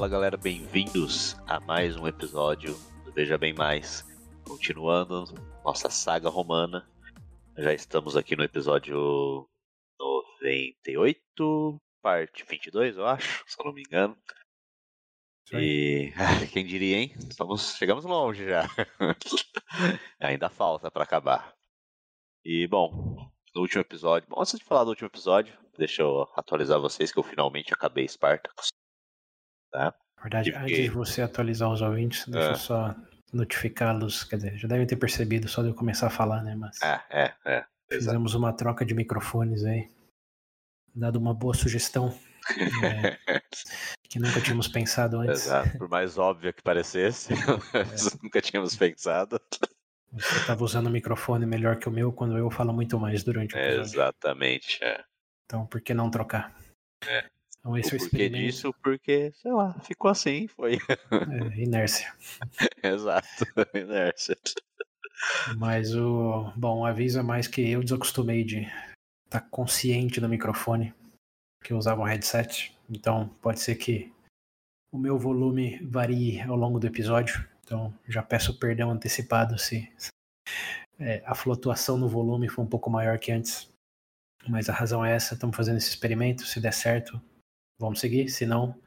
[0.00, 2.72] Fala galera, bem-vindos a mais um episódio
[3.04, 4.02] do Veja Bem Mais.
[4.48, 6.88] Continuando nossa saga romana,
[7.54, 9.46] já estamos aqui no episódio
[10.00, 14.16] 98, parte 22, eu acho, se eu não me engano.
[15.52, 16.10] E
[16.50, 17.14] quem diria, hein?
[17.18, 18.64] Estamos, chegamos longe já.
[20.18, 21.54] Ainda falta para acabar.
[22.42, 26.80] E bom, no último episódio, bom, antes de falar do último episódio, deixa eu atualizar
[26.80, 28.79] vocês que eu finalmente acabei Spartacus.
[29.70, 29.94] Tá?
[30.20, 32.52] Verdade, antes de você atualizar os ouvintes, deixa é.
[32.52, 32.94] eu só
[33.32, 36.54] notificá-los, quer dizer, já devem ter percebido só de eu começar a falar, né?
[36.54, 37.64] Mas é, é, é.
[37.90, 39.88] Fizemos uma troca de microfones aí.
[40.94, 42.16] Dado uma boa sugestão.
[42.82, 43.40] é,
[44.08, 45.46] que nunca tínhamos pensado antes.
[45.46, 47.32] Exato, por mais óbvio que parecesse,
[47.74, 48.22] é.
[48.22, 49.40] nunca tínhamos pensado.
[50.12, 53.54] Você estava usando o microfone melhor que o meu quando eu falo muito mais durante
[53.54, 53.82] o episódio.
[53.82, 55.04] Exatamente, é.
[55.44, 56.54] Então, por que não trocar?
[57.06, 57.28] É.
[57.60, 58.74] Então, esse o é o porquê disso?
[58.82, 60.78] Porque, sei lá, ficou assim, foi.
[61.10, 62.12] É, inércia.
[62.82, 63.44] Exato,
[63.74, 64.36] inércia.
[65.58, 66.50] Mas o.
[66.56, 68.60] Bom, avisa mais que eu desacostumei de
[69.26, 70.94] estar tá consciente do microfone,
[71.62, 72.74] que eu usava um headset.
[72.88, 74.10] Então, pode ser que
[74.92, 77.46] o meu volume varie ao longo do episódio.
[77.62, 79.88] Então, já peço perdão antecipado se
[80.98, 83.70] é, a flutuação no volume foi um pouco maior que antes.
[84.48, 86.46] Mas a razão é essa, estamos fazendo esse experimento.
[86.46, 87.20] Se der certo,
[87.80, 88.78] vamos seguir, se não,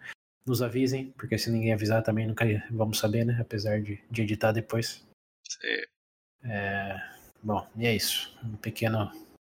[0.46, 3.38] nos avisem, porque se ninguém avisar também nunca vamos saber, né?
[3.42, 5.06] Apesar de, de editar depois.
[5.50, 5.82] Sim.
[6.44, 6.96] É,
[7.42, 8.38] bom, e é isso.
[8.44, 9.12] Um pequeno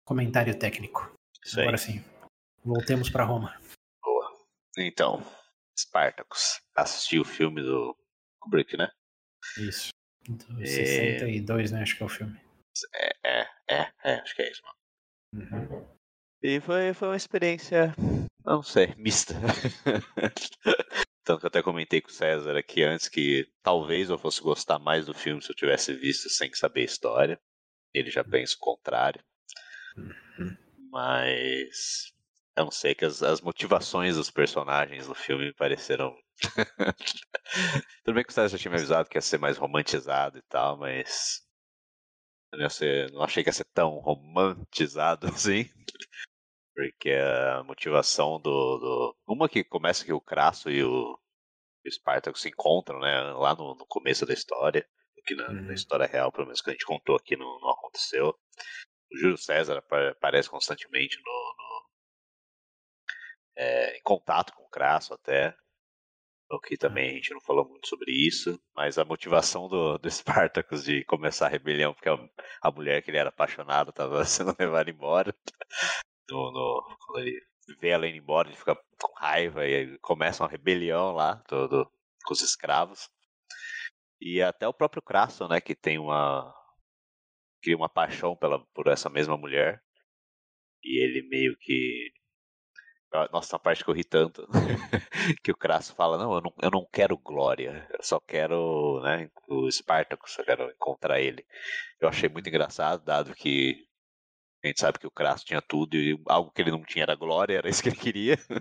[0.06, 1.12] comentário técnico.
[1.44, 1.78] Isso Agora aí.
[1.78, 2.04] sim,
[2.64, 3.60] voltemos para Roma.
[4.02, 4.46] Boa.
[4.78, 5.22] Então,
[5.78, 6.60] Spartacus.
[6.74, 7.96] Assisti o filme do
[8.40, 8.90] Kubrick, né?
[9.58, 9.90] Isso.
[10.28, 10.66] Então, e...
[10.66, 11.82] 62, né?
[11.82, 12.40] Acho que é o filme.
[12.94, 14.76] É, é, é, é acho que é isso, mano.
[15.34, 15.96] Uhum.
[16.42, 17.94] E foi, foi uma experiência
[18.54, 19.34] não sei, mista.
[21.24, 24.78] Tanto que eu até comentei com o César aqui antes que talvez eu fosse gostar
[24.78, 27.40] mais do filme se eu tivesse visto sem saber a história.
[27.92, 29.22] Ele já pensa o contrário.
[29.96, 30.56] Uhum.
[30.92, 32.12] Mas
[32.56, 36.16] eu não sei que as, as motivações dos personagens no filme me pareceram.
[38.04, 40.42] Tudo bem que o César já tinha me avisado que ia ser mais romantizado e
[40.42, 41.42] tal, mas.
[42.52, 45.68] Não, ser, não achei que ia ser tão romantizado assim.
[46.76, 49.16] Porque a motivação do, do.
[49.26, 51.18] Uma que começa que o Crasso e o,
[51.86, 53.18] o Spartacus se encontram, né?
[53.32, 54.86] Lá no, no começo da história.
[55.26, 55.62] Que na, uhum.
[55.62, 58.28] na, história real, pelo menos que a gente contou aqui, não, não aconteceu.
[59.10, 61.86] O Júlio César aparece constantemente no, no
[63.56, 65.56] é, em contato com o Crasso até.
[66.50, 70.08] O que também a gente não falou muito sobre isso, mas a motivação do, do
[70.12, 72.18] Spartacus de começar a rebelião, porque a,
[72.60, 75.34] a mulher que ele era apaixonado estava sendo levada embora,
[76.30, 77.40] no, no, quando ele
[77.80, 81.90] vê ela indo embora, ele fica com raiva e começa uma rebelião lá todo,
[82.24, 83.08] com os escravos.
[84.20, 86.54] E até o próprio Crasso, né, que tem uma
[87.62, 89.82] cria uma paixão pela, por essa mesma mulher.
[90.84, 92.12] E ele meio que
[93.32, 94.46] nossa, a parte que eu ri tanto.
[95.42, 99.30] que o Crasso fala, não eu, não, eu não quero glória, eu só quero, né,
[99.48, 101.44] o Espartaco, só quero encontrar ele.
[102.00, 103.86] Eu achei muito engraçado, dado que
[104.66, 107.14] a gente sabe que o Crasso tinha tudo e algo que ele não tinha era
[107.14, 108.36] glória, era isso que ele queria.
[108.48, 108.60] Né?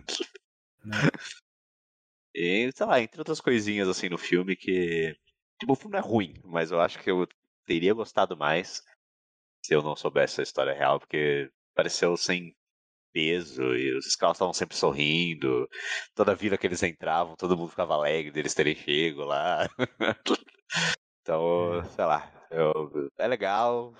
[2.33, 5.15] e, sei lá, entre outras coisinhas assim no filme que.
[5.59, 7.27] Tipo, o filme não é ruim, mas eu acho que eu
[7.65, 8.83] teria gostado mais
[9.65, 12.55] se eu não soubesse a história real, porque pareceu sem
[13.11, 15.67] peso e os escravos estavam sempre sorrindo.
[16.13, 19.67] Toda vila que eles entravam, todo mundo ficava alegre deles terem chego lá.
[21.21, 21.83] então, é.
[21.85, 23.93] sei lá, eu, é legal,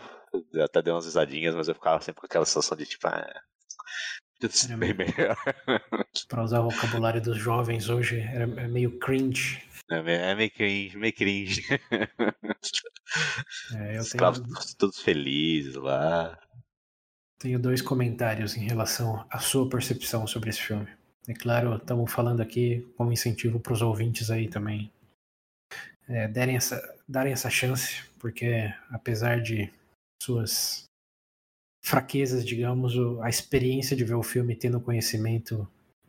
[0.53, 3.41] eu até dei umas risadinhas, mas eu ficava sempre com aquela sensação de tipo, ah,
[4.77, 5.37] bem melhor.
[6.27, 9.61] Pra usar o vocabulário dos jovens hoje, era meio cringe.
[9.89, 11.61] É, é meio cringe, meio cringe.
[13.73, 14.33] É, eu Os tenho...
[14.77, 16.37] todos felizes lá.
[17.39, 20.87] Tenho dois comentários em relação à sua percepção sobre esse filme.
[21.27, 24.91] É claro, estamos falando aqui como incentivo para os ouvintes aí também
[26.07, 29.71] é, derem essa, darem essa chance, porque apesar de
[30.25, 30.85] suas
[31.83, 35.67] fraquezas, digamos, a experiência de ver o filme tendo conhecimento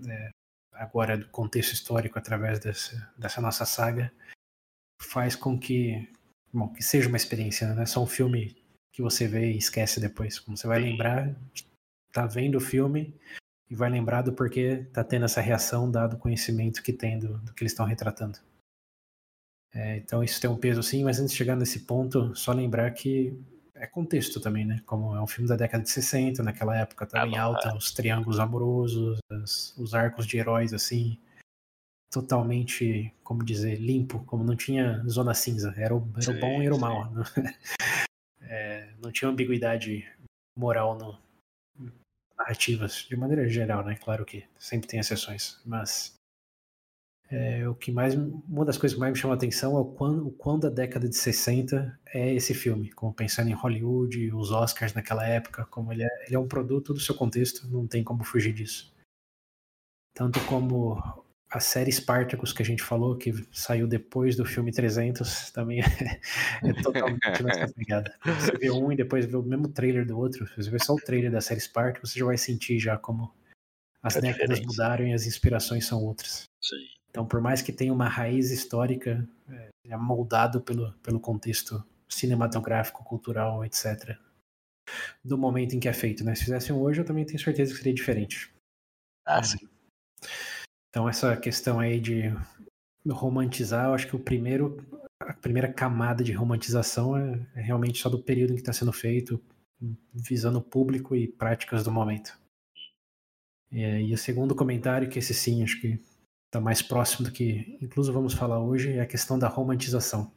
[0.08, 0.30] é,
[0.72, 4.12] agora do contexto histórico através dessa, dessa nossa saga
[5.02, 6.08] faz com que,
[6.52, 7.74] bom, que seja uma experiência, né?
[7.74, 8.56] não é só um filme
[8.90, 10.38] que você vê e esquece depois.
[10.38, 11.36] Como você vai lembrar,
[12.10, 13.14] tá vendo o filme
[13.68, 17.36] e vai lembrar do porquê tá tendo essa reação dado o conhecimento que tem do,
[17.38, 18.38] do que eles estão retratando.
[19.74, 22.90] É, então isso tem um peso sim, mas antes de chegar nesse ponto, só lembrar
[22.92, 23.38] que
[23.78, 24.82] é contexto também, né?
[24.86, 27.74] Como é um filme da década de 60, naquela época estava ah, em alta, é.
[27.74, 31.18] os triângulos amorosos, as, os arcos de heróis, assim.
[32.10, 35.74] totalmente, como dizer, limpo, como não tinha zona cinza.
[35.76, 37.10] Era o, era o bom e era o mal.
[37.10, 37.22] Não,
[38.42, 40.08] é, não tinha ambiguidade
[40.58, 41.18] moral no
[42.38, 43.96] narrativas, de maneira geral, né?
[43.96, 46.15] Claro que sempre tem exceções, mas
[47.28, 49.84] é, o que mais, uma das coisas que mais me chama a atenção é o
[49.84, 54.52] quão, o quão da década de 60 é esse filme, como pensando em Hollywood, os
[54.52, 58.04] Oscars naquela época, como ele é, ele é um produto do seu contexto, não tem
[58.04, 58.94] como fugir disso.
[60.14, 65.50] Tanto como a série Spartacus que a gente falou, que saiu depois do filme 300,
[65.50, 65.80] também
[66.62, 68.14] é, é totalmente nessa pegada.
[68.24, 71.00] Você vê um e depois vê o mesmo trailer do outro, você vê só o
[71.00, 73.34] trailer da série Spartacus, você já vai sentir já como
[74.00, 76.44] as é décadas mudaram e as inspirações são outras.
[76.60, 76.95] Sim.
[77.16, 83.02] Então, por mais que tenha uma raiz histórica, é, é moldado pelo, pelo contexto cinematográfico,
[83.04, 84.18] cultural, etc.
[85.24, 86.34] Do momento em que é feito, né?
[86.34, 88.54] Se fizessem hoje, eu também tenho certeza que seria diferente.
[89.24, 89.66] Ah, sim.
[90.90, 92.24] Então, essa questão aí de
[93.08, 94.76] romantizar, eu acho que o primeiro,
[95.18, 98.92] a primeira camada de romantização é, é realmente só do período em que está sendo
[98.92, 99.42] feito,
[100.12, 102.38] visando o público e práticas do momento.
[103.72, 105.98] E, e o segundo comentário, que esse sim, acho que
[106.56, 110.32] está mais próximo do que, incluso vamos falar hoje, é a questão da romantização.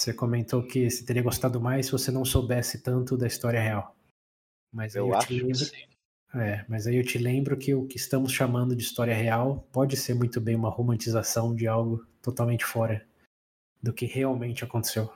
[0.00, 3.94] Você comentou que você teria gostado mais se você não soubesse tanto da história real.
[4.72, 5.86] Mas eu, eu acho lembro, que sim.
[6.34, 9.96] É, mas aí eu te lembro que o que estamos chamando de história real pode
[9.96, 13.06] ser muito bem uma romantização de algo totalmente fora
[13.82, 15.12] do que realmente aconteceu.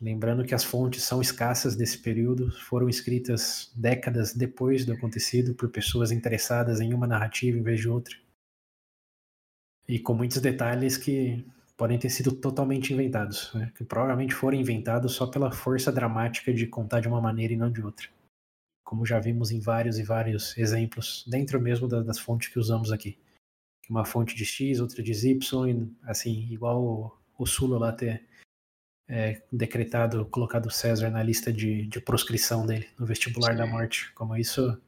[0.00, 5.68] Lembrando que as fontes são escassas desse período, foram escritas décadas depois do acontecido por
[5.68, 8.16] pessoas interessadas em uma narrativa em vez de outra
[9.92, 11.44] e com muitos detalhes que
[11.76, 13.70] podem ter sido totalmente inventados, né?
[13.76, 17.70] que provavelmente foram inventados só pela força dramática de contar de uma maneira e não
[17.70, 18.08] de outra,
[18.82, 23.18] como já vimos em vários e vários exemplos dentro mesmo das fontes que usamos aqui.
[23.90, 28.24] Uma fonte de X, outra de Y, assim, igual o, o Sulo lá ter
[29.10, 33.58] é, decretado, colocado César na lista de, de proscrição dele, no vestibular Sim.
[33.58, 34.10] da morte.
[34.14, 34.80] Como isso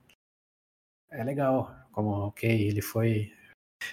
[1.10, 3.30] é legal, como, ok, ele foi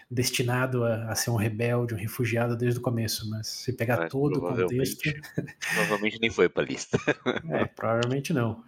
[0.10, 4.12] destinado a, a, ser um rebelde, um refugiado desde o começo, mas se pegar mas,
[4.12, 5.02] todo o contexto.
[5.76, 6.98] provavelmente nem foi para a lista.
[7.50, 8.64] é, provavelmente não.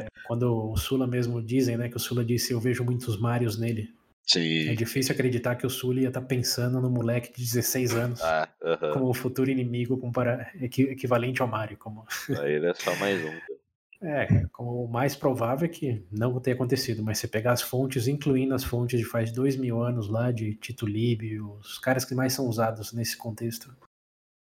[0.00, 3.58] É, quando o Sula mesmo dizem, né, que o Sula disse eu vejo muitos Marios
[3.58, 3.92] nele.
[4.26, 4.68] Sim.
[4.68, 8.22] É difícil acreditar que o Sula ia estar tá pensando no moleque de 16 anos
[8.22, 8.92] ah, uh -huh.
[8.92, 10.48] como o futuro inimigo compara...
[10.60, 11.76] equivalente ao Mario.
[11.76, 12.06] Como...
[12.38, 13.59] Aí ele é só mais um.
[14.02, 18.08] É, como o mais provável é que não tenha acontecido, mas você pegar as fontes,
[18.08, 22.14] incluindo as fontes de faz dois mil anos lá, de Tito Livio, os caras que
[22.14, 23.76] mais são usados nesse contexto,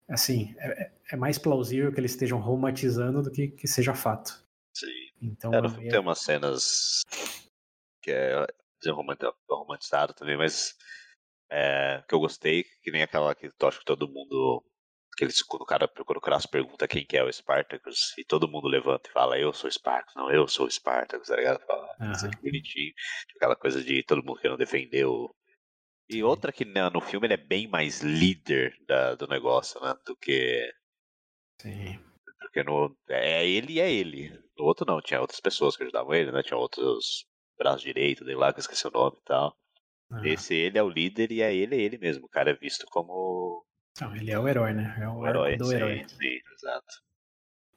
[0.06, 4.44] assim, é, é mais plausível que eles estejam romantizando do que que seja fato.
[4.74, 4.86] Sim.
[5.22, 7.02] Então, é, no filme tem umas cenas
[8.02, 8.46] que é
[9.48, 10.76] romantizado também, mas
[11.50, 14.62] é, que eu gostei, que nem aquela que eu acho que todo mundo
[15.18, 18.48] que eles, quando o cara, quando o pergunta quem que é o Spartacus, e todo
[18.48, 21.60] mundo levanta e fala, eu sou Spartacus, não, eu sou Spartacus, tá ligado?
[21.66, 22.12] Fala, uhum.
[22.12, 22.92] Isso bonitinho.
[23.34, 25.34] Aquela coisa de todo mundo querendo defender o.
[26.08, 29.92] E outra que né, no filme ele é bem mais líder da, do negócio, né?
[30.06, 30.72] Do que.
[31.60, 31.98] Sim.
[32.40, 34.30] Porque no, é ele e é ele.
[34.56, 36.44] No outro não, tinha outras pessoas que ajudavam ele, né?
[36.44, 37.26] Tinha outros
[37.58, 39.56] braços direitos dele lá, que eu esqueci o nome e tal.
[40.12, 40.24] Uhum.
[40.24, 42.24] Esse ele é o líder e é ele é ele mesmo.
[42.24, 43.66] O cara é visto como
[44.00, 44.96] não, ele é o herói, né?
[45.00, 46.04] É o, o herói do sim, herói.
[46.08, 46.86] Sim, exato.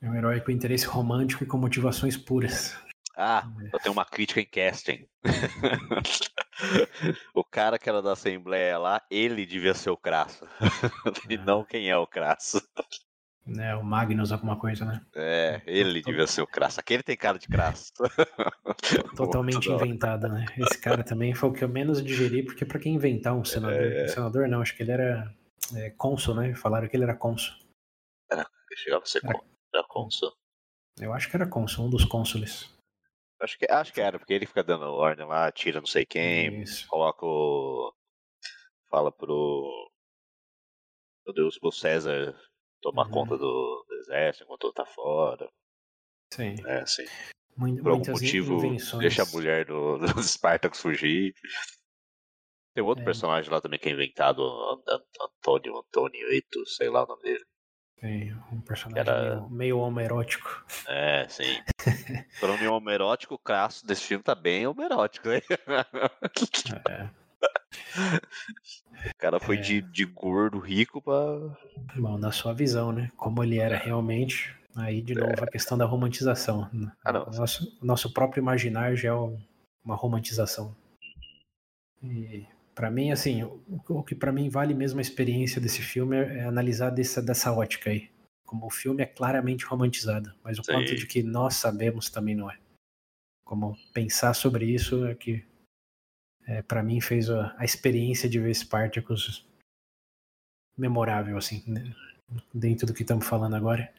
[0.01, 2.75] É um herói com interesse romântico e com motivações puras.
[3.15, 5.05] Ah, eu tenho uma crítica em casting.
[7.35, 10.45] o cara que era da Assembleia lá, ele devia ser o Crasso.
[11.29, 11.45] e ah.
[11.45, 12.61] não quem é o Crasso.
[13.59, 15.01] É, o Magnus alguma coisa, né?
[15.15, 16.79] É, ele devia ser o Crasso.
[16.79, 17.91] Aquele tem cara de Crasso.
[19.15, 20.45] Totalmente inventado, né?
[20.57, 23.81] Esse cara também foi o que eu menos digeri, porque para quem inventar um senador,
[23.81, 24.05] é...
[24.05, 25.31] um senador não, acho que ele era
[25.75, 26.53] é, cônsul, né?
[26.55, 27.55] Falaram que ele era cônsul.
[28.29, 29.39] Era, chegava a ser era,
[29.73, 30.31] era cônsul.
[30.99, 32.69] Eu acho que era cônsul, um dos cônsules.
[33.41, 36.61] Acho que, acho que era, porque ele fica dando ordem lá, tira não sei quem,
[36.61, 36.87] Isso.
[36.87, 37.93] coloca o.
[38.89, 39.91] Fala pro.
[41.25, 42.35] Meu Deus, pro César
[42.81, 43.11] tomar uhum.
[43.11, 45.49] conta do, do, exército enquanto ele tá fora.
[46.33, 46.55] Sim.
[46.65, 47.05] É, sim.
[47.55, 49.01] Muito, Por algum motivo, invenções.
[49.01, 51.33] deixa a mulher do, dos Spartacus fugir.
[52.73, 53.05] Tem outro é.
[53.05, 54.41] personagem lá também que é inventado,
[55.19, 57.45] Antônio, Antônio Eito, sei lá o nome dele.
[57.99, 59.35] Tem um personagem era...
[59.35, 60.65] meio, meio homerótico.
[60.87, 61.61] É, sim.
[62.39, 65.41] Falando em homerótico, o crasso desse filme tá bem homerótico, né?
[66.89, 67.09] É.
[69.09, 69.61] O cara foi é.
[69.61, 71.13] de, de gordo rico pra.
[71.95, 73.11] Bom, na sua visão, né?
[73.15, 74.55] Como ele era realmente.
[74.75, 75.43] Aí, de novo, é.
[75.43, 76.69] a questão da romantização.
[77.03, 77.23] Ah, não.
[77.27, 79.13] O nosso, nosso próprio imaginário já é
[79.83, 80.75] uma romantização.
[82.01, 86.39] E Para mim, assim, o, que para mim vale mesmo a experiência desse filme é,
[86.39, 88.09] é analisar dessa, dessa ótica aí.
[88.45, 90.73] Como o filme é claramente romantizado, mas o Sim.
[90.73, 92.57] quanto de que nós sabemos também não é.
[93.45, 95.45] Como pensar sobre isso é que,
[96.47, 99.45] é, para mim, fez a, a, experiência de ver Spartacus
[100.77, 101.93] memorável, assim, né?
[102.53, 103.91] dentro do que estamos falando agora.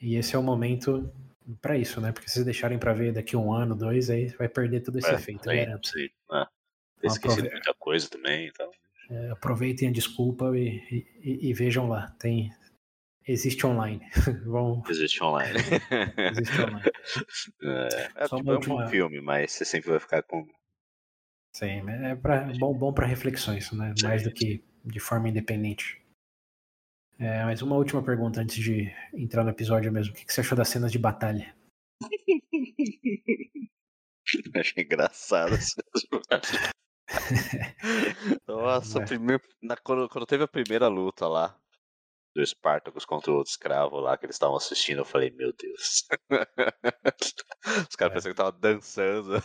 [0.00, 1.12] E esse é o momento
[1.60, 2.12] para isso, né?
[2.12, 5.10] Porque se vocês deixarem para ver daqui um ano, dois, aí vai perder todo esse
[5.10, 5.88] é, efeito, sim, garanto.
[5.88, 6.08] Sim.
[6.30, 6.48] Ah,
[7.06, 7.54] esqueci aprove...
[7.54, 8.70] muita coisa também, então.
[9.10, 12.10] É, aproveitem a desculpa e, e, e, vejam lá.
[12.18, 12.50] Tem
[13.26, 14.00] existe online.
[14.46, 14.82] Vão...
[14.88, 15.58] Existe online.
[16.30, 16.82] existe online.
[17.62, 20.48] É, é, tipo, é um bom filme, mas você sempre vai ficar com.
[21.54, 23.92] Sim, é pra, bom, bom para reflexões, né?
[23.98, 24.06] Sim.
[24.06, 26.02] Mais do que de forma independente.
[27.18, 30.14] É, mas uma última pergunta antes de entrar no episódio mesmo.
[30.14, 31.54] O que você achou das cenas de batalha?
[34.54, 35.56] Achei engraçado.
[38.46, 39.04] Nossa, é.
[39.06, 41.56] primeiro, na, quando, quando teve a primeira luta lá
[42.34, 46.04] do Spartacus contra o outro escravo lá que eles estavam assistindo, eu falei, meu Deus.
[47.88, 48.14] Os caras é.
[48.14, 49.42] pensavam que estavam dançando.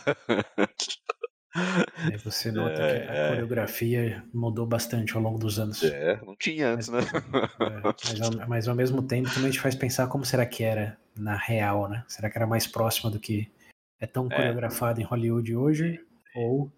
[1.54, 3.28] Aí você nota é, que a é.
[3.28, 5.82] coreografia mudou bastante ao longo dos anos.
[5.84, 7.20] É, não tinha antes, mas, né?
[7.60, 10.98] É, mas, ao, mas, ao, mesmo tempo também gente faz pensar como será que era
[11.16, 12.04] na real, né?
[12.08, 13.50] Será que era mais próxima do que
[14.00, 14.34] é tão é.
[14.34, 16.00] coreografado em Hollywood hoje?
[16.34, 16.72] Ou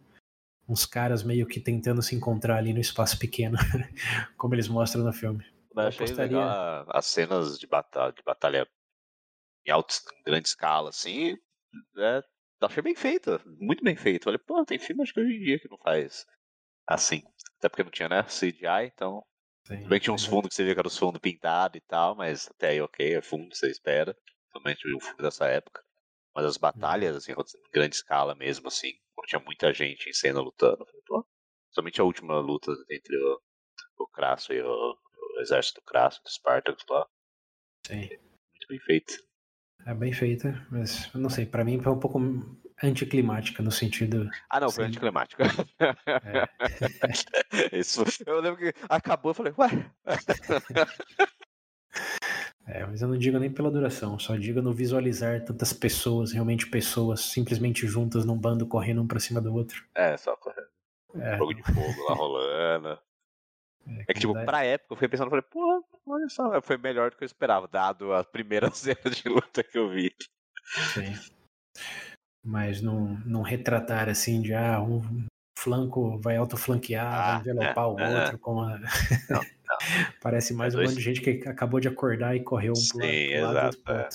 [0.68, 3.56] uns caras meio que tentando se encontrar ali no espaço pequeno,
[4.36, 5.44] como eles mostram no filme.
[5.74, 6.38] Eu achei apostaria...
[6.38, 8.68] legal as cenas de batalha, de batalha
[9.66, 11.36] em, alta, em grande escala, assim,
[11.98, 12.22] é,
[12.60, 14.24] achei bem feita, muito bem feita.
[14.24, 16.26] Falei, pô, tem filme acho que hoje em dia que não faz
[16.86, 17.22] assim.
[17.58, 19.24] Até porque não tinha, né, CGI, então.
[19.66, 21.80] Sim, bem que tinha uns fundos que você via que eram os fundos pintados e
[21.86, 24.16] tal, mas até aí ok, é fundo, você espera.
[24.52, 25.82] Somente o filme dessa época.
[26.34, 30.40] Mas as batalhas, assim, em grande escala mesmo, assim, quando tinha muita gente em cena
[30.40, 30.84] lutando.
[30.84, 31.24] Falei,
[31.70, 33.40] somente a última luta entre o,
[33.98, 34.96] o Crasso e o,
[35.36, 37.06] o exército do Crasso, do Spartacus lá.
[37.86, 38.08] Sim.
[38.08, 39.14] Muito bem feito.
[39.84, 42.20] É bem feita, mas não sei, para mim foi um pouco
[42.82, 44.28] anticlimática no sentido.
[44.48, 45.44] Ah, não, foi anticlimática.
[45.80, 46.48] É.
[47.76, 49.68] Isso, eu lembro que acabou, eu falei, ué.
[52.66, 56.68] É, mas eu não digo nem pela duração, só digo no visualizar tantas pessoas, realmente
[56.68, 59.84] pessoas, simplesmente juntas num bando correndo um pra cima do outro.
[59.94, 60.68] É, só correndo.
[61.16, 61.36] É.
[61.36, 62.98] Fogo de fogo lá rolando.
[63.86, 67.10] É, é que, tipo, pra época eu fui pensando, falei, pô, olha só, foi melhor
[67.10, 70.14] do que eu esperava, dado a primeira cena de luta que eu vi.
[70.94, 71.14] Sim.
[72.44, 75.26] Mas não, não retratar assim de, ah, um
[75.58, 78.20] flanco vai autoflanquear, ah, vai envelopar é, o é.
[78.22, 78.78] outro com a...
[78.78, 79.40] Não.
[80.20, 82.98] Parece mais é um monte de gente que acabou de acordar e correu um Sim,
[82.98, 84.08] pro, pro lado exato, é.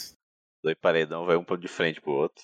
[0.63, 2.43] Dois paredão vai um de frente pro outro.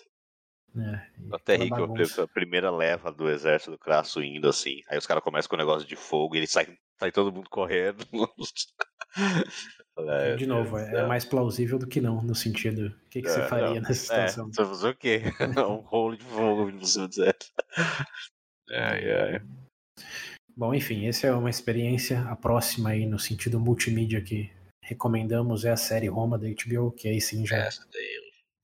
[0.76, 4.82] É, Até ri que a primeira leva do exército do Crasso indo assim.
[4.90, 6.66] Aí os caras começam com o negócio de fogo e ele sai
[7.00, 8.06] Sai todo mundo correndo.
[9.96, 12.88] É, de novo, é, é, mais plausível do que não, no sentido.
[12.88, 14.52] O que, que você é, faria não, nessa é, situação?
[14.52, 15.22] você fazer o quê?
[15.70, 17.46] um rolo de fogo no seu deserto.
[18.72, 19.42] Ai, ai.
[20.56, 22.22] Bom, enfim, essa é uma experiência.
[22.30, 27.08] A próxima aí, no sentido multimídia que recomendamos, é a série Roma da HBO, que
[27.08, 27.70] aí sim já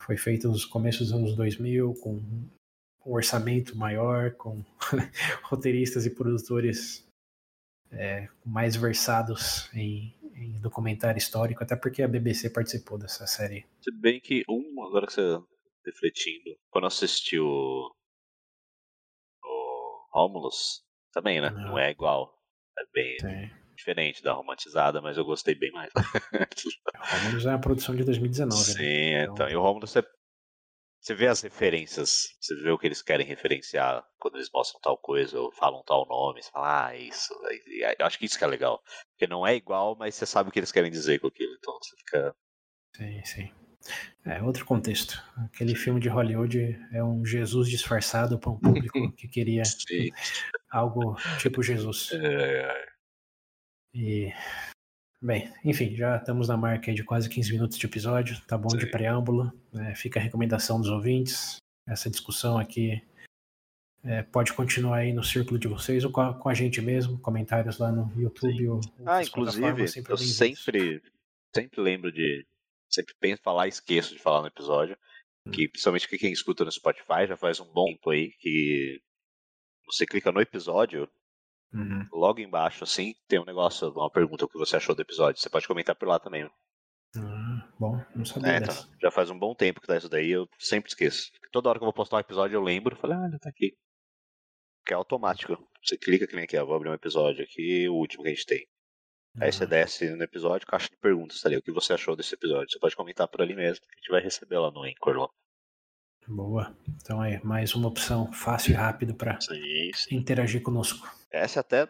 [0.02, 4.64] foi feita nos começos dos anos 2000, com um orçamento maior, com
[5.44, 7.08] roteiristas e produtores
[7.92, 13.66] é, mais versados em, em, documentário histórico, até porque a BBC participou dessa série.
[13.82, 15.42] Se bem que um, agora que você
[15.86, 17.92] refletindo, quando assistiu o,
[19.44, 21.50] o Romulus, também, né?
[21.50, 22.34] Não, Não é igual.
[22.78, 23.52] É bem Sim.
[23.76, 25.92] diferente da romantizada, mas eu gostei bem mais.
[26.96, 28.64] Romulus é uma produção de 2019, né?
[28.64, 29.24] Sim, né?
[29.24, 29.34] então.
[29.34, 29.50] então.
[29.50, 30.04] E o Romulus é
[31.02, 34.98] você vê as referências, você vê o que eles querem referenciar quando eles mostram tal
[34.98, 37.34] coisa ou falam tal nome, você fala, ah, isso.
[37.98, 38.84] Eu acho que isso que é legal.
[39.12, 41.74] Porque não é igual, mas você sabe o que eles querem dizer com aquilo, então
[41.82, 42.36] você fica.
[42.98, 43.54] Sim, sim.
[44.26, 45.22] É outro contexto.
[45.38, 50.10] Aquele filme de Hollywood é um Jesus disfarçado para um público que queria sim.
[50.70, 52.12] algo tipo Jesus.
[52.22, 52.90] É.
[53.92, 54.32] E
[55.22, 58.78] Bem, enfim, já estamos na marca de quase 15 minutos de episódio, tá bom Sim.
[58.78, 59.52] de preâmbulo.
[59.74, 59.94] Né?
[59.94, 61.58] Fica a recomendação dos ouvintes.
[61.86, 63.04] Essa discussão aqui
[64.04, 67.20] é, pode continuar aí no círculo de vocês ou com a, com a gente mesmo,
[67.20, 68.70] comentários lá no YouTube.
[68.70, 71.04] Ou, ah, inclusive, sempre eu sempre,
[71.54, 72.46] sempre lembro de.
[72.90, 74.98] Sempre penso falar e esqueço de falar no episódio.
[75.46, 75.52] Hum.
[75.52, 79.02] Que principalmente quem escuta no Spotify já faz um bom tempo aí que
[79.86, 81.10] você clica no episódio,
[81.74, 82.06] Uhum.
[82.12, 85.40] Logo embaixo, assim, tem um negócio, uma pergunta o que você achou do episódio.
[85.40, 86.50] Você pode comentar por lá também.
[87.16, 88.54] Ah, bom, não sabia.
[88.54, 91.32] É, então, já faz um bom tempo que tá isso daí, eu sempre esqueço.
[91.52, 93.76] Toda hora que eu vou postar um episódio eu lembro, falei, ah, ele tá aqui.
[94.82, 95.58] porque é automático.
[95.84, 98.34] Você clica que nem aqui, ó, vou abrir um episódio aqui, o último que a
[98.34, 98.68] gente tem.
[99.40, 102.34] Aí você desce no episódio, caixa de perguntas, tá ali, o que você achou desse
[102.34, 102.72] episódio.
[102.72, 105.18] Você pode comentar por ali mesmo, que a gente vai receber lá no Anchor.
[105.18, 105.30] Lá.
[106.28, 106.76] Boa.
[106.88, 109.38] Então é mais uma opção fácil e rápido para
[110.12, 111.08] interagir conosco.
[111.32, 111.88] Essa é até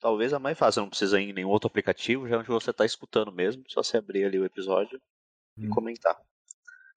[0.00, 2.70] talvez a mais fácil, não precisa ir em nenhum outro aplicativo, já é onde você
[2.70, 5.00] está escutando mesmo, só você abrir ali o episódio
[5.56, 5.66] hum.
[5.66, 6.16] e comentar.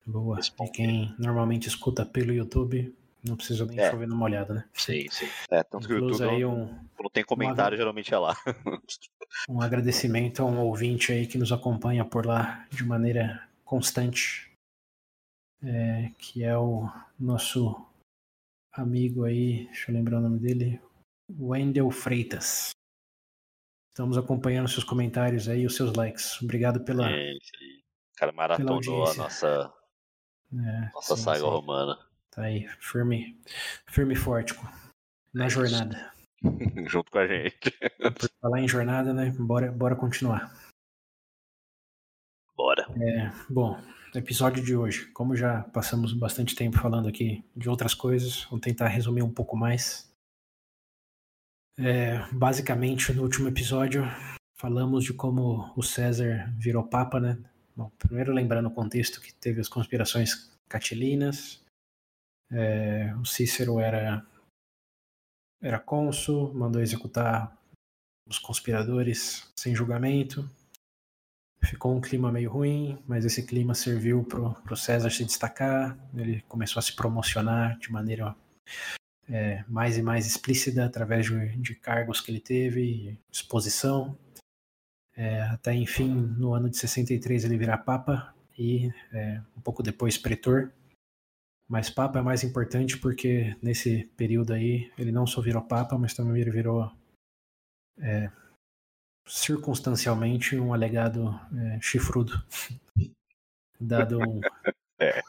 [0.06, 0.38] Boa.
[0.40, 2.94] E quem normalmente escuta pelo YouTube,
[3.24, 3.90] não precisa nem é.
[3.90, 4.68] chover numa olhada, né?
[4.74, 5.26] Sim, sim.
[5.50, 6.66] É, tanto que o YouTube aí um,
[7.00, 8.36] não tem comentário, geralmente é lá.
[9.48, 14.52] um agradecimento a um ouvinte aí que nos acompanha por lá de maneira constante,
[15.62, 16.88] é, que é o
[17.18, 17.74] nosso
[18.72, 20.80] amigo aí, deixa eu lembrar o nome dele,
[21.30, 22.70] Wendel Freitas.
[23.90, 26.42] Estamos acompanhando seus comentários aí, os seus likes.
[26.42, 27.08] Obrigado pela.
[27.08, 29.72] O cara maratonou a nossa,
[30.52, 31.44] é, nossa sim, saga sim.
[31.44, 31.98] romana.
[32.34, 33.40] Tá aí, firme,
[33.86, 34.54] firme e forte
[35.32, 36.12] na jornada.
[36.88, 37.70] Junto com a gente.
[37.70, 39.30] Por falar em jornada, né?
[39.38, 40.52] Bora, bora continuar.
[42.56, 42.88] Bora.
[43.00, 43.80] É, bom,
[44.12, 45.06] episódio de hoje.
[45.12, 49.56] Como já passamos bastante tempo falando aqui de outras coisas, vou tentar resumir um pouco
[49.56, 50.12] mais.
[51.78, 54.02] É, basicamente, no último episódio,
[54.56, 57.38] falamos de como o César virou papa, né?
[57.76, 61.63] Bom, primeiro lembrando o contexto que teve as conspirações catilinas,
[62.54, 64.24] é, o Cícero era
[65.60, 67.56] era cônsul, mandou executar
[68.28, 70.48] os conspiradores sem julgamento.
[71.62, 75.98] Ficou um clima meio ruim, mas esse clima serviu para o César se destacar.
[76.14, 78.36] Ele começou a se promocionar de maneira
[79.26, 84.18] é, mais e mais explícita através de, de, cargos que ele teve, exposição.
[85.16, 90.18] É, até enfim, no ano de 63 ele virar papa e é, um pouco depois
[90.18, 90.70] pretor.
[91.68, 96.14] Mas Papa é mais importante porque nesse período aí ele não só virou Papa, mas
[96.14, 96.90] também ele virou
[97.98, 98.30] é,
[99.26, 102.32] circunstancialmente um alegado é, chifrudo,
[103.80, 104.40] dado um,
[105.00, 105.22] é.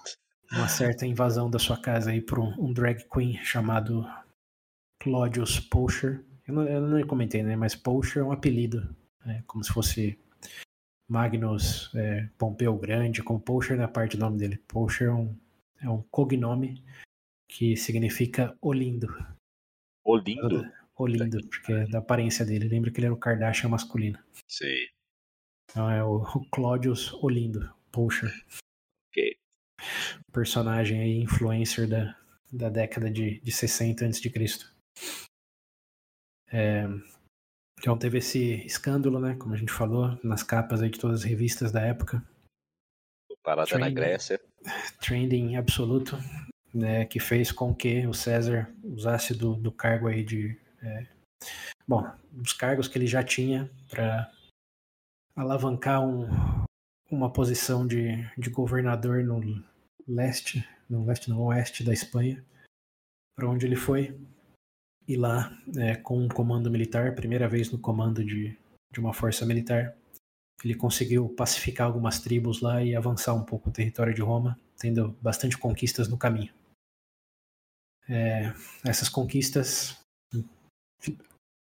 [0.51, 4.05] uma certa invasão da sua casa aí por um, um drag queen chamado
[5.01, 6.23] Claudius Pocher.
[6.47, 7.55] Eu não, eu não comentei, né?
[7.55, 8.95] Mas Pocher é um apelido,
[9.25, 10.19] é, como se fosse
[11.07, 14.57] Magnus é, Pompeu Grande, com Pocher na parte do nome dele.
[14.67, 15.35] Pocher é um
[15.81, 16.83] é um cognome
[17.47, 19.07] que significa Olindo.
[20.03, 20.63] Olindo?
[20.97, 22.67] Olindo, porque é da aparência dele.
[22.67, 24.19] Lembra que ele era o Kardashian masculino.
[24.47, 24.87] Sim.
[25.69, 28.31] Então é o, o Claudius Olindo, Pocher.
[29.09, 29.37] Ok.
[30.31, 32.17] Personagem aí, influencer da,
[32.51, 34.31] da década de, de 60 a.C.
[36.51, 36.85] É,
[37.79, 39.35] então teve esse escândalo, né?
[39.35, 42.23] Como a gente falou, nas capas aí de todas as revistas da época.
[43.45, 43.85] Parada Trending.
[43.85, 44.41] na Grécia
[44.99, 46.17] trending absoluto,
[46.73, 50.57] né, que fez com que o César usasse do, do cargo aí de.
[50.81, 51.07] É,
[51.87, 54.31] bom, dos cargos que ele já tinha para
[55.35, 56.27] alavancar um,
[57.09, 59.63] uma posição de, de governador no
[60.07, 62.43] leste, no leste, no oeste da Espanha,
[63.35, 64.17] para onde ele foi.
[65.07, 68.57] E lá, é, com um comando militar, primeira vez no comando de,
[68.91, 69.95] de uma força militar,
[70.63, 75.11] ele conseguiu pacificar algumas tribos lá e avançar um pouco o território de Roma, tendo
[75.21, 76.53] bastante conquistas no caminho.
[78.07, 79.97] É, essas conquistas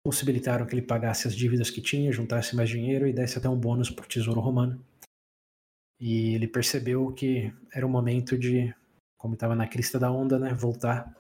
[0.05, 3.59] possibilitaram que ele pagasse as dívidas que tinha, juntasse mais dinheiro e desse até um
[3.59, 4.83] bônus para o tesouro romano.
[5.99, 8.73] E ele percebeu que era o momento de,
[9.17, 11.11] como estava na crista da onda, né, voltar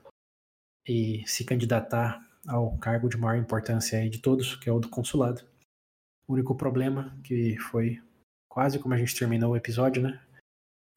[0.87, 4.89] e se candidatar ao cargo de maior importância aí de todos, que é o do
[4.89, 5.43] consulado.
[6.27, 8.01] O único problema, que foi
[8.49, 10.19] quase como a gente terminou o episódio, né?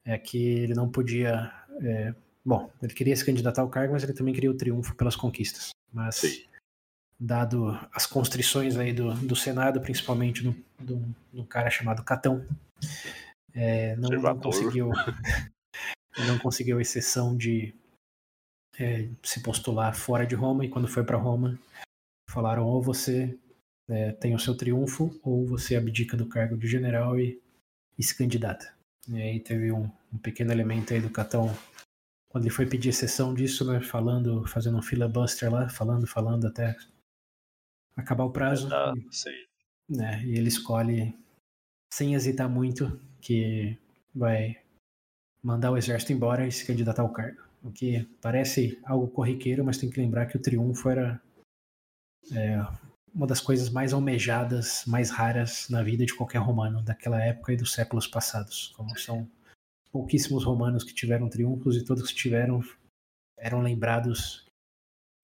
[0.05, 1.51] É que ele não podia.
[1.81, 2.13] É,
[2.43, 5.69] bom, ele queria se candidatar ao cargo, mas ele também queria o triunfo pelas conquistas.
[5.91, 6.45] Mas, Sim.
[7.19, 12.45] dado as constrições aí do, do Senado, principalmente do, do, do cara chamado Catão,
[13.53, 14.89] é, não, não, conseguiu.
[16.27, 17.75] não conseguiu exceção de
[18.79, 21.59] é, se postular fora de Roma, e quando foi para Roma,
[22.29, 23.37] falaram: ou você
[23.89, 27.41] é, tem o seu triunfo, ou você abdica do cargo de general e,
[27.97, 28.71] e se candidata.
[29.07, 31.49] E aí teve um, um, pequeno elemento aí do Catão,
[32.29, 36.75] quando ele foi pedir exceção disso, né, falando, fazendo um filibuster lá, falando, falando até
[37.95, 38.69] acabar o prazo.
[38.71, 38.93] Ah,
[39.89, 41.17] e, né, e ele escolhe,
[41.91, 43.75] sem hesitar muito, que
[44.13, 44.61] vai
[45.41, 47.41] mandar o exército embora e se candidatar ao cargo.
[47.63, 51.21] O que parece algo corriqueiro, mas tem que lembrar que o triunfo era
[52.31, 52.61] é,
[53.13, 57.57] uma das coisas mais almejadas, mais raras na vida de qualquer romano daquela época e
[57.57, 58.73] dos séculos passados.
[58.75, 59.29] Como são
[59.91, 62.63] pouquíssimos romanos que tiveram triunfos e todos que tiveram
[63.37, 64.49] eram lembrados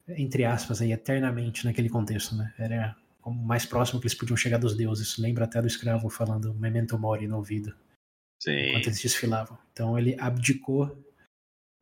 [0.08, 2.54] entre aspas, aí, eternamente naquele contexto, né?
[2.58, 5.18] Era o mais próximo que eles podiam chegar dos deuses.
[5.18, 7.76] Lembra até do escravo falando Memento Mori no ouvido.
[8.40, 8.70] Sim.
[8.70, 9.58] Enquanto eles desfilavam.
[9.72, 10.96] Então ele abdicou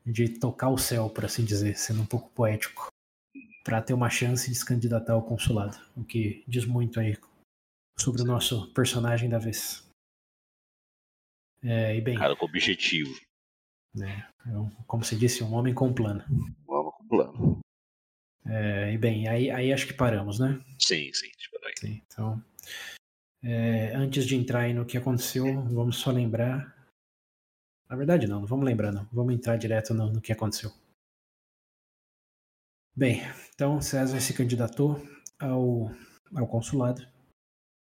[0.05, 2.87] de tocar o céu, por assim dizer, sendo um pouco poético,
[3.63, 5.77] para ter uma chance de se candidatar ao consulado.
[5.95, 7.17] O que diz muito aí
[7.97, 9.87] sobre o nosso personagem da vez.
[11.63, 12.17] É, e bem.
[12.17, 13.13] Cara com objetivo.
[14.01, 14.27] É,
[14.87, 16.23] como se disse, um homem com plano.
[16.29, 17.59] Um homem com plano.
[18.45, 20.61] É, e bem, aí, aí acho que paramos, né?
[20.77, 21.73] Sim, sim, aí.
[21.79, 22.43] sim então,
[23.41, 26.73] é, antes de entrar aí no que aconteceu, vamos só lembrar.
[27.89, 29.07] Na verdade, não, não vamos lembrar, não.
[29.13, 30.71] Vamos entrar direto no, no que aconteceu.
[32.95, 33.21] Bem,
[33.53, 34.95] então César se candidatou
[35.39, 35.89] ao,
[36.35, 37.01] ao consulado.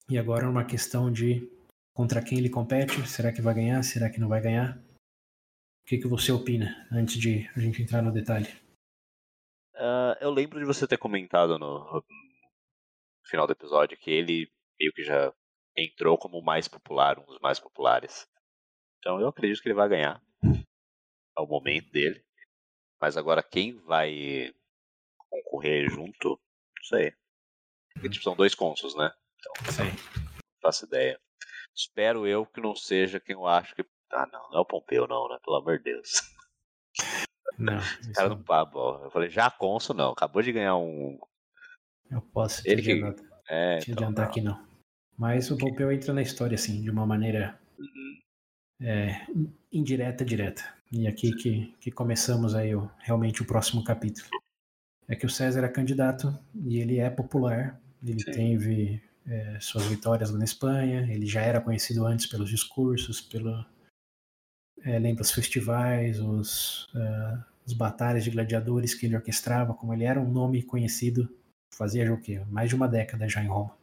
[0.09, 1.51] E agora é uma questão de
[1.93, 3.07] contra quem ele compete.
[3.09, 3.83] Será que vai ganhar?
[3.83, 4.79] Será que não vai ganhar?
[4.79, 8.49] O que, que você opina antes de a gente entrar no detalhe?
[9.75, 12.05] Uh, eu lembro de você ter comentado no, no,
[13.25, 15.33] final do episódio que ele meio que já
[15.77, 18.27] entrou como o mais popular, um dos mais populares.
[18.99, 20.23] Então eu acredito que ele vai ganhar.
[20.45, 22.25] É o momento dele.
[23.01, 24.55] Mas agora quem vai
[25.31, 27.13] concorrer junto, não sei.
[27.95, 29.11] Porque tipo, são dois cônsuls, né?
[29.39, 29.85] Então, Sim.
[29.85, 31.19] não faço ideia.
[31.75, 33.85] Espero eu que não seja quem eu acho que.
[34.13, 35.39] Ah, não, não é o Pompeu, não, né?
[35.45, 36.11] Pelo amor de Deus.
[37.59, 37.79] Não.
[38.15, 41.19] Cara não papo, Eu falei, já Consul não, acabou de ganhar um.
[42.11, 43.03] Eu posso te Ele que-
[43.49, 44.31] É, te então, adiantar não.
[44.31, 44.67] aqui não.
[45.17, 48.21] Mas o Pompeu entra na história assim, de uma maneira Uhum.
[48.83, 49.27] é,
[49.73, 50.63] indireta, direta.
[50.93, 54.29] E aqui que, que começamos aí o, realmente o próximo capítulo.
[55.09, 57.81] É que o César é candidato e ele é popular.
[58.05, 58.31] Ele Sim.
[58.33, 61.07] teve é, suas vitórias lá na Espanha.
[61.13, 63.65] Ele já era conhecido antes pelos discursos, pelo
[64.83, 66.89] é, lembra os festivais, os,
[67.67, 69.75] os batalhas de gladiadores que ele orquestrava.
[69.75, 71.29] Como ele era um nome conhecido,
[71.75, 72.41] fazia o quê?
[72.49, 73.77] Mais de uma década já em Roma.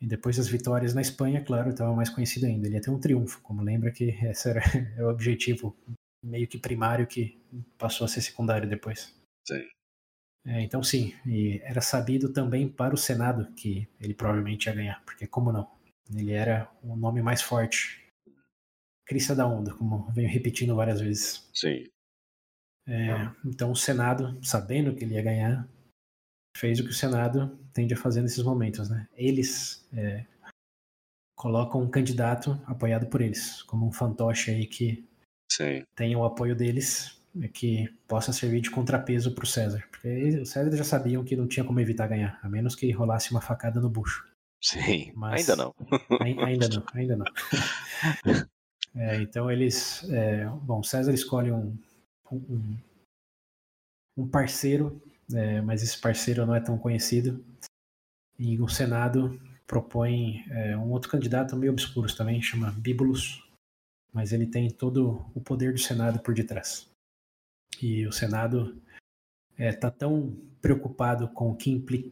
[0.00, 2.66] E depois das vitórias na Espanha, claro, estava mais conhecido ainda.
[2.66, 4.60] Ele ia ter um triunfo, como lembra que esse era
[4.98, 5.76] o objetivo
[6.24, 7.40] meio que primário que
[7.78, 9.14] passou a ser secundário depois.
[9.46, 9.64] Sim.
[10.44, 15.04] É, então sim, e era sabido também para o Senado que ele provavelmente ia ganhar,
[15.04, 15.70] porque como não?
[16.14, 18.00] Ele era o nome mais forte.
[19.06, 21.48] Crista da onda, como venho repetindo várias vezes.
[21.54, 21.84] Sim.
[22.86, 25.68] É, então o Senado, sabendo que ele ia ganhar,
[26.56, 29.08] fez o que o Senado tende a fazer nesses momentos, né?
[29.14, 30.26] Eles é,
[31.36, 35.08] colocam um candidato apoiado por eles, como um fantoche aí que
[35.50, 35.84] Sim.
[35.94, 37.21] tenha o apoio deles,
[37.52, 39.82] que possa servir de contrapeso para o César.
[39.90, 43.30] Porque o César já sabiam que não tinha como evitar ganhar, a menos que rolasse
[43.30, 44.26] uma facada no bucho.
[44.62, 45.12] Sim.
[45.14, 45.74] Mas- Ainda não.
[46.20, 47.26] Ai- Ainda não, ainda não.
[48.94, 50.04] É, então eles.
[50.10, 51.74] é, bom, César escolhe um,
[52.30, 52.76] um,
[54.18, 55.00] um parceiro,
[55.32, 57.42] é, mas esse parceiro não é tão conhecido.
[58.38, 63.42] E o Senado propõe é, um outro candidato meio obscuro também, chama Bíbulos,
[64.12, 66.86] mas ele tem todo o poder do Senado por detrás.
[67.82, 68.80] E o Senado
[69.58, 72.10] está tão preocupado com o que implica,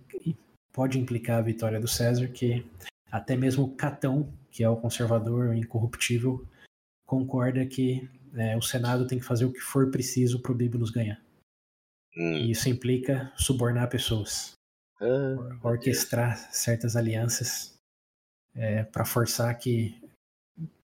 [0.73, 2.67] pode implicar a vitória do César que
[3.11, 6.45] até mesmo Catão, que é o conservador incorruptível,
[7.07, 10.91] concorda que é, o Senado tem que fazer o que for preciso para o Bíbulos
[10.91, 11.21] ganhar.
[12.17, 12.35] Hum.
[12.35, 14.53] E isso implica subornar pessoas,
[15.01, 17.79] Ah, orquestrar certas alianças
[18.93, 19.99] para forçar que,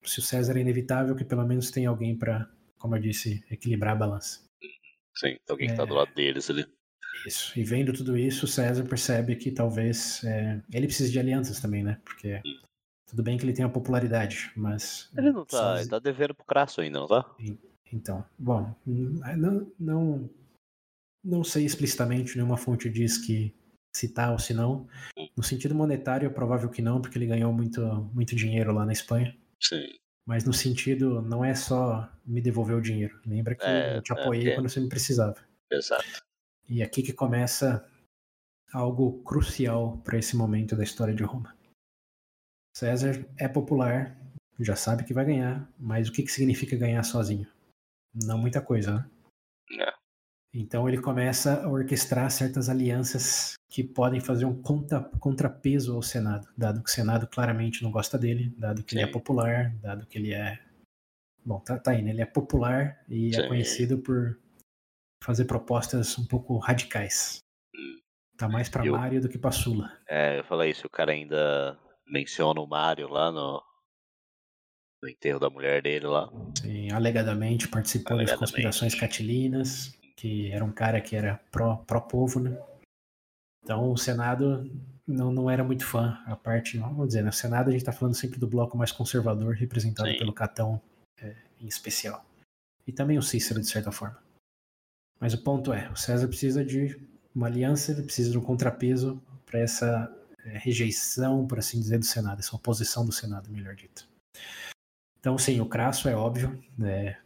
[0.05, 3.95] se o César é inevitável, que pelo menos tenha alguém para, como eu disse, equilibrar
[3.95, 4.44] a balança.
[5.15, 5.87] Sim, alguém que tá É.
[5.87, 6.67] do lado deles ali.
[7.27, 7.59] Isso.
[7.59, 11.83] E vendo tudo isso, o César percebe que talvez é, ele precise de alianças também,
[11.83, 12.01] né?
[12.05, 12.41] Porque
[13.09, 15.57] tudo bem que ele tem a popularidade, mas Ele não tá.
[15.59, 17.35] sozinho- Ele tá devendo pro Crasso ainda, não tá?
[17.93, 20.31] Então, bom, não, não,
[21.25, 23.55] não sei explicitamente, nenhuma fonte diz que
[23.97, 24.89] se tá ou se não.
[25.37, 27.81] No sentido monetário, é provável que não, porque ele ganhou muito,
[28.13, 29.35] muito dinheiro lá na Espanha.
[29.61, 29.87] Sim.
[30.27, 33.21] Mas no sentido, não é só me devolver o dinheiro.
[33.27, 34.55] Lembra que É, eu te é, apoiei é.
[34.55, 35.37] quando você me precisava.
[35.71, 36.25] Exato.
[36.69, 37.87] E aqui que começa
[38.73, 41.55] algo crucial para esse momento da história de Roma.
[42.77, 44.19] César é popular,
[44.59, 47.47] já sabe que vai ganhar, mas o que, que significa ganhar sozinho?
[48.13, 49.11] Não muita coisa, né?
[49.81, 50.04] É.
[50.55, 56.47] Então ele começa a orquestrar certas alianças que podem fazer um contra, contrapeso ao Senado,
[56.57, 59.13] dado que o Senado claramente não gosta dele, dado que ele é Sim.
[59.13, 60.61] popular, dado que ele é.
[61.45, 62.11] Bom, tá, tá aí, né?
[62.11, 63.49] Ele é popular e é Sim.
[63.49, 64.39] conhecido por
[65.25, 67.39] fazer propostas um pouco radicais.
[68.39, 69.91] Tá mais pra Eu- Mário do que pra Sula.
[70.09, 73.61] É, eu falei isso, o cara ainda menciona o Mario lá no,
[75.03, 76.31] no enterro da mulher dele lá.
[76.61, 78.39] Sim, alegadamente participou das Alegadamente.
[78.39, 79.99] conspirações catilinas.
[80.17, 81.41] Que era um cara que era
[81.87, 82.57] pró-povo, né?
[83.63, 84.71] Então o Senado
[85.07, 86.19] não, não era muito fã.
[86.27, 89.55] A parte, vamos dizer, no Senado a gente está falando sempre do bloco mais conservador,
[89.55, 90.19] representado Sim.
[90.19, 90.81] pelo Catão
[91.21, 92.25] é, em especial.
[92.87, 94.19] E também o Cícero, de certa forma.
[95.19, 97.01] Mas o ponto é, o César precisa de
[97.35, 102.05] uma aliança, ele precisa de um contrapeso para essa é, rejeição, por assim dizer, do
[102.05, 104.07] Senado, essa oposição do Senado, melhor dito.
[105.19, 107.17] Então, sim, o Crasso é óbvio, né,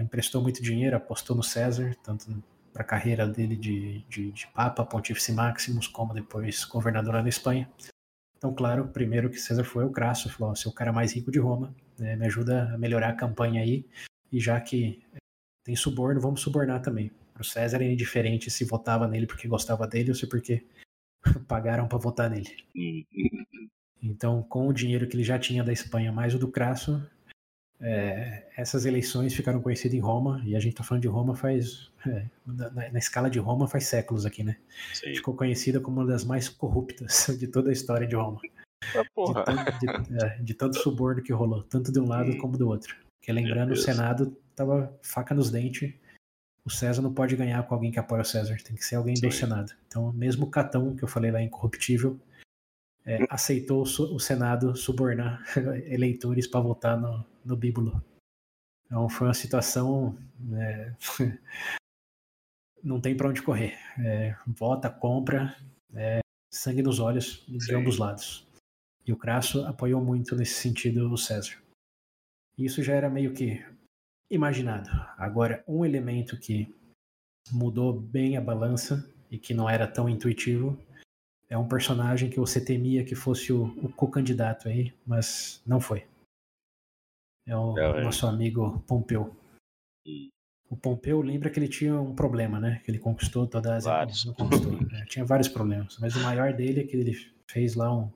[0.00, 4.84] emprestou muito dinheiro, apostou no César, tanto para a carreira dele de, de, de Papa,
[4.84, 7.70] Pontífice Maximus, como depois governador lá na Espanha.
[8.36, 11.30] Então, claro, primeiro que César foi o Crasso, falou: você é o cara mais rico
[11.30, 13.84] de Roma, né, me ajuda a melhorar a campanha aí,
[14.30, 15.02] e já que
[15.64, 17.10] tem suborno, vamos subornar também.
[17.34, 20.64] Para o César era indiferente se votava nele porque gostava dele ou se porque
[21.48, 22.64] pagaram para votar nele.
[24.02, 27.04] Então, com o dinheiro que ele já tinha da Espanha, mais o do Crasso,
[27.80, 31.90] é, essas eleições ficaram conhecidas em Roma, e a gente está falando de Roma faz.
[32.06, 34.56] É, na, na, escala de Roma faz séculos aqui, né?
[34.92, 35.14] Sim.
[35.14, 38.40] Ficou conhecida como uma das mais corruptas de toda a história de Roma.
[38.96, 39.44] Ah, porra.
[39.44, 42.38] De, de, é, de, todo o suborno que rolou, tanto de um lado hum.
[42.38, 42.96] como do outro.
[43.18, 45.92] Porque lembrando, o Senado tava faca nos dentes.
[46.64, 49.16] O César não pode ganhar com alguém que apoia o César, tem que ser alguém
[49.16, 49.26] Sim.
[49.26, 49.72] do Senado.
[49.86, 52.20] Então, mesmo o Catão, que eu falei lá, incorruptível,
[53.08, 55.42] é, aceitou o Senado subornar
[55.88, 58.04] eleitores para votar no, no Bíbulo.
[58.84, 60.18] Então foi uma situação.
[60.54, 60.94] É,
[62.84, 63.78] não tem para onde correr.
[63.98, 65.56] É, vota, compra,
[65.94, 66.20] é,
[66.52, 67.76] sangue nos olhos de Sim.
[67.76, 68.46] ambos lados.
[69.06, 71.56] E o Crasso apoiou muito nesse sentido o César.
[72.58, 73.64] Isso já era meio que
[74.30, 74.90] imaginado.
[75.16, 76.74] Agora, um elemento que
[77.50, 80.78] mudou bem a balança e que não era tão intuitivo
[81.48, 86.06] é um personagem que você temia que fosse o, o co-candidato aí, mas não foi.
[87.46, 89.34] É o é, nosso amigo Pompeu.
[90.06, 90.28] Hum.
[90.70, 92.82] O Pompeu lembra que ele tinha um problema, né?
[92.84, 93.90] Que ele conquistou toda a Ásia.
[93.90, 94.24] Vários.
[94.26, 95.06] Não conquistou, né?
[95.08, 95.96] Tinha vários problemas.
[95.98, 97.14] Mas o maior dele é que ele
[97.50, 98.12] fez lá um,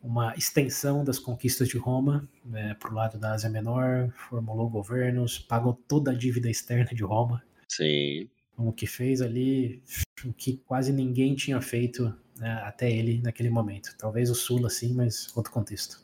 [0.00, 5.40] uma extensão das conquistas de Roma né, para o lado da Ásia Menor, formulou governos,
[5.40, 7.42] pagou toda a dívida externa de Roma.
[7.68, 8.30] Sim.
[8.56, 9.82] O que fez ali
[10.24, 13.94] o que quase ninguém tinha feito né, até ele naquele momento.
[13.98, 16.00] Talvez o Sula, sim, mas outro contexto.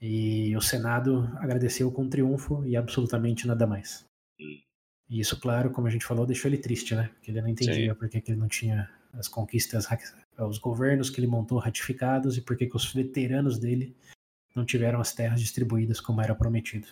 [0.00, 4.04] E o Senado agradeceu com triunfo e absolutamente nada mais.
[4.40, 4.60] Hum.
[5.08, 7.08] E isso, claro, como a gente falou, deixou ele triste, né?
[7.14, 9.86] Porque ele não entendia por que ele não tinha as conquistas,
[10.38, 13.96] os governos que ele montou ratificados e por que os veteranos dele
[14.54, 16.88] não tiveram as terras distribuídas como era prometido.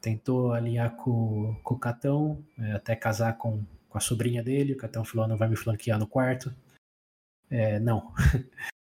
[0.00, 4.72] Tentou alinhar com, com o Catão, é, até casar com, com a sobrinha dele.
[4.72, 6.52] O Catão falou: não vai me flanquear no quarto.
[7.52, 8.12] É, não.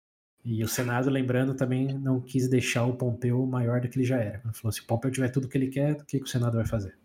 [0.43, 4.17] E o Senado, lembrando, também não quis deixar o Pompeu maior do que ele já
[4.17, 4.41] era.
[4.43, 6.57] Ele falou: se o Pompeu tiver tudo que ele quer, o que, que o Senado
[6.57, 6.97] vai fazer?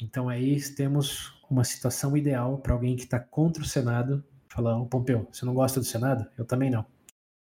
[0.00, 4.86] Então aí temos uma situação ideal para alguém que está contra o Senado falar: Ô
[4.86, 6.28] Pompeu, você não gosta do Senado?
[6.36, 6.84] Eu também não.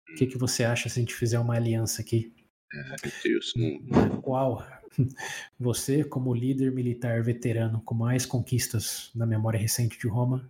[0.10, 2.34] O que, que você acha se a gente fizer uma aliança aqui?
[2.74, 2.96] É.
[3.90, 4.66] Na qual
[5.60, 10.50] você, como líder militar veterano com mais conquistas na memória recente de Roma,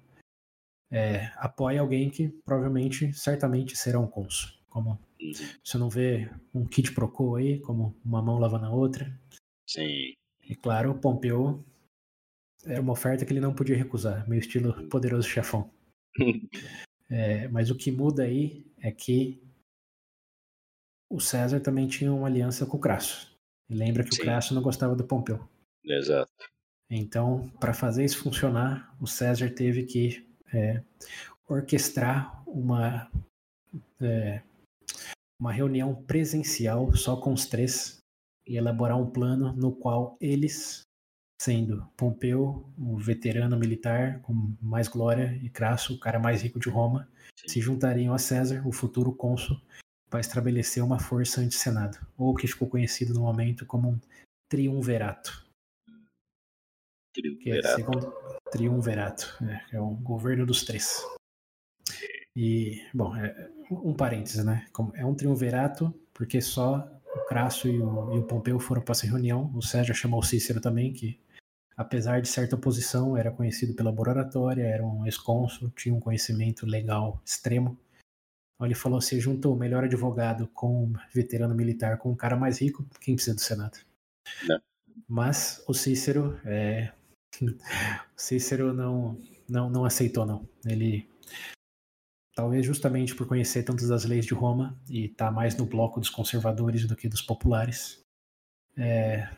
[0.91, 4.51] é, apoia alguém que provavelmente, certamente será um cônsul.
[4.69, 5.32] Como uhum.
[5.63, 9.17] você não vê um kit pro quo aí, como uma mão lavando a outra.
[9.65, 10.13] Sim.
[10.43, 11.65] E claro, o Pompeu
[12.65, 14.89] era uma oferta que ele não podia recusar, meio estilo uhum.
[14.89, 15.71] poderoso chefão.
[17.10, 19.41] é, mas o que muda aí é que
[21.10, 23.32] o César também tinha uma aliança com o Crasso.
[23.69, 24.21] E lembra que Sim.
[24.21, 25.47] o Crasso não gostava do Pompeu.
[25.84, 26.32] Exato.
[26.89, 30.82] Então, para fazer isso funcionar, o César teve que é,
[31.48, 33.10] orquestrar uma,
[34.02, 34.42] é,
[35.40, 37.98] uma reunião presencial só com os três
[38.48, 40.82] e elaborar um plano no qual eles,
[41.42, 46.70] sendo Pompeu, o veterano militar com mais glória, e Crasso, o cara mais rico de
[46.70, 47.48] Roma, Sim.
[47.48, 49.60] se juntariam a César, o futuro cônsul,
[50.10, 54.00] para estabelecer uma força anti-senado, ou que ficou conhecido no momento como um
[54.50, 55.50] triunverato.
[58.52, 59.38] Triunverato.
[59.41, 59.65] É né?
[59.74, 61.04] é o governo dos três.
[62.36, 64.65] E, bom, é, um parênteses, né?
[64.93, 69.06] É um triunverato porque só o Crasso e o, e o Pompeu foram para essa
[69.06, 69.52] reunião.
[69.56, 71.19] O Sérgio chamou o Cícero também, que
[71.76, 76.65] apesar de certa oposição, era conhecido pela boa oratória, era um ex-cônsul, tinha um conhecimento
[76.65, 77.78] legal extremo.
[78.56, 82.38] Então ele falou: se juntou o melhor advogado com um veterano militar, com um cara
[82.38, 83.80] mais rico, quem precisa do Senado?
[84.47, 84.62] Não.
[85.08, 86.91] Mas o Cícero é,
[88.15, 90.48] Cícero não, não, não aceitou, não.
[90.65, 91.10] Ele,
[92.36, 96.00] talvez justamente por conhecer tantas das leis de Roma e estar tá mais no bloco
[96.00, 98.02] dos conservadores do que dos populares,
[98.78, 99.30] é,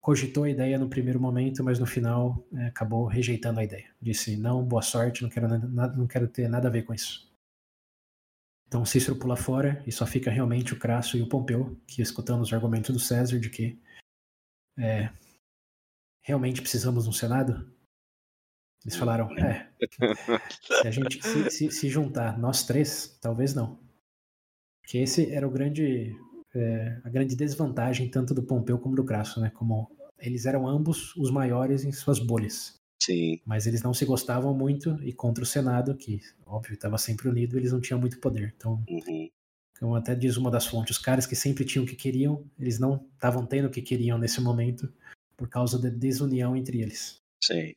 [0.00, 3.90] cogitou a ideia no primeiro momento, mas no final é, acabou rejeitando a ideia.
[4.00, 7.30] Disse: não, boa sorte, não quero, nada, não quero ter nada a ver com isso.
[8.66, 12.40] Então Cícero pula fora e só fica realmente o Crasso e o Pompeu, que escutando
[12.42, 13.76] os argumentos do César de que
[14.78, 15.10] é,
[16.22, 17.72] realmente precisamos de um Senado.
[18.84, 19.70] Eles falaram, é,
[20.80, 23.78] se a gente se, se, se juntar nós três, talvez não.
[24.82, 26.16] Porque esse era o grande
[26.54, 29.50] é, a grande desvantagem tanto do Pompeu como do Crasso, né?
[29.50, 32.80] Como eles eram ambos os maiores em suas bolhas.
[33.02, 33.40] Sim.
[33.46, 37.56] Mas eles não se gostavam muito e contra o Senado, que óbvio estava sempre unido,
[37.56, 38.52] eles não tinham muito poder.
[38.56, 39.30] Então, uhum.
[39.78, 42.78] como até diz uma das fontes, os caras que sempre tinham o que queriam, eles
[42.78, 44.92] não estavam tendo o que queriam nesse momento
[45.40, 47.16] por causa da desunião entre eles.
[47.42, 47.72] Sim.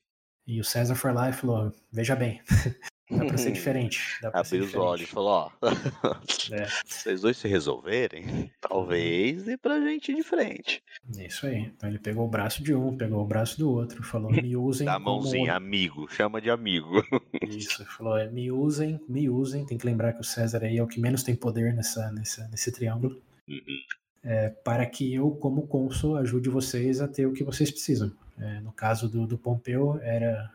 [0.46, 2.42] E o César foi lá e falou: Veja bem,
[3.10, 4.20] Dá pra ser diferente.
[4.34, 5.52] Abriu os olhos e falou, ó.
[6.52, 6.68] É.
[6.86, 10.84] Vocês dois se resolverem, talvez dê pra gente ir de frente.
[11.18, 11.72] Isso aí.
[11.76, 14.86] Então ele pegou o braço de um, pegou o braço do outro, falou, me usem.
[14.86, 15.58] Dá a mãozinha, como...
[15.58, 17.02] amigo, chama de amigo.
[17.48, 19.66] Isso, falou, é, me usem, me usem.
[19.66, 22.46] Tem que lembrar que o César aí é o que menos tem poder nessa, nessa,
[22.50, 23.22] nesse triângulo.
[23.48, 23.80] Uhum.
[24.24, 28.12] É, para que eu, como cônsul, ajude vocês a ter o que vocês precisam.
[28.38, 30.50] É, no caso do, do Pompeu, era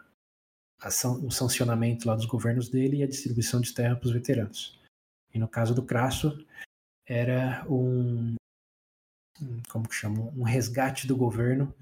[1.24, 4.78] o sancionamento lá dos governos dele e a distribuição de terra para os veteranos.
[5.35, 6.44] E no caso do Crasso,
[7.07, 8.37] era um,
[9.68, 11.74] como que chama, um resgate do governo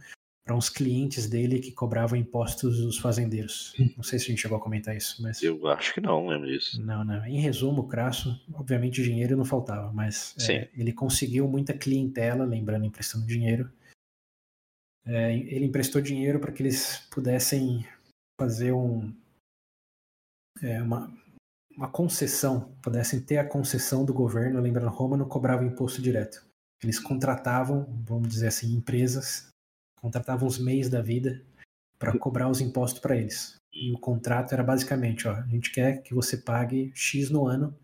[0.46, 3.74] para uns clientes dele que cobravam impostos dos fazendeiros.
[3.96, 6.46] Não sei se a gente chegou a comentar isso, mas eu acho que não, lembro
[6.46, 6.80] disso.
[6.80, 7.26] Não, não.
[7.26, 12.86] Em resumo, o Crasso, obviamente dinheiro não faltava, mas é, ele conseguiu muita clientela, lembrando
[12.86, 13.68] emprestando dinheiro.
[15.04, 17.84] É, ele emprestou dinheiro para que eles pudessem
[18.40, 19.12] fazer um,
[20.62, 21.12] é, uma,
[21.76, 26.46] uma concessão, pudessem ter a concessão do governo, lembrando, Roma não cobrava imposto direto.
[26.84, 29.48] Eles contratavam, vamos dizer assim, empresas,
[30.06, 31.44] contratavam os meios da vida
[31.98, 33.56] para cobrar os impostos para eles.
[33.72, 37.76] E o contrato era basicamente, ó, a gente quer que você pague X no ano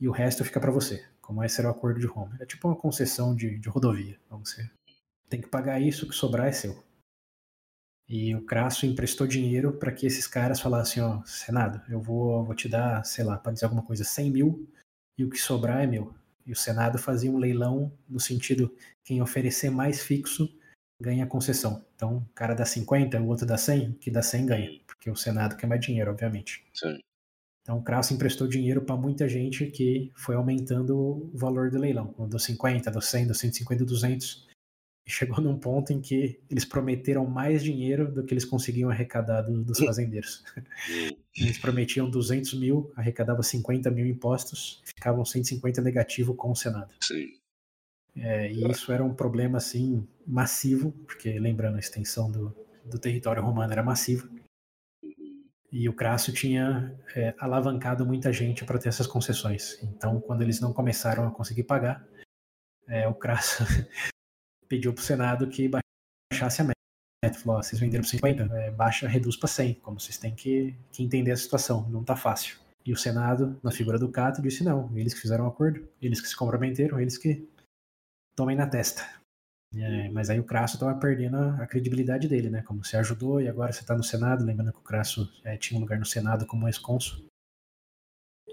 [0.00, 2.34] e o resto fica para você, como esse era o acordo de Roma.
[2.40, 4.72] É tipo uma concessão de, de rodovia, vamos dizer.
[5.28, 6.82] Tem que pagar isso, o que sobrar é seu.
[8.08, 12.54] E o Crasso emprestou dinheiro para que esses caras falassem, ó, Senado, eu vou, vou
[12.54, 14.66] te dar, sei lá, para dizer alguma coisa, 100 mil
[15.18, 16.14] e o que sobrar é meu.
[16.46, 20.48] E o Senado fazia um leilão no sentido, quem oferecer mais fixo
[21.00, 21.84] ganha concessão.
[21.94, 25.16] Então, o cara dá 50, o outro dá 100, que dá 100 ganha, porque o
[25.16, 26.64] Senado quer mais dinheiro, obviamente.
[26.72, 26.98] Sim.
[27.62, 32.14] Então, o Crasso emprestou dinheiro para muita gente que foi aumentando o valor do leilão,
[32.28, 34.46] dos 50, dos 100, dos 150, 200
[35.06, 39.62] chegou num ponto em que eles prometeram mais dinheiro do que eles conseguiam arrecadar do,
[39.62, 40.42] dos fazendeiros.
[41.36, 46.94] eles prometiam 200 mil, arrecadavam 50 mil impostos, ficavam 150 negativo com o Senado.
[47.00, 47.26] Sim.
[48.16, 53.42] É, e isso era um problema assim massivo, porque lembrando a extensão do, do território
[53.42, 54.28] romano era massiva.
[55.72, 59.76] E o Crasso tinha é, alavancado muita gente para ter essas concessões.
[59.82, 62.06] Então, quando eles não começaram a conseguir pagar,
[62.86, 63.64] é, o Crasso
[64.68, 65.68] pediu para o Senado que
[66.32, 66.74] baixasse a meta.
[67.40, 69.74] Falou: vocês venderam por 50, é, baixa, reduz para 100.
[69.74, 72.56] Como vocês têm que, que entender a situação, não está fácil.
[72.86, 75.88] E o Senado, na figura do Cato, disse: não, eles que fizeram o um acordo,
[76.00, 77.48] eles que se comprometeram, eles que
[78.36, 79.02] tomem na testa.
[79.76, 82.62] É, mas aí o Crasso estava perdendo a, a, credibilidade dele, né?
[82.62, 85.76] Como você ajudou e agora você está no Senado, lembrando que o Crasso é, tinha
[85.76, 87.24] um lugar no Senado como ex-cônsul.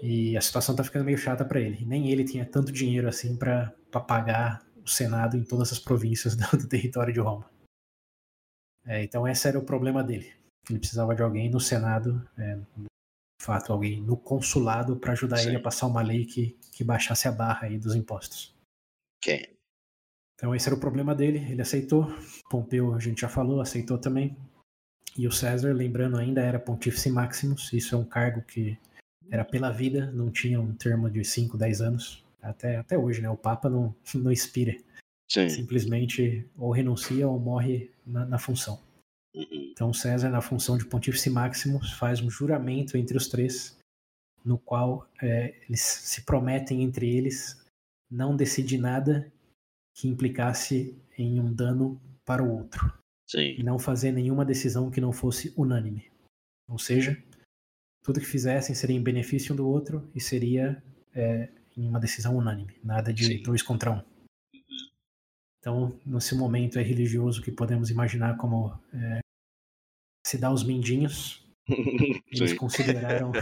[0.02, 1.84] E a situação tá ficando meio chata para ele.
[1.84, 6.56] Nem ele tinha tanto dinheiro assim para pagar o Senado em todas as províncias do,
[6.56, 7.48] do território de Roma.
[8.84, 10.32] É, então esse era o problema dele.
[10.68, 12.88] Ele precisava de alguém no Senado, é, de
[13.40, 15.48] fato alguém no consulado para ajudar Sim.
[15.48, 18.56] ele a passar uma lei que, que baixasse a barra aí dos impostos.
[19.18, 19.56] Ok.
[20.42, 22.12] Então esse era o problema dele, ele aceitou.
[22.50, 24.36] Pompeu, a gente já falou, aceitou também.
[25.16, 28.76] E o César, lembrando, ainda era Pontífice Maximus, isso é um cargo que
[29.30, 33.30] era pela vida, não tinha um termo de 5, 10 anos até, até hoje, né?
[33.30, 34.76] O Papa não, não inspira.
[35.30, 35.48] Sim.
[35.48, 38.80] Simplesmente ou renuncia ou morre na, na função.
[39.36, 39.70] Uhum.
[39.70, 43.78] Então César, na função de Pontífice Maximus, faz um juramento entre os três,
[44.44, 47.64] no qual é, eles se prometem entre eles
[48.10, 49.32] não decidir nada
[49.94, 52.92] que implicasse em um dano para o outro.
[53.26, 53.54] Sim.
[53.58, 56.10] E não fazer nenhuma decisão que não fosse unânime.
[56.68, 57.22] Ou seja,
[58.02, 60.82] tudo que fizessem seria em benefício um do outro e seria
[61.14, 63.42] é, em uma decisão unânime, nada de Sim.
[63.42, 63.96] dois contra um.
[63.96, 64.88] Uhum.
[65.58, 69.20] Então, nesse momento é religioso que podemos imaginar como é,
[70.26, 71.46] se dá os mindinhos,
[72.32, 73.32] eles consideraram,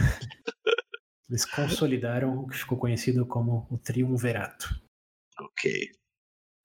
[1.29, 4.69] eles consolidaram o que ficou conhecido como o triunvirato.
[5.39, 5.91] Ok.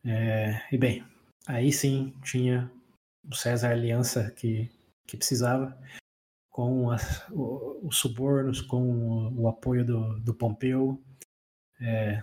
[0.06, 1.04] É, e bem,
[1.46, 2.70] aí sim tinha
[3.28, 4.70] o César a aliança que,
[5.06, 5.76] que precisava,
[6.48, 11.02] com as, o, os subornos, com o, o apoio do, do Pompeu.
[11.80, 12.22] É...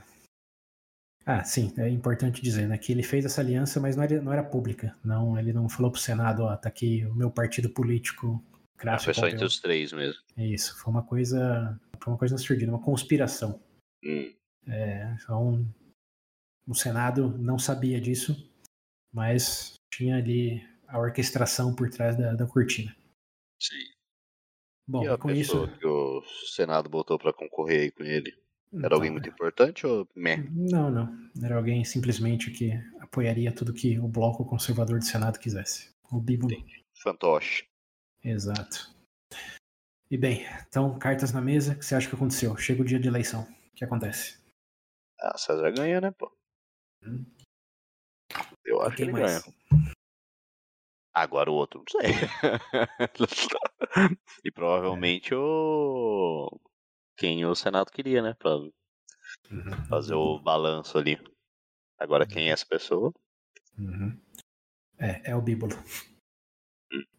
[1.25, 4.33] Ah, sim, é importante dizer né, que ele fez essa aliança, mas não era, não
[4.33, 4.95] era pública.
[5.03, 8.43] Não, ele não falou para o Senado, ó, tá aqui o meu partido político.
[8.77, 10.21] Crasso foi só entre os três mesmo.
[10.37, 13.61] É isso, foi uma coisa, foi uma coisa surdina, uma conspiração.
[14.03, 14.33] Hum.
[14.67, 15.65] É, então,
[16.67, 18.35] o Senado não sabia disso,
[19.11, 22.95] mas tinha ali a orquestração por trás da, da cortina.
[23.61, 23.75] Sim.
[24.87, 25.77] Bom, e a com pessoa isso.
[25.77, 26.21] que o
[26.53, 28.31] Senado botou para concorrer aí com ele?
[28.73, 30.37] Era Então, alguém muito importante ou meh?
[30.51, 31.29] Não, não.
[31.41, 35.91] Era alguém simplesmente que apoiaria tudo que o bloco conservador do Senado quisesse.
[36.11, 36.57] O Bíblia.
[37.01, 37.65] Fantoche.
[38.23, 38.91] Exato.
[40.09, 42.55] E bem, então, cartas na mesa, o que você acha que aconteceu?
[42.57, 43.43] Chega o dia de eleição.
[43.43, 44.37] O que acontece?
[45.19, 46.31] Ah, César ganha, né, pô?
[47.05, 47.25] Hum.
[48.65, 49.43] Eu acho que ele mais?
[49.43, 49.55] ganha.
[51.13, 52.11] Agora o outro, não sei.
[54.43, 56.59] e provavelmente o.
[57.15, 58.33] Quem o Senado queria, né?
[58.33, 58.57] Pra
[59.51, 59.85] Uhum.
[59.87, 61.19] fazer o balanço ali.
[61.99, 63.13] Agora quem é essa pessoa?
[63.77, 64.17] Uhum.
[64.97, 65.75] É, é o Bíbulo.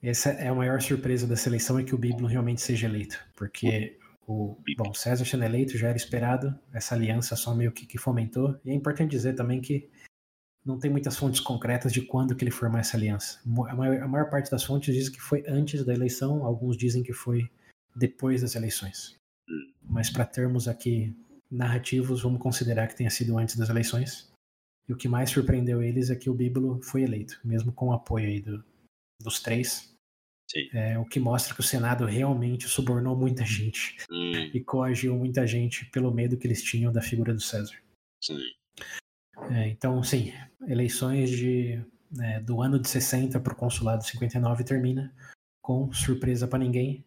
[0.03, 3.99] Essa é a maior surpresa da seleção é que o Bíbulo realmente seja eleito, porque
[4.27, 8.59] o bom César sendo eleito já era esperado, essa aliança só meio que, que fomentou.
[8.65, 9.91] E é importante dizer também que
[10.65, 13.41] não tem muitas fontes concretas de quando que ele formou essa aliança.
[13.69, 17.03] A maior, a maior parte das fontes diz que foi antes da eleição, alguns dizem
[17.03, 17.51] que foi
[17.95, 19.17] depois das eleições.
[19.83, 21.15] Mas para termos aqui
[21.51, 24.33] narrativos, vamos considerar que tenha sido antes das eleições.
[24.89, 27.93] E o que mais surpreendeu eles é que o Bíbulo foi eleito, mesmo com o
[27.93, 28.65] apoio aí do,
[29.21, 29.94] dos três.
[30.73, 35.47] É, o que mostra que o Senado realmente subornou muita gente Hum, e coagiu muita
[35.47, 37.75] gente pelo medo que eles tinham da figura do César.
[39.51, 40.33] É, então, sim,
[40.69, 45.15] eleições de, né, do ano de 60 para o consulado de 59 termina
[45.63, 47.05] com surpresa para ninguém,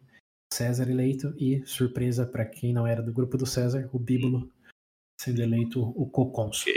[0.51, 4.51] César eleito e surpresa para quem não era do grupo do César, o Bíbulo
[5.19, 6.73] sendo eleito o cocônsul.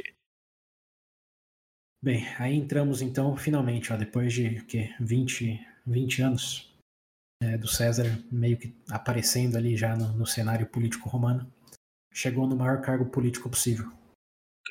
[2.03, 4.95] Bem, aí entramos então, finalmente, ó, depois de o quê?
[5.01, 5.61] 20,
[5.91, 6.73] 20 anos
[7.43, 11.53] é, do César meio que aparecendo ali já no, no cenário político romano,
[12.13, 13.91] chegou no maior cargo político possível,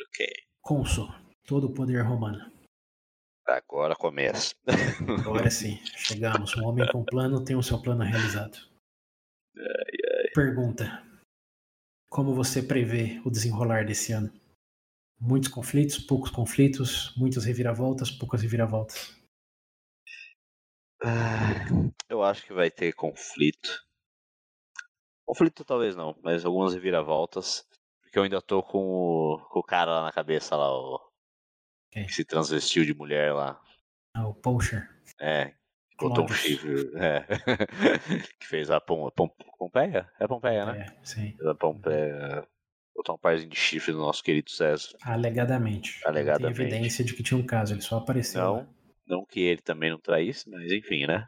[0.08, 0.28] Ok.
[0.62, 1.10] cônsul,
[1.46, 2.52] todo o poder romano.
[3.48, 4.54] Agora começa.
[5.20, 6.56] Agora sim, chegamos.
[6.56, 8.60] Um homem com plano tem o seu plano realizado.
[10.36, 11.04] Pergunta:
[12.10, 14.32] Como você prevê o desenrolar desse ano?
[15.20, 19.19] Muitos conflitos, poucos conflitos, muitas reviravoltas, poucas reviravoltas.
[21.02, 21.66] Ah,
[22.10, 23.70] Eu acho que vai ter conflito.
[25.26, 27.66] Conflito talvez não, mas algumas reviravoltas.
[28.02, 31.00] Porque eu ainda tô com o, com o cara lá na cabeça lá, o.
[31.92, 32.06] Quem?
[32.06, 33.62] Que se transvestiu de mulher lá.
[34.16, 34.90] Ah, o Poacher.
[35.20, 35.54] É.
[36.00, 36.92] Botou um chifre.
[36.96, 37.26] É.
[38.40, 40.10] que fez a Pom, Pom, Pompeia?
[40.20, 40.86] É Pompeia, né?
[40.88, 41.34] É, sim.
[41.36, 42.48] Fez a Pompeia.
[42.96, 44.98] Botar um parzinho de chifre no nosso querido César.
[45.04, 46.02] Alegadamente.
[46.06, 46.50] Alegadamente.
[46.60, 48.54] Não tem evidência de que tinha um caso, ele só apareceu.
[48.54, 48.68] lá.
[49.10, 51.28] Não, que ele também não traísse, mas enfim, né?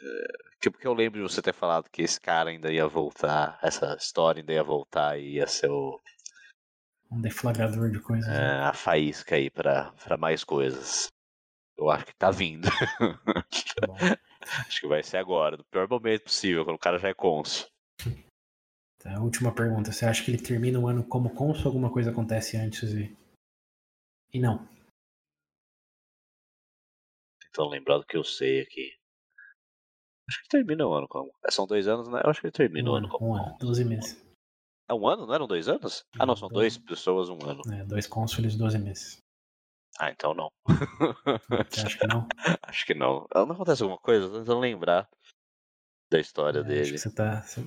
[0.00, 0.26] É,
[0.60, 3.94] que- porque eu lembro de você ter falado que esse cara ainda ia voltar, essa
[3.96, 6.00] história ainda ia voltar e ia ser o,
[7.10, 8.26] Um deflagrador de coisas.
[8.28, 8.34] né?
[8.36, 11.08] é, a faísca aí pra, pra mais coisas.
[11.76, 12.68] Eu acho que tá vindo.
[12.70, 13.86] Tá
[14.66, 17.68] acho que vai ser agora, no pior momento possível, quando o cara já é cônsul.
[18.98, 19.92] Tá, última pergunta.
[19.92, 23.14] Você acha que ele termina o ano como cônsul ou alguma coisa acontece antes e.
[24.32, 24.66] E não.
[27.56, 28.92] Tentando lembrar do que eu sei aqui.
[30.28, 31.30] Acho que termina o ano como.
[31.46, 32.20] é, São dois anos, né?
[32.22, 33.30] Eu acho que termina Um o ano ano, como.
[33.30, 34.22] um ano, 12 meses.
[34.88, 35.26] É um ano?
[35.26, 36.04] Não eram dois anos?
[36.18, 36.76] Ah, não, são Dois.
[36.76, 37.62] dois pessoas, um ano.
[37.72, 39.18] É, dois cônsules, 12 meses.
[39.98, 40.50] Ah, então não.
[40.68, 42.28] Acha que não?
[42.62, 43.26] Acho que não.
[43.34, 44.28] Não acontece alguma coisa?
[44.28, 45.08] Tô tentando lembrar
[46.10, 46.92] da história É, acho dele.
[46.92, 47.60] que você tá, você,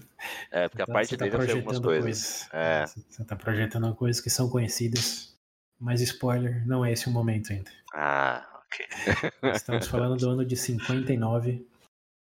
[0.52, 2.54] É, porque a tá- parte tá dele eu sei algumas projetando coisas.
[2.54, 2.86] É.
[2.86, 5.36] Você tá projetando coisas que são conhecidas.
[5.80, 7.72] Mas spoiler, não é esse o momento ainda.
[7.94, 8.59] Ah,
[9.56, 11.68] Estamos falando do ano de 59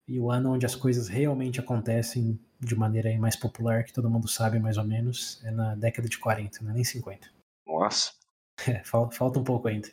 [0.08, 4.10] e o ano onde as coisas realmente acontecem de maneira aí mais popular, que todo
[4.10, 7.30] mundo sabe mais ou menos, é na década de 40, não é nem 50.
[7.68, 8.12] Nossa.
[8.68, 9.90] É, fal- falta um pouco ainda.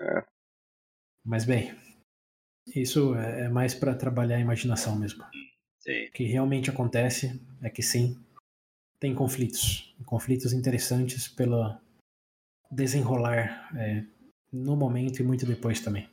[0.00, 0.24] É.
[1.24, 1.72] Mas bem,
[2.66, 5.24] isso é é mais para trabalhar a imaginação mesmo.
[5.80, 6.06] Sim.
[6.08, 8.20] O que realmente acontece é que sim,
[8.98, 9.94] tem conflitos.
[10.04, 11.78] Conflitos interessantes pelo
[12.70, 14.04] desenrolar é,
[14.54, 16.08] no momento e muito depois também.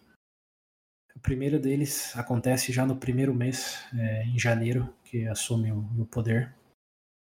[1.15, 6.05] O primeiro deles acontece já no primeiro mês, é, em janeiro, que assume o, o
[6.05, 6.53] poder,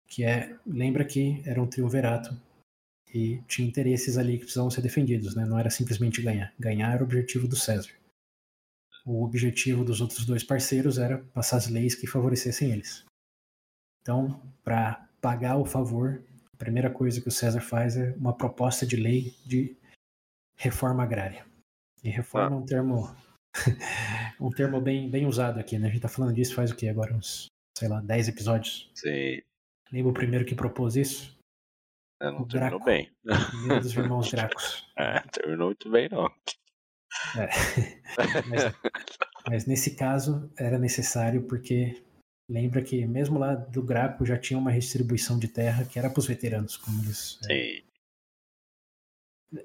[0.07, 2.37] que é, lembra que era um triunvirato,
[3.13, 5.45] e tinha interesses ali que precisavam ser defendidos, né?
[5.45, 6.53] Não era simplesmente ganhar.
[6.59, 7.91] Ganhar era o objetivo do César.
[9.05, 13.05] O objetivo dos outros dois parceiros era passar as leis que favorecessem eles.
[14.01, 16.21] Então, para pagar o favor,
[16.53, 19.77] a primeira coisa que o César faz é uma proposta de lei de
[20.55, 21.45] reforma agrária.
[22.03, 22.59] E reforma ah.
[22.59, 23.15] é um termo
[24.39, 25.87] um termo bem, bem usado aqui, né?
[25.87, 27.13] A gente tá falando disso faz o que agora?
[27.13, 27.47] Uns,
[27.77, 28.89] sei lá, 10 episódios.
[28.93, 29.41] Sim.
[29.91, 31.35] Lembra o primeiro que propôs isso?
[32.21, 33.11] É, não o terminou Draco, bem.
[33.49, 34.87] Primeiro dos irmãos Dracos.
[34.97, 36.25] É, terminou muito bem, não.
[37.37, 37.47] É.
[38.47, 38.75] Mas,
[39.47, 42.03] mas, nesse caso era necessário porque
[42.49, 46.19] lembra que mesmo lá do Graco já tinha uma redistribuição de terra que era para
[46.19, 47.39] os veteranos, como eles.
[47.49, 47.81] É,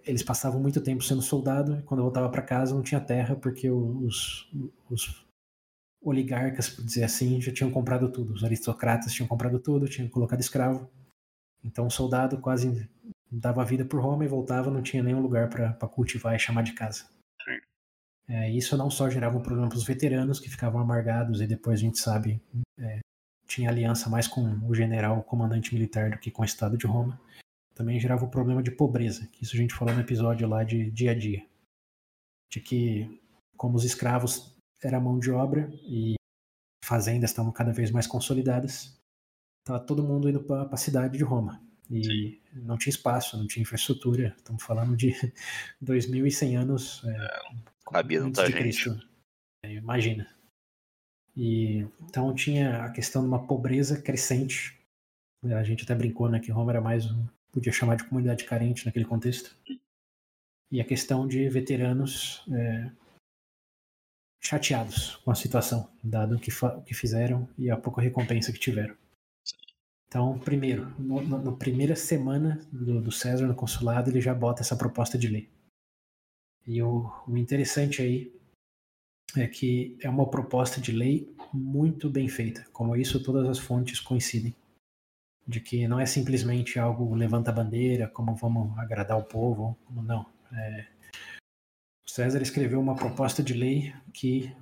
[0.04, 3.70] eles passavam muito tempo sendo soldado e quando voltava para casa não tinha terra porque
[3.70, 4.50] os,
[4.90, 5.24] os
[6.02, 8.32] oligarcas, por dizer assim, já tinham comprado tudo.
[8.32, 10.90] Os aristocratas tinham comprado tudo, tinham colocado escravo.
[11.62, 12.88] Então o soldado quase
[13.30, 16.62] dava a vida por Roma e voltava, não tinha nenhum lugar para cultivar e chamar
[16.62, 17.04] de casa.
[18.28, 21.80] É, isso não só gerava um problema para os veteranos que ficavam amargados e depois
[21.80, 22.40] a gente sabe
[22.78, 23.00] é,
[23.44, 26.86] tinha aliança mais com o general, o comandante militar do que com o Estado de
[26.86, 27.20] Roma.
[27.80, 30.62] Também gerava o um problema de pobreza, que isso a gente falou no episódio lá
[30.62, 31.46] de dia a dia,
[32.52, 33.18] de que
[33.56, 36.16] como os escravos era mão de obra e
[36.84, 39.00] fazendas estavam cada vez mais consolidadas,
[39.62, 41.58] estava todo mundo indo para a cidade de Roma.
[41.88, 42.40] E Sim.
[42.52, 44.34] não tinha espaço, não tinha infraestrutura.
[44.36, 45.12] Estamos falando de
[45.82, 47.02] 2.100 anos.
[47.02, 47.40] É, é
[47.90, 48.58] Cabia muita gente.
[48.58, 49.08] Cristo.
[49.64, 50.28] É, imagina.
[51.34, 54.78] E, então tinha a questão de uma pobreza crescente.
[55.42, 57.06] A gente até brincou né, que Roma era mais,
[57.52, 59.54] podia chamar de comunidade carente naquele contexto.
[60.70, 62.90] E a questão de veteranos é,
[64.40, 66.50] chateados com a situação, dado o que,
[66.86, 68.96] que fizeram e a pouca recompensa que tiveram.
[70.08, 75.16] Então, primeiro, na primeira semana do, do, César no consulado, ele já bota essa proposta
[75.16, 75.48] de lei.
[76.66, 78.32] E o, o interessante aí
[79.36, 82.66] é que é uma proposta de lei muito bem feita.
[82.72, 84.52] Como isso, todas as fontes coincidem.
[85.50, 90.24] De que não é simplesmente algo levanta bandeira, como vamos agradar o povo, como não.
[90.52, 90.86] É,
[92.10, 94.52] César escreveu uma proposta de lei que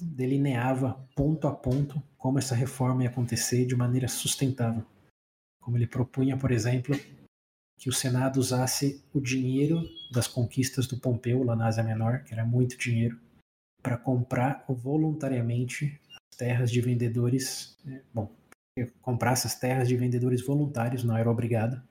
[0.00, 4.84] delineava ponto a ponto como essa reforma ia acontecer de maneira sustentável.
[5.62, 6.98] Como ele propunha, por exemplo,
[7.78, 9.82] que o Senado usasse o dinheiro
[10.12, 13.18] das conquistas do Pompeu lá na Ásia Menor, que era muito dinheiro,
[13.80, 18.02] para comprar voluntariamente as terras de vendedores, né?
[18.12, 18.28] bom,
[19.00, 21.82] comprasse as terras de vendedores voluntários, não era obrigado.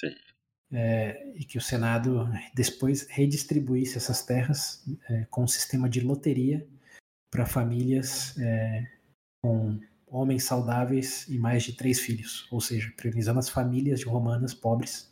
[0.00, 0.14] Sim
[0.72, 6.66] é, e que o Senado depois redistribuísse essas terras é, com um sistema de loteria
[7.30, 8.86] para famílias é,
[9.42, 14.54] com homens saudáveis e mais de três filhos, ou seja, priorizando as famílias de romanas
[14.54, 15.10] pobres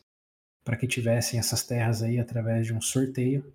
[0.64, 3.53] para que tivessem essas terras aí através de um sorteio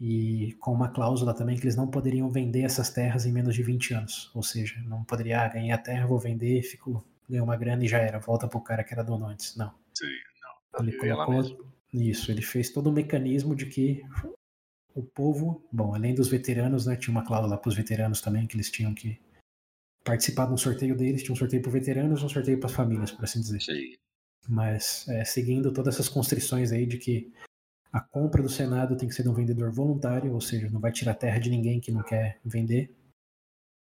[0.00, 3.62] e com uma cláusula também que eles não poderiam vender essas terras em menos de
[3.62, 7.56] 20 anos, ou seja, não poderia ah, ganhar a terra, vou vender, fico ganhei uma
[7.56, 9.72] grana e já era, volta pro cara que era dono antes, não.
[9.94, 10.06] Sim.
[10.78, 14.02] Ele colocou isso, ele fez todo o mecanismo de que
[14.94, 18.56] o povo, bom, além dos veteranos, né, tinha uma cláusula para os veteranos também que
[18.56, 19.18] eles tinham que
[20.04, 23.10] participar de um sorteio deles, tinha um sorteio para veteranos, um sorteio para as famílias,
[23.10, 23.60] por assim dizer.
[23.60, 23.94] Sim.
[24.48, 27.32] Mas é, seguindo todas essas constrições aí de que
[27.96, 30.92] a compra do Senado tem que ser de um vendedor voluntário, ou seja, não vai
[30.92, 32.94] tirar terra de ninguém que não quer vender.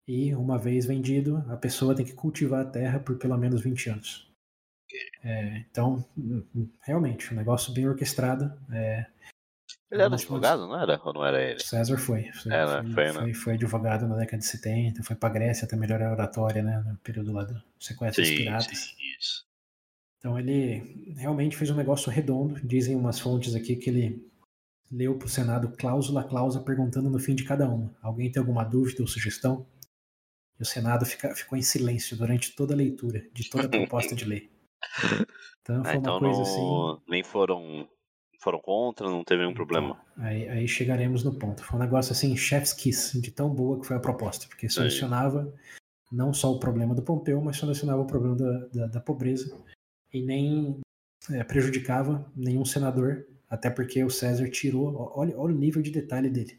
[0.07, 3.89] E uma vez vendido, a pessoa tem que cultivar a terra por pelo menos 20
[3.89, 4.31] anos.
[5.21, 6.05] É, então,
[6.79, 8.53] realmente, um negócio bem orquestrado.
[8.71, 9.05] É,
[9.91, 11.01] ele era advogado, não era?
[11.03, 11.59] Ou não era ele?
[11.59, 12.31] César foi.
[12.31, 13.13] Foi, é, foi, foi, né?
[13.13, 16.81] foi, foi, advogado na década de 70, foi para Grécia até melhorar a oratória, né?
[16.87, 18.77] No período lá do sequestro sim, dos piratas.
[18.77, 19.44] Sim, isso.
[20.25, 22.59] Então ele realmente fez um negócio redondo.
[22.65, 24.27] Dizem umas fontes aqui que ele
[24.91, 27.95] leu para o Senado cláusula a cláusula, perguntando no fim de cada uma.
[28.01, 29.67] Alguém tem alguma dúvida ou sugestão?
[30.59, 34.15] E o Senado fica, ficou em silêncio durante toda a leitura de toda a proposta
[34.15, 34.49] de lei.
[35.61, 37.01] Então foi ah, então uma coisa não, assim.
[37.07, 37.87] Nem foram,
[38.41, 40.01] foram contra, não teve nenhum então, problema.
[40.17, 41.63] Aí, aí chegaremos no ponto.
[41.63, 45.53] Foi um negócio assim, chef's kiss, de tão boa que foi a proposta, porque solucionava
[46.11, 49.55] não só o problema do Pompeu, mas solucionava o problema da, da, da pobreza
[50.15, 50.79] e nem
[51.29, 56.29] é, prejudicava nenhum senador, até porque o César tirou, olha, olha o nível de detalhe
[56.29, 56.57] dele.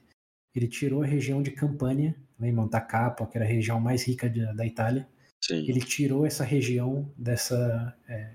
[0.55, 4.29] Ele tirou a região de Campânia, lembram, da Capa, que era a região mais rica
[4.29, 5.09] de, da Itália,
[5.43, 5.65] Sim.
[5.67, 8.35] ele tirou essa região dessa, é,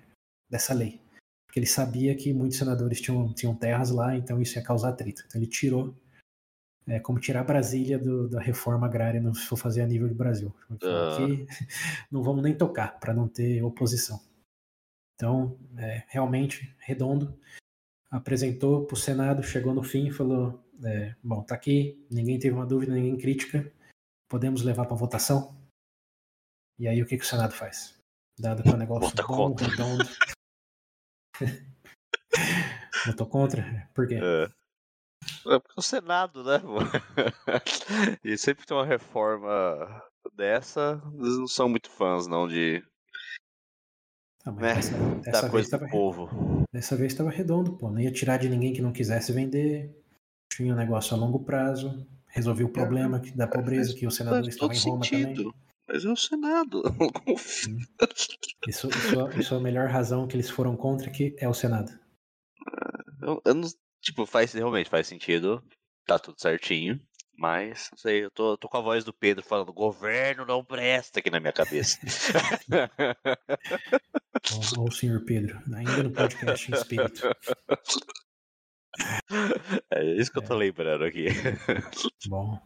[0.50, 1.00] dessa lei.
[1.46, 5.24] Porque ele sabia que muitos senadores tinham, tinham terras lá, então isso ia causar atrito.
[5.28, 5.96] Então ele tirou,
[6.88, 10.52] é, como tirar Brasília do, da reforma agrária, se for fazer a nível de Brasil.
[10.72, 11.46] Uh.
[12.10, 14.20] não vamos nem tocar, para não ter oposição.
[15.22, 17.40] Então, é, realmente, redondo.
[18.10, 22.56] apresentou para o Senado, chegou no fim e falou: é, bom, tá aqui, ninguém teve
[22.56, 23.72] uma dúvida, ninguém crítica,
[24.28, 25.56] podemos levar para votação?
[26.80, 27.96] E aí o que, que o Senado faz?
[28.40, 29.68] Dado que é um negócio Vota bom, contra.
[29.68, 30.04] redondo.
[33.06, 33.90] Votou contra?
[33.94, 34.16] Por quê?
[34.16, 34.46] É.
[35.54, 36.58] É porque o Senado, né?
[38.26, 40.04] e sempre tem uma reforma
[40.34, 42.84] dessa, eles não são muito fãs, não, de
[44.46, 46.64] Ah, né, dessa, da dessa vez coisa estava do povo.
[46.74, 47.90] dessa vez estava redondo, pô.
[47.90, 49.96] Não ia tirar de ninguém que não quisesse vender.
[50.52, 52.06] Tinha um negócio a longo prazo.
[52.28, 55.26] Resolveu o problema que- da pobreza que Faz todo estavam em Roma também.
[55.36, 55.54] sentido.
[55.88, 56.82] Mas é o Senado.
[57.26, 57.78] confio.
[58.68, 61.92] Isso, isso, isso é a melhor razão que eles foram contra, que é o Senado.
[63.22, 63.68] Eu, eu não,
[64.02, 65.62] tipo, faz, realmente faz sentido.
[66.06, 67.00] Tá tudo certinho.
[67.42, 71.20] Mas, não sei, eu tô, tô com a voz do Pedro falando, governo não presta
[71.20, 71.98] aqui na minha cabeça.
[74.78, 77.36] Ó o senhor Pedro, ainda no podcast em espírito.
[79.90, 81.30] é isso que eu tô lembrando aqui.
[82.30, 82.62] Bom,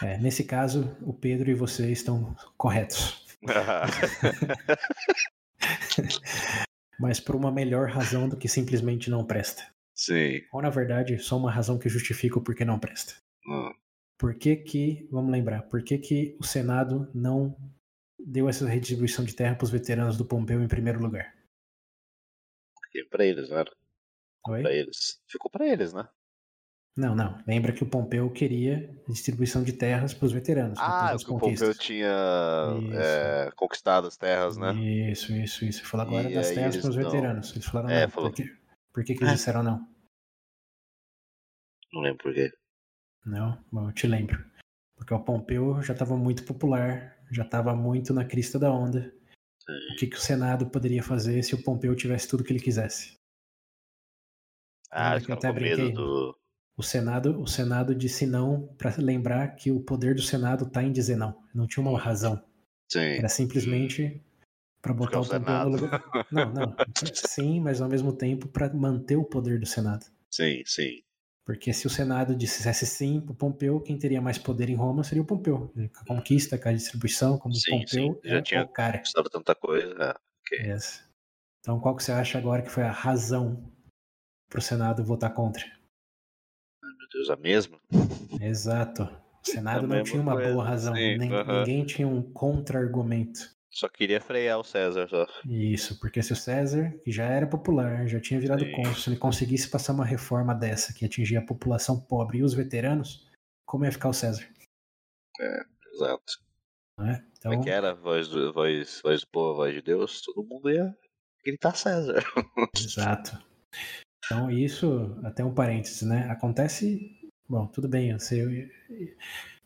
[0.00, 3.26] é, nesse caso, o Pedro e você estão corretos.
[6.98, 9.62] Mas por uma melhor razão do que simplesmente não presta.
[9.94, 10.40] Sim.
[10.50, 13.12] Ou, na verdade, só uma razão que justifica o porquê não presta.
[13.46, 13.74] Hum.
[14.20, 17.56] Por que que, vamos lembrar, por que que o Senado não
[18.18, 21.34] deu essa redistribuição de terra para os veteranos do Pompeu em primeiro lugar?
[22.92, 23.64] Ficou pra eles, né?
[24.44, 25.22] Pra eles.
[25.26, 26.06] Ficou pra eles, né?
[26.94, 27.42] Não, não.
[27.46, 30.78] Lembra que o Pompeu queria distribuição de terras para os veteranos.
[30.78, 32.12] Ah, que o Pompeu tinha
[32.92, 34.74] é, conquistado as terras, né?
[34.74, 35.86] Isso, isso, isso.
[35.86, 37.52] Falou agora E das terras para os veteranos.
[37.52, 38.10] Eles falaram É, não.
[38.10, 38.30] falou.
[38.30, 38.56] Por, que,
[38.92, 39.36] por que, que eles É.
[39.36, 39.88] disseram não?
[41.92, 42.52] Não lembro por quê.
[43.24, 43.62] Não?
[43.70, 44.44] Bom, eu te lembro.
[44.96, 49.12] Porque o Pompeu já estava muito popular, já estava muito na crista da onda.
[49.92, 53.18] O que, que o Senado poderia fazer se o Pompeu tivesse tudo que ele quisesse?
[54.90, 55.92] Ah, eu até brinquei?
[55.92, 56.36] do.
[56.76, 60.90] O Senado, o Senado disse não para lembrar que o poder do Senado está em
[60.90, 61.40] dizer não.
[61.54, 62.42] Não tinha uma razão.
[62.90, 63.18] Sim.
[63.18, 64.22] Era simplesmente
[64.80, 66.02] para Porque é botar o o Pompeu no lugar.
[66.32, 66.76] Não, não.
[67.12, 70.06] Sim, mas ao mesmo tempo para manter o poder do Senado.
[70.30, 71.02] Sim, sim.
[71.50, 75.20] Porque se o Senado dissesse sim para Pompeu, quem teria mais poder em Roma seria
[75.20, 75.66] o Pompeu.
[75.74, 78.20] Com a conquista, com a distribuição, como Sim, o Pompeu sim.
[78.22, 79.02] Já é tinha o cara.
[79.32, 79.92] Tanta coisa.
[79.94, 80.14] né?
[80.52, 81.04] Yes.
[81.58, 83.68] Então qual que você acha agora que foi a razão
[84.48, 85.66] para o Senado votar contra?
[86.84, 87.80] Meu Deus, a mesma?
[88.40, 89.02] Exato.
[89.02, 90.94] O Senado não tinha uma coisa, boa razão.
[90.94, 91.58] sim, Nem- aham.
[91.58, 93.40] Ninguém tinha um contra-argumento.
[93.70, 95.26] Só queria frear o César, só.
[95.46, 98.72] Isso, porque se o César, que já era popular, já tinha virado Sim.
[98.72, 102.52] cônsul, se ele conseguisse passar uma reforma dessa que atingia a população pobre e os
[102.52, 103.28] veteranos,
[103.64, 104.48] como ia ficar o César?
[105.94, 106.42] Exato.
[106.98, 107.24] Não é?
[107.38, 107.94] Então, Como é que era?
[107.94, 110.20] Voz voz, voz povo, voz de Deus?
[110.20, 110.94] Todo mundo ia
[111.44, 112.22] gritar César.
[112.76, 113.38] exato.
[114.24, 116.28] Então, isso, até um parênteses, né?
[116.28, 117.18] Acontece.
[117.48, 118.70] Bom, tudo bem, você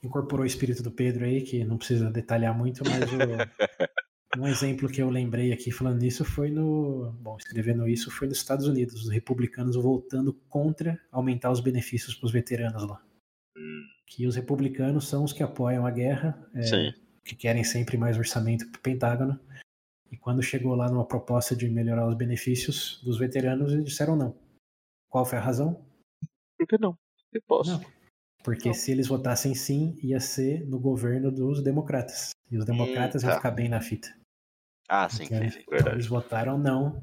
[0.07, 3.16] incorporou o espírito do Pedro aí, que não precisa detalhar muito, mas o-
[4.40, 7.12] um exemplo que eu lembrei aqui falando nisso foi no.
[7.20, 12.26] Bom, escrevendo isso foi nos Estados Unidos, os republicanos voltando contra aumentar os benefícios para
[12.26, 13.00] os veteranos lá.
[13.57, 16.94] Hum, Que os republicanos são os que apoiam a guerra, é, Sim.
[17.24, 19.38] que querem sempre mais orçamento para o Pentágono.
[20.11, 24.36] E quando chegou lá numa proposta de melhorar os benefícios dos veteranos, eles disseram não.
[25.09, 25.84] Qual foi a razão?
[26.59, 26.96] Por que não?
[27.32, 27.70] Eu posso.
[27.72, 27.93] Não.
[28.45, 28.74] Porque Não.
[28.74, 32.30] se eles votassem sim, ia ser no governo dos democratas.
[32.51, 33.38] E os democratas Hum, iam tá.
[33.38, 34.14] ficar bem na fita.
[34.88, 37.03] Ah, sim, Então, sim, sim, então eles votaram não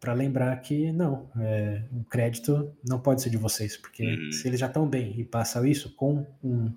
[0.00, 4.32] para lembrar que não, é, o crédito não pode ser de vocês, porque Uhum.
[4.32, 6.72] se eles já estão bem e passam isso com um,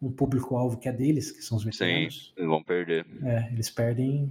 [0.00, 3.06] um público-alvo que é deles, que são os veteranos, Eles vão perder.
[3.22, 4.30] é, eles perdem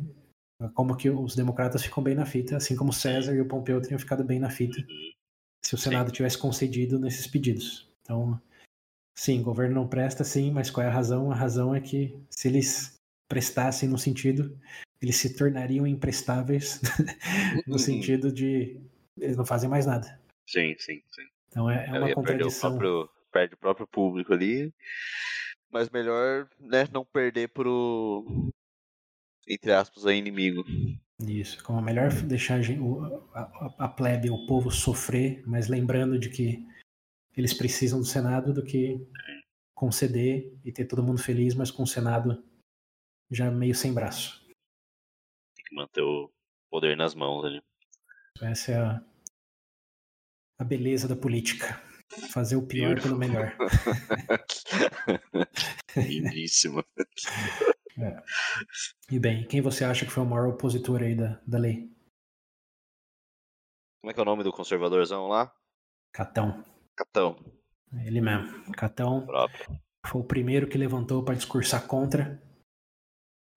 [0.76, 3.98] como que os democratas ficam bem na fita, assim como César e o Pompeu teriam
[4.00, 4.78] ficado bem na fita
[5.64, 7.90] se o Senado tivesse concedido nesses pedidos.
[8.02, 8.40] Então,
[9.16, 11.32] sim, o governo não presta, sim, mas qual é a razão?
[11.32, 12.96] A razão é que se eles
[13.28, 14.58] prestassem no sentido,
[15.02, 16.82] eles se tornariam imprestáveis
[17.68, 18.80] no sentido de
[19.18, 20.20] eles não fazem mais nada.
[20.48, 21.28] Sim, sim, sim.
[21.50, 22.72] Então é, é Eu uma ia perder o contradição.
[22.72, 24.74] próprio, perde o próprio público ali.
[25.72, 28.52] Mas melhor, né, não perder pro.
[29.48, 30.64] Entre aspas, aí, inimigo.
[31.20, 32.60] Isso, como é melhor deixar
[33.34, 36.66] a, a- a plebe, o povo sofrer, mas lembrando de que
[37.36, 39.08] eles precisam do Senado do que
[39.74, 42.44] conceder e ter todo mundo feliz, mas com o Senado
[43.30, 44.46] já meio sem braço.
[45.56, 46.32] Tem que manter o
[46.70, 47.62] poder nas mãos ali.
[48.42, 49.04] Essa é a,
[50.60, 51.82] a beleza da política.
[52.32, 53.56] Fazer o pior pelo melhor.
[55.96, 56.84] Lindíssimo.
[59.10, 61.90] E bem, quem você acha que foi o maior opositor aí da, da lei?
[64.02, 65.54] Como é que é o nome do conservadorzão lá?
[66.12, 66.66] Catão.
[67.02, 67.36] Catão.
[68.06, 68.72] Ele mesmo.
[68.74, 69.80] Catão Próprio.
[70.06, 72.42] foi o primeiro que levantou para discursar contra.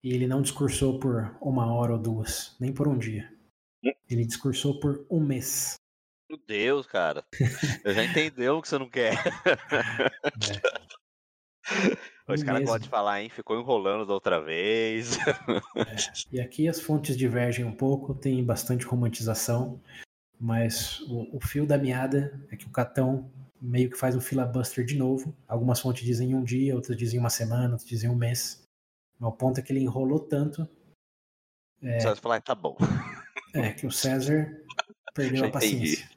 [0.03, 3.31] E ele não discursou por uma hora ou duas, nem por um dia.
[4.09, 5.75] Ele discursou por um mês.
[6.29, 7.25] Meu Deus, cara.
[7.85, 9.15] Eu já entendeu o que você não quer.
[9.47, 9.55] É.
[12.35, 12.73] Esse cara mesmo.
[12.73, 13.29] gosta de falar, hein?
[13.29, 15.19] Ficou enrolando da outra vez.
[16.33, 19.81] E aqui as fontes divergem um pouco, tem bastante romantização,
[20.39, 23.31] mas o, o fio da meada é que o Catão
[23.61, 25.35] meio que faz um filibuster de novo.
[25.49, 28.63] Algumas fontes dizem um dia, outras dizem uma semana, outras dizem um mês.
[29.19, 30.69] Mas o ponto é que ele enrolou tanto
[31.81, 32.77] Você vai falar, tá bom.
[33.55, 34.51] é, que o César
[35.15, 36.09] perdeu a paciência.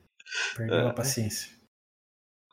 [0.57, 0.89] Perdeu É.
[0.89, 1.55] a paciência.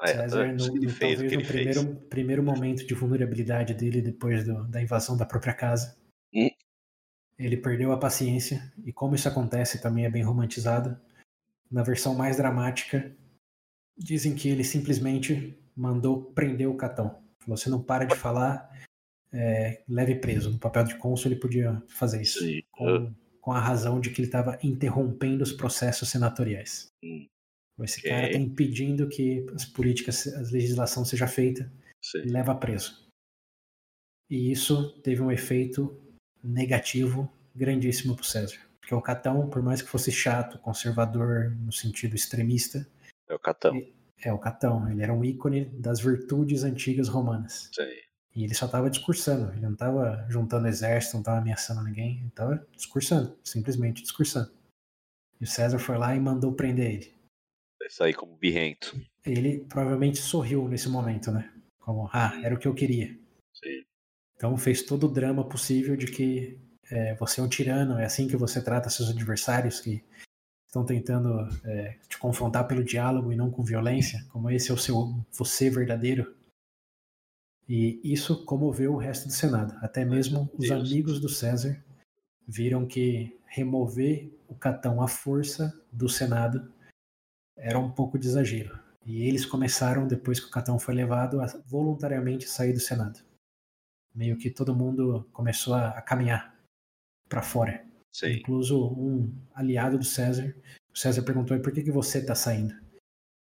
[0.03, 1.47] É, César, no, no- talvez no fez.
[1.49, 5.97] primeiro, primeiro momento de vulnerabilidade dele depois do- da invasão da própria casa,
[6.35, 6.51] Hum.
[7.39, 8.73] ele perdeu a paciência.
[8.85, 11.01] E como isso acontece também é bem romantizado.
[11.75, 13.12] Na versão mais dramática,
[13.99, 17.20] dizem que ele simplesmente mandou prender o Catão.
[17.41, 18.70] Falou: você não para de falar,
[19.33, 20.53] é, leve preso.
[20.53, 22.39] No papel de cônsul ele podia fazer isso.
[22.39, 22.62] Sim.
[22.70, 26.87] Com, com a razão de que ele estava interrompendo os processos senatoriais.
[27.03, 27.27] Hum.
[27.81, 28.11] Esse Ok.
[28.11, 31.68] cara está impedindo que as políticas, a legislação seja feita
[32.01, 32.20] Sim.
[32.27, 33.05] leva preso.
[34.31, 36.01] E isso teve um efeito
[36.41, 38.59] negativo grandíssimo para o César.
[38.85, 42.87] Porque o Catão, por mais que fosse chato, conservador, no sentido extremista,
[43.26, 43.82] É o Catão.
[44.22, 44.91] é o Catão.
[44.91, 47.70] Ele era um ícone das virtudes antigas romanas.
[47.72, 47.82] Sim.
[48.37, 49.51] E ele só estava discursando.
[49.53, 52.18] Ele não estava juntando exército, não estava ameaçando ninguém.
[52.18, 54.53] Ele estava discursando, simplesmente discursando.
[55.41, 57.14] E o César foi lá e mandou prender ele.
[57.80, 59.01] Vai sair como birrento.
[59.24, 61.51] Ele provavelmente sorriu nesse momento, né?
[61.78, 63.09] Como, ah, era o que eu queria.
[63.55, 63.82] Sim.
[64.37, 66.61] Então fez todo o drama possível de que
[66.91, 70.03] é, você é um tirano, é assim que você trata seus adversários que
[70.66, 74.78] estão tentando é, te confrontar pelo diálogo e não com violência, como esse é o
[74.78, 76.35] seu você verdadeiro.
[77.68, 79.74] E isso comoveu o resto do Senado.
[79.80, 81.82] Até mesmo os amigos do César
[82.47, 86.70] viram que remover o Catão à força do Senado
[87.57, 88.78] era um pouco de exagero.
[89.07, 93.20] E eles começaram, depois que o Catão foi levado, a voluntariamente sair do Senado
[94.14, 96.54] meio que todo mundo começou a, a caminhar
[97.35, 97.85] para fora.
[98.12, 98.35] Sim.
[98.35, 100.55] Incluso um aliado do César.
[100.93, 102.72] O César perguntou: "E por que, que você está saindo?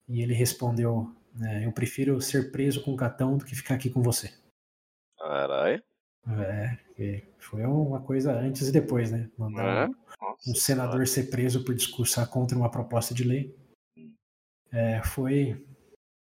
[0.08, 1.12] E ele respondeu:
[1.42, 4.32] "É, Eu prefiro ser preso com o Catão do que ficar aqui com você.
[5.18, 5.82] Caralho.
[6.28, 9.28] É, foi uma coisa antes e depois, né?
[9.36, 9.88] Mandar É?
[9.88, 13.56] um- um senador ser preso por discursar contra uma proposta de lei.
[14.70, 15.66] É, foi.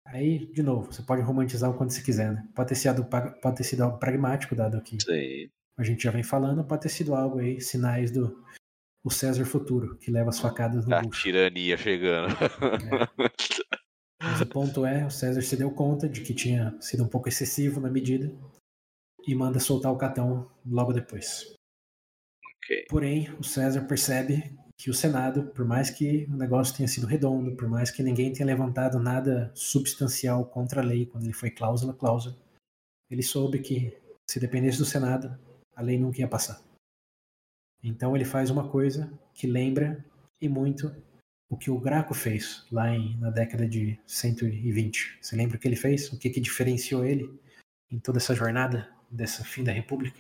[0.06, 2.46] Aí, de novo, você pode romantizar o quanto você quiser, né?
[2.54, 5.50] Pode ter sido, pode ter sido algo pragmático, dado que Sim.
[5.78, 8.44] A gente já vem falando, pode ter sido algo aí, sinais do
[9.04, 11.24] o César futuro, que leva as facadas no A bucho.
[11.24, 12.34] tirania chegando.
[14.22, 17.28] Mas o ponto é, o César se deu conta de que tinha sido um pouco
[17.28, 18.34] excessivo na medida
[19.28, 21.54] e manda soltar o Catão logo depois.
[22.64, 22.86] ok.
[22.90, 27.56] Porém, o César percebe que o Senado, por mais que o negócio tenha sido redondo,
[27.58, 31.94] por mais que ninguém tenha levantado nada substancial contra a lei quando ele foi cláusula
[31.94, 32.38] cláusula,
[33.10, 33.98] ele soube que
[34.30, 35.38] se dependesse do Senado,
[35.76, 36.62] a lei nunca ia passar.
[37.84, 40.04] Então ele faz uma coisa que lembra
[40.40, 40.94] e muito
[41.50, 45.20] o que o Graco fez lá em, na década de 120.
[45.22, 46.12] Você lembra o que ele fez?
[46.12, 47.30] O que, que diferenciou ele
[47.92, 50.20] em toda essa jornada dessa fim da República?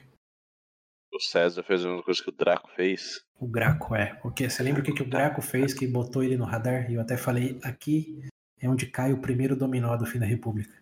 [1.11, 3.23] O César fez a mesma coisa que o Draco fez.
[3.39, 4.15] O Graco, é.
[4.15, 6.89] Porque você lembra o que, que o Graco fez que botou ele no radar?
[6.89, 8.27] E eu até falei, aqui
[8.59, 10.81] é onde cai o primeiro dominó do fim da República.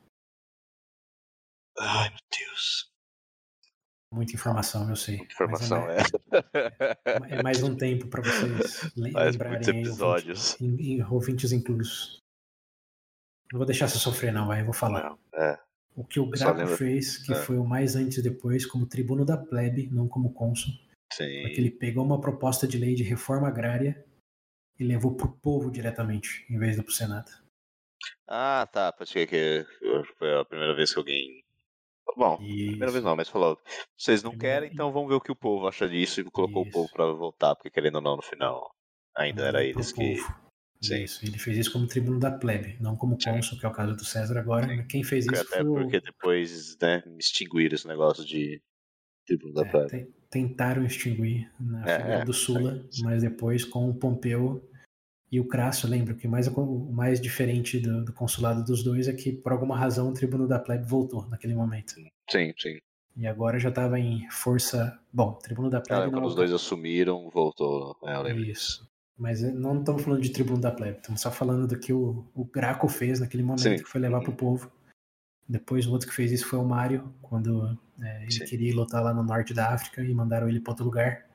[1.78, 2.81] Ai, meu Deus.
[4.12, 5.18] Muita informação, eu sei.
[5.18, 7.34] Muita informação, Mas é.
[7.34, 10.60] é, é mais um tempo para vocês lembrarem aí, episódios.
[10.60, 12.18] ouvintes, ouvintes inclusos.
[13.52, 15.10] Não vou deixar você sofrer, não, vai, eu vou falar.
[15.10, 15.60] Não, é.
[15.96, 17.36] O que o Graco fez, que é.
[17.36, 20.74] foi o mais antes e depois, como tribuno da plebe, não como cônsul,
[21.12, 21.42] Sim.
[21.42, 24.06] foi que ele pegou uma proposta de lei de reforma agrária
[24.80, 27.30] e levou pro povo diretamente, em vez do pro Senado.
[28.28, 28.92] Ah, tá.
[28.92, 29.66] Pode ser que
[30.18, 31.41] foi a primeira vez que alguém.
[32.18, 33.58] Bom, primeira vez não, mas falou.
[33.98, 36.70] Vocês não querem, então vamos ver o que o povo acha disso e colocou Isso.
[36.70, 38.70] o povo pra votar, porque querendo ou não, no final
[39.16, 40.18] ainda era eles que.
[40.18, 40.42] povo.
[40.84, 41.04] Sim.
[41.04, 43.96] Isso, ele fez isso como tribuno da plebe, não como cônsul, que é o caso
[43.96, 44.84] do César agora.
[44.88, 48.60] Quem fez isso Até foi porque depois, né, extinguiram esse negócio de
[49.28, 49.90] tribuno da é, plebe.
[49.90, 53.04] te- tentaram extinguir na É, figura é, do Sula, sim.
[53.04, 54.68] mas depois com o Pompeu
[55.32, 59.14] e o Crasso, lembra que mais, o mais diferente do, do consulado dos dois é
[59.14, 61.94] que, por alguma razão, o tribuno da plebe voltou naquele momento.
[62.30, 62.78] Sim, sim.
[63.16, 65.00] E agora já estava em força.
[65.12, 67.96] Bom, tribuno da plebe Ah, quando os dois assumiram, voltou.
[68.04, 68.44] É, eu lembro.
[68.44, 68.90] Isso.
[69.18, 72.44] Mas não estamos falando de tribuno da plebe, estamos só falando do que o, o
[72.44, 73.76] Graco fez naquele momento, Sim.
[73.76, 74.70] que foi levar para o povo.
[75.48, 78.46] Depois o outro que fez isso foi o Mário, quando é, ele Sim.
[78.46, 81.26] queria lutar lá no norte da África e mandaram ele para outro lugar.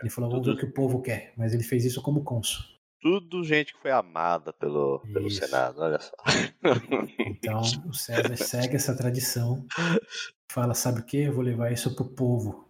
[0.00, 2.64] Ele falou, vamos ver o que o povo quer, mas ele fez isso como cônsul.
[3.00, 6.14] Tudo gente que foi amada pelo, pelo Senado, olha só.
[7.18, 9.66] Então o César segue essa tradição,
[10.52, 11.18] fala, sabe o que?
[11.18, 12.68] Eu vou levar isso pro povo.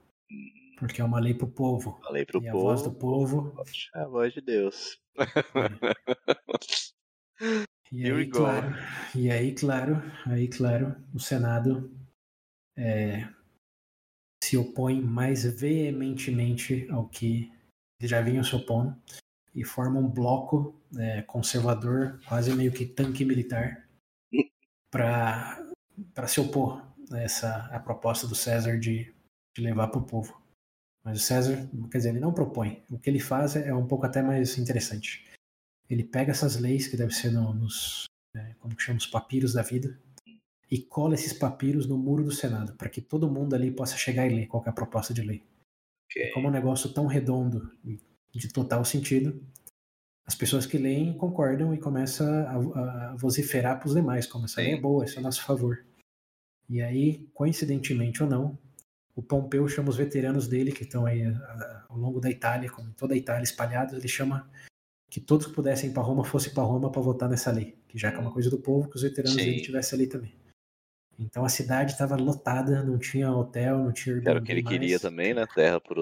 [0.78, 1.99] Porque é uma lei pro povo.
[2.01, 2.59] Uma lei pro e povo.
[2.59, 3.55] a voz do povo.
[3.95, 4.99] É a voz de Deus.
[5.18, 5.24] É.
[7.93, 8.68] E aí, claro,
[9.16, 11.91] e aí, claro, aí, claro, o Senado
[12.78, 13.28] é,
[14.45, 17.53] se opõe mais veementemente ao que
[18.01, 18.97] já vinham se opondo
[19.55, 23.88] e forma um bloco é, conservador, quase meio que tanque militar,
[24.90, 29.12] para se opor a essa a proposta do César de,
[29.55, 30.40] de levar para o povo.
[31.03, 32.82] Mas o César, quer dizer, ele não propõe.
[32.90, 35.24] O que ele faz é um pouco até mais interessante.
[35.88, 38.05] Ele pega essas leis, que deve ser no, nos,
[38.36, 39.98] é, como que chama, os papiros da vida,
[40.70, 44.26] e cola esses papiros no muro do Senado, para que todo mundo ali possa chegar
[44.26, 45.42] e ler qual é a proposta de lei.
[46.05, 46.30] Okay.
[46.32, 47.72] Como é um negócio tão redondo
[48.39, 49.43] de total sentido,
[50.26, 54.61] as pessoas que leem concordam e começam a, a vociferar para os demais, como essa
[54.61, 55.85] lei é boa, isso é a nosso favor.
[56.68, 58.57] E aí, coincidentemente ou não,
[59.16, 61.24] o Pompeu chama os veteranos dele, que estão aí
[61.89, 64.49] ao longo da Itália, como em toda a Itália espalhados, ele chama
[65.11, 67.99] que todos que pudessem ir para Roma fossem para Roma para votar nessa lei, que
[67.99, 69.45] já que é uma coisa do povo, que os veteranos Sim.
[69.45, 70.33] dele tivessem ali também.
[71.18, 74.78] Então a cidade estava lotada, não tinha hotel, não tinha Era o que ele mais.
[74.78, 75.45] queria também, né?
[75.55, 76.01] Terra para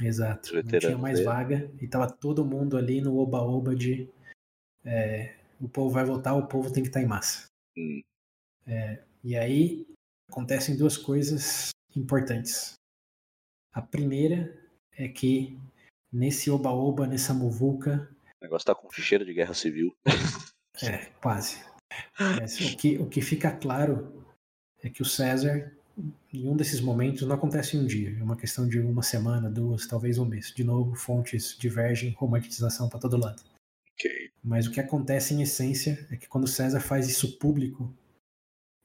[0.00, 0.54] Exato.
[0.54, 1.26] Não tinha mais dele.
[1.26, 4.08] vaga e tava todo mundo ali no oba-oba de
[4.84, 7.46] é, o povo vai votar, o povo tem que estar tá em massa.
[7.76, 8.02] Hum.
[8.66, 9.86] É, e aí
[10.28, 12.74] acontecem duas coisas importantes.
[13.72, 14.56] A primeira
[14.92, 15.58] é que
[16.12, 18.08] nesse oba-oba, nessa muvuca.
[18.40, 19.94] O negócio tá com cheiro de guerra civil.
[20.82, 21.64] É, quase.
[22.18, 24.24] Mas o, que, o que fica claro
[24.82, 25.72] é que o César
[26.42, 29.50] em um desses momentos não acontece em um dia, é uma questão de uma semana,
[29.50, 30.52] duas, talvez um mês.
[30.54, 33.42] De novo, fontes divergem, romantização para todo lado.
[33.94, 34.30] Okay.
[34.42, 37.92] Mas o que acontece em essência é que quando César faz isso público,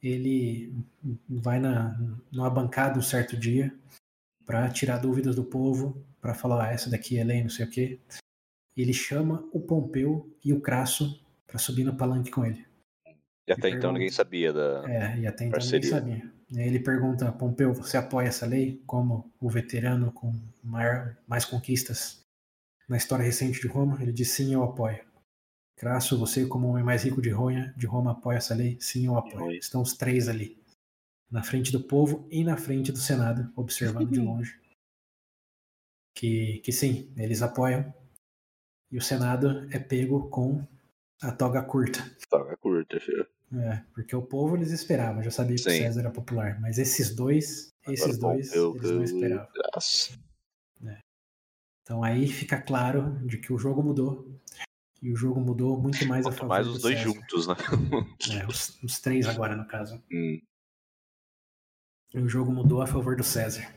[0.02, 0.74] ele
[1.30, 1.97] vai na,
[2.32, 3.74] numa bancada um certo dia
[4.45, 7.70] para tirar dúvidas do povo, para falar, ah, essa daqui é lei, não sei o
[7.70, 7.99] quê.
[8.76, 12.66] Ele chama o Pompeu e o Crasso para subir no palanque com ele.
[13.47, 14.84] E até então ninguém sabia da.
[14.88, 16.02] É, e até então parceria.
[16.02, 16.41] ninguém sabia.
[16.54, 22.26] Ele pergunta, Pompeu, você apoia essa lei como o veterano com maior, mais conquistas
[22.89, 24.02] na história recente de Roma?
[24.02, 24.99] Ele diz, sim, eu apoio.
[25.78, 28.78] Crasso, você como o homem mais rico de Roma, de Roma apoia essa lei?
[28.82, 29.58] Sim, eu apoio.
[29.58, 30.62] Estão os três ali,
[31.30, 34.60] na frente do povo e na frente do Senado, observando de longe.
[36.14, 37.93] Que, que sim, eles apoiam.
[38.91, 40.68] E o Senado é pego com
[41.22, 41.99] a toga curta.
[42.30, 43.26] Toga curta, filho.
[43.54, 47.14] É, porque o povo eles esperavam, já sabia que o César era popular, mas esses
[47.14, 49.47] dois, esses Agora, dois, eu, eles não esperavam.
[50.86, 50.99] É.
[51.82, 54.26] Então aí fica claro de que o jogo mudou.
[55.02, 57.10] E o jogo mudou muito mais Quanto a favor mais os do dois César.
[57.10, 57.56] juntos, né?
[58.39, 60.02] É, os, os, três agora, no caso.
[60.12, 60.39] Hum.
[62.14, 63.74] E o jogo mudou a favor do César.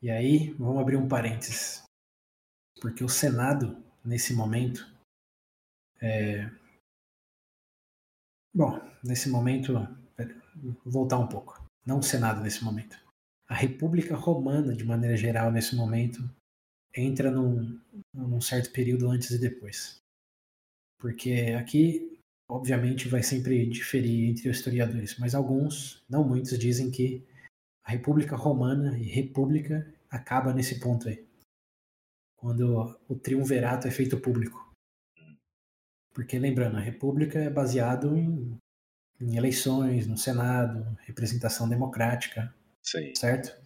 [0.00, 1.82] E aí, vamos abrir um parênteses.
[2.80, 4.86] Porque o Senado, nesse momento,
[6.00, 6.48] é,
[8.54, 9.74] Bom, nesse momento,
[10.56, 11.64] vou voltar um pouco.
[11.86, 12.98] Não o Senado nesse momento.
[13.48, 16.28] A República Romana, de maneira geral, nesse momento,
[16.94, 17.80] entra num,
[18.12, 19.98] num certo período antes e depois.
[20.98, 22.20] Porque aqui,
[22.50, 27.24] obviamente, vai sempre diferir entre os historiadores, mas alguns, não muitos, dizem que
[27.84, 31.26] a República Romana e República acaba nesse ponto aí.
[32.36, 34.67] Quando o triunvirato é feito público.
[36.18, 38.58] Porque, lembrando, a República é baseado em,
[39.20, 42.52] em eleições, no Senado, representação democrática,
[42.82, 43.14] Sim.
[43.14, 43.56] certo?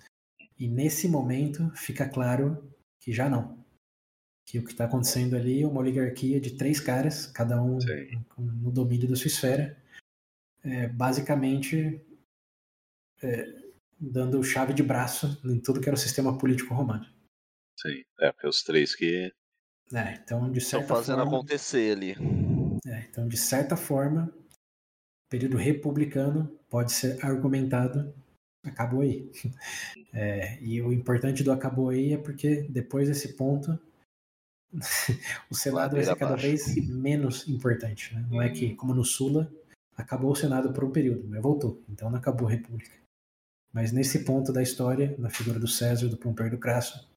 [0.59, 3.65] E nesse momento fica claro que já não.
[4.47, 7.79] Que o que está acontecendo ali é uma oligarquia de três caras, cada um
[8.37, 9.83] no domínio da sua esfera,
[10.63, 12.05] é, basicamente
[13.23, 17.07] é, dando chave de braço em tudo que era o sistema político romano.
[17.81, 19.33] Sim, é, porque os três que
[19.95, 22.15] é, então, de certa Estão fazendo forma, acontecer ali.
[22.87, 28.13] É, então, de certa forma, o período republicano pode ser argumentado
[28.65, 29.31] acabou aí.
[30.15, 33.81] É, e o importante do acabou aí é porque depois desse ponto
[35.51, 38.15] o Senado vai ser cada vez menos importante.
[38.15, 38.27] Né?
[38.31, 39.51] Não é que, como no Sula,
[39.97, 41.83] acabou o Senado por um período, mas voltou.
[41.89, 42.93] Então não acabou a República.
[43.73, 47.09] Mas nesse ponto da história, na figura do César, do Pompeu e do Crasso,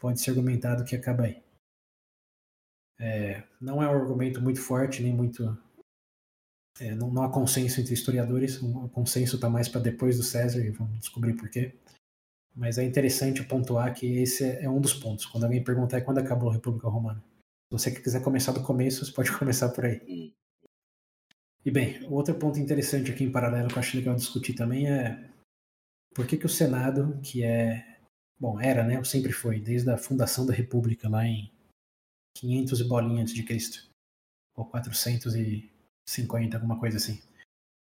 [0.00, 1.42] pode ser argumentado que acaba aí.
[3.00, 5.56] É, não é um argumento muito forte, nem muito.
[6.80, 10.64] É, não, não, há consenso entre historiadores, o consenso está mais para depois do César,
[10.64, 11.74] e vamos descobrir por quê.
[12.54, 15.26] Mas é interessante pontuar que esse é, é um dos pontos.
[15.26, 17.22] Quando alguém perguntar quando acabou a República Romana.
[17.70, 20.34] Se você quiser começar do começo, você pode começar por aí.
[21.64, 25.28] E bem, outro ponto interessante aqui em paralelo que eu acho legal discutir também é
[26.14, 27.98] por que, que o Senado, que é.
[28.40, 29.02] Bom, era, né?
[29.04, 31.50] Sempre foi, desde a fundação da República lá em
[32.40, 33.88] 500 e bolinha antes de Cristo,
[34.56, 37.20] ou 450, alguma coisa assim,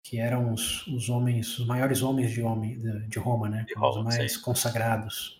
[0.03, 3.63] que eram os, os homens, os maiores homens de, homem, de, de Roma, né?
[3.63, 4.41] De Roma, os mais sim.
[4.41, 5.39] consagrados.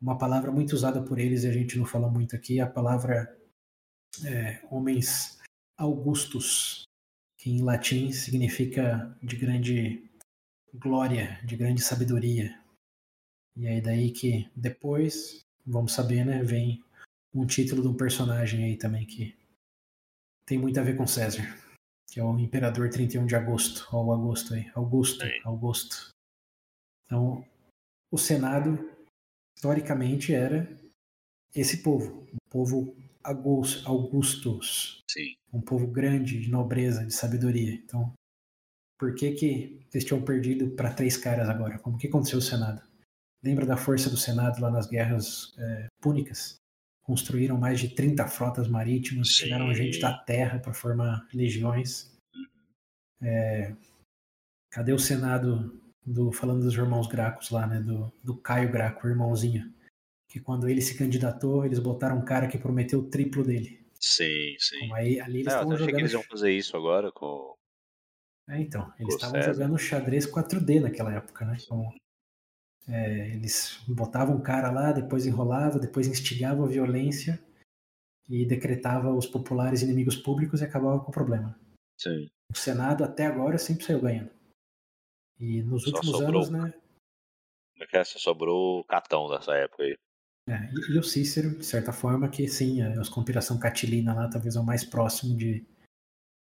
[0.00, 2.70] Uma palavra muito usada por eles e a gente não fala muito aqui, é a
[2.70, 3.36] palavra
[4.24, 5.40] é, homens
[5.78, 6.84] augustos,
[7.38, 10.10] que em latim significa de grande
[10.74, 12.58] glória, de grande sabedoria.
[13.56, 16.82] E aí daí que depois, vamos saber, né, vem
[17.36, 19.36] um título de um personagem aí também que
[20.46, 21.42] tem muito a ver com César,
[22.08, 25.40] que é o Imperador 31 de agosto, ou agosto aí, Augusto, Sim.
[25.44, 26.10] Augusto.
[27.04, 27.44] Então,
[28.10, 28.78] o Senado
[29.56, 30.68] historicamente era
[31.54, 32.96] esse povo, um povo
[33.84, 35.02] Augustos.
[35.10, 35.34] Sim.
[35.52, 37.74] Um povo grande, de nobreza, de sabedoria.
[37.74, 38.12] Então,
[38.98, 41.78] por que que eles tinham perdido para três caras agora?
[41.78, 42.82] Como que aconteceu o Senado?
[43.42, 46.56] Lembra da força do Senado lá nas guerras é, púnicas?
[47.06, 49.44] Construíram mais de 30 frotas marítimas, Sim.
[49.44, 52.12] tiraram gente da terra para formar legiões.
[52.34, 53.26] Uhum.
[53.28, 53.76] É,
[54.70, 57.80] cadê o Senado do falando dos irmãos Gracos lá, né?
[57.80, 59.72] Do, do Caio Graco, irmãozinho
[60.36, 63.86] que quando ele se candidatou, eles botaram um cara que prometeu o triplo dele.
[63.98, 64.80] Sim, sim.
[64.80, 65.94] Como aí, ali eles estavam é, jogando.
[65.94, 67.54] que eles iam fazer isso agora com.
[68.48, 71.56] É, então, eles estavam jogando xadrez 4D naquela época, né?
[71.62, 71.90] Então,
[72.88, 77.42] é, eles botavam um cara lá, depois enrolava, depois instigava a violência
[78.28, 81.58] e decretava os populares inimigos públicos e acabava com o problema.
[81.98, 82.28] Sim.
[82.52, 84.30] O Senado até agora sempre saiu ganhando.
[85.38, 86.72] E nos Só últimos sobrou, anos, né?
[87.72, 88.04] Como é que é?
[88.04, 89.96] Só sobrou o Catão dessa época aí.
[90.48, 94.28] É, e, e, o Cícero, de certa forma, que sim, a, a conspiração catilina lá
[94.30, 95.66] talvez é o mais próximo de.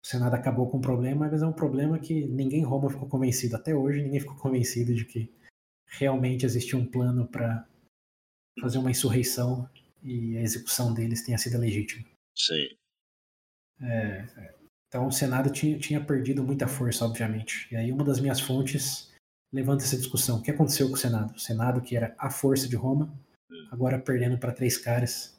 [0.04, 3.10] O Senado acabou com o problema, mas é um problema que ninguém em Roma ficou
[3.10, 3.56] convencido.
[3.56, 5.34] Até hoje, ninguém ficou convencido de que
[5.88, 7.68] realmente existia um plano para
[8.60, 9.70] fazer uma insurreição
[10.04, 12.06] e a execução deles tenha sido legítima.
[12.36, 12.68] Sim.
[13.82, 14.56] É,
[14.88, 17.68] então o Senado tinha, tinha perdido muita força, obviamente.
[17.72, 19.12] E aí uma das minhas fontes
[19.52, 20.38] levanta essa discussão.
[20.40, 21.36] O que aconteceu com o Senado?
[21.36, 23.14] O Senado, que era a força de Roma,
[23.72, 25.36] agora perdendo para três caras.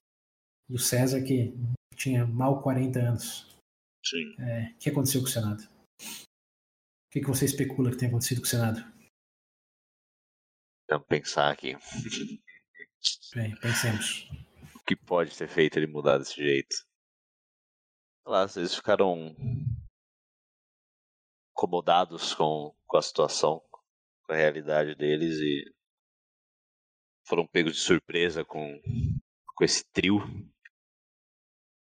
[0.69, 1.55] E o César, que
[1.95, 3.57] tinha mal 40 anos.
[4.05, 4.35] Sim.
[4.39, 5.63] É, o que aconteceu com o Senado?
[6.01, 8.85] O que, que você especula que tenha acontecido com o Senado?
[10.89, 11.77] Vamos pensar aqui.
[13.35, 14.29] Bem, pensemos.
[14.75, 16.75] O que pode ter feito ele mudar desse jeito?
[16.75, 19.35] Sei lá, eles ficaram
[21.53, 23.61] incomodados com, com a situação,
[24.25, 25.65] com a realidade deles e
[27.27, 28.81] foram pegos de surpresa com,
[29.55, 30.19] com esse trio.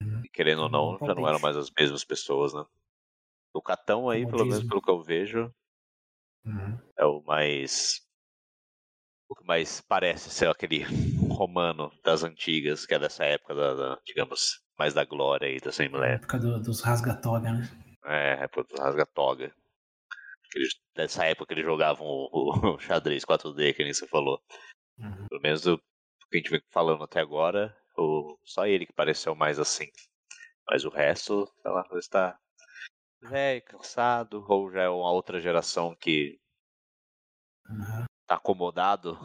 [0.02, 0.22] Uhum.
[0.24, 2.66] E, querendo ou não, já não eram mais as mesmas pessoas, né?
[3.54, 5.54] O Catão aí, pelo menos pelo que eu vejo,
[6.46, 6.80] uhum.
[6.98, 8.03] é o mais.
[9.34, 10.84] O que mais parece ser aquele
[11.28, 15.72] romano das antigas, que é dessa época da, da digamos, mais da glória aí da
[15.72, 16.14] Assembleia.
[16.14, 17.68] época do, dos rasga-toga, né?
[18.06, 19.52] É, época dos rasga-toga.
[20.96, 24.40] Dessa época que eles jogavam o, o xadrez 4D, que nem você falou.
[25.00, 25.28] Uhum.
[25.28, 25.80] Pelo menos o
[26.30, 29.88] que a gente vem falando até agora, o, só ele que pareceu mais assim.
[30.70, 32.38] Mas o resto, sei lá, está
[33.20, 36.40] velho, cansado, ou já é uma outra geração que
[37.68, 38.03] uhum.
[38.28, 39.18] Tá acomodado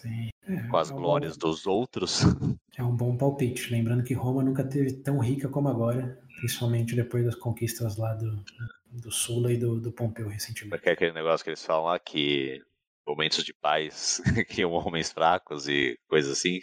[0.00, 0.28] Sim.
[0.46, 1.48] É, com as é glórias bom...
[1.48, 2.20] dos outros.
[2.76, 3.70] É um bom palpite.
[3.70, 8.44] Lembrando que Roma nunca teve tão rica como agora, principalmente depois das conquistas lá do,
[8.90, 10.70] do Sula e do, do Pompeu recentemente.
[10.70, 12.60] Porque é aquele negócio que eles falam lá que
[13.06, 16.58] momentos de paz criam homens fracos e coisas assim.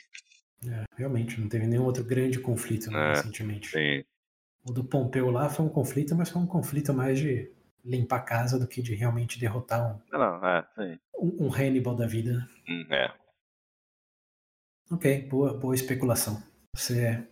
[0.68, 3.70] É, realmente, não teve nenhum outro grande conflito né, recentemente.
[3.70, 4.04] Sim.
[4.68, 7.50] O do Pompeu lá foi um conflito, mas foi um conflito mais de
[7.84, 10.68] limpar a casa do que de realmente derrotar um, não, é,
[11.22, 12.50] um, um Hannibal da vida.
[12.68, 13.14] Hum, é.
[14.90, 16.44] Ok, boa, boa especulação.
[16.76, 17.26] Você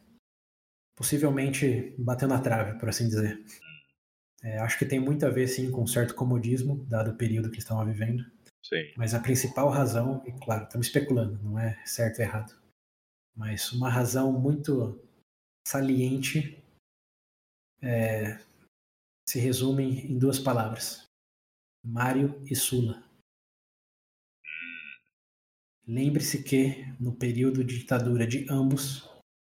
[0.95, 3.43] possivelmente bateu na trave, por assim dizer.
[4.41, 7.51] É, acho que tem muito a ver, sim, com um certo comodismo, dado o período
[7.51, 8.23] que estavam vivendo.
[8.63, 8.93] Sim.
[8.95, 12.61] Mas a principal razão, e claro, estamos especulando, não é certo ou errado,
[13.35, 15.01] mas uma razão muito
[15.67, 16.61] saliente
[17.81, 18.37] é,
[19.27, 21.05] se resume em duas palavras:
[21.83, 23.08] Mário e Sula.
[25.89, 29.09] Lembre-se que, no período de ditadura de ambos,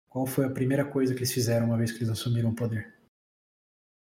[0.07, 2.95] qual foi a primeira coisa que eles fizeram uma vez que eles assumiram o poder?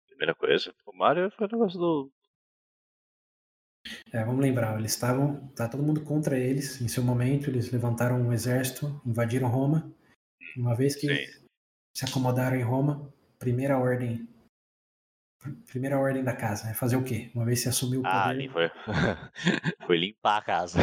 [0.07, 0.73] Primeira coisa.
[0.83, 2.11] O Mario foi o negócio do.
[4.11, 5.47] É, vamos lembrar, eles estavam.
[5.49, 6.81] Tá todo mundo contra eles.
[6.81, 9.93] Em seu momento, eles levantaram um exército, invadiram Roma.
[10.57, 11.47] Uma vez que Sim.
[11.93, 14.27] se acomodaram em Roma, primeira ordem.
[15.67, 17.29] Primeira ordem da casa é fazer o quê?
[17.33, 18.15] Uma vez se assumiu o poder.
[18.15, 18.69] Ah, ali foi.
[19.85, 20.79] foi limpar a casa.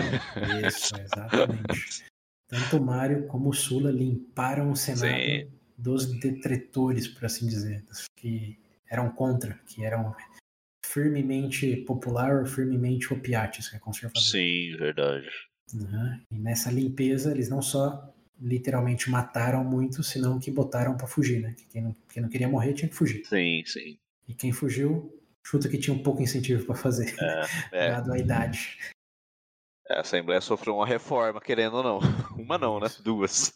[0.67, 2.05] Isso, exatamente.
[2.47, 5.51] Tanto o Mário como o Sula limparam o Senado Sim.
[5.77, 10.15] dos detretores, por assim dizer, dos que eram contra, que eram
[10.85, 14.23] firmemente popular ou firmemente opiates, que é conservador.
[14.23, 15.29] Sim, verdade.
[15.75, 16.21] Uhum.
[16.31, 21.55] E nessa limpeza, eles não só literalmente mataram muitos, senão que botaram para fugir, né?
[21.55, 23.25] Que quem não, quem não queria morrer tinha que fugir.
[23.25, 23.99] Sim, sim.
[24.29, 27.15] E quem fugiu, chuta que tinha um pouco incentivo para fazer,
[27.73, 28.79] É, dado a idade.
[29.91, 31.99] a Assembleia sofreu uma reforma, querendo ou não.
[32.39, 32.89] Uma não, né?
[33.03, 33.53] Duas.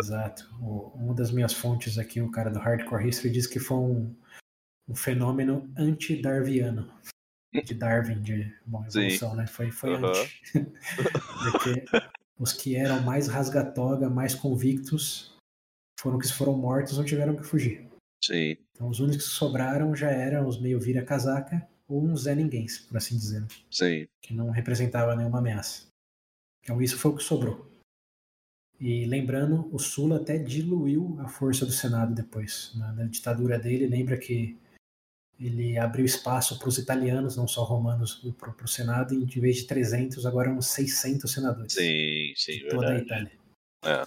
[0.00, 0.48] Exato.
[0.60, 4.16] O- uma das minhas fontes aqui, o cara do Hardcore History, diz que foi um,
[4.88, 6.92] um fenômeno anti-darwiano.
[7.64, 9.00] De Darwin, de bom, Sim.
[9.00, 9.44] evolução, né?
[9.44, 10.06] Foi, foi Aham.
[10.08, 10.40] anti.
[11.50, 11.84] Porque
[12.38, 15.36] os que eram mais rasgatoga, mais convictos,
[15.98, 17.89] foram que foram mortos ou tiveram que fugir.
[18.22, 22.78] Sim, Então os únicos que sobraram já eram os meio vira-casaca ou uns Zé Ninguéms,
[22.78, 24.06] por assim dizer, sim.
[24.20, 25.86] que não representava nenhuma ameaça.
[26.62, 27.68] Então isso foi o que sobrou.
[28.78, 32.72] E lembrando, o Sula até diluiu a força do Senado depois.
[32.76, 34.58] Na, na ditadura dele, lembra que
[35.38, 39.56] ele abriu espaço para os italianos, não só romanos, para o Senado, e em vez
[39.56, 43.32] de 300, agora uns 600 senadores Sim, sim, de toda a verdade.
[43.84, 44.06] Itália.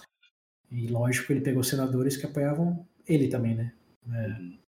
[0.70, 3.72] E lógico, ele pegou senadores que apoiavam ele também, né?
[4.12, 4.64] É,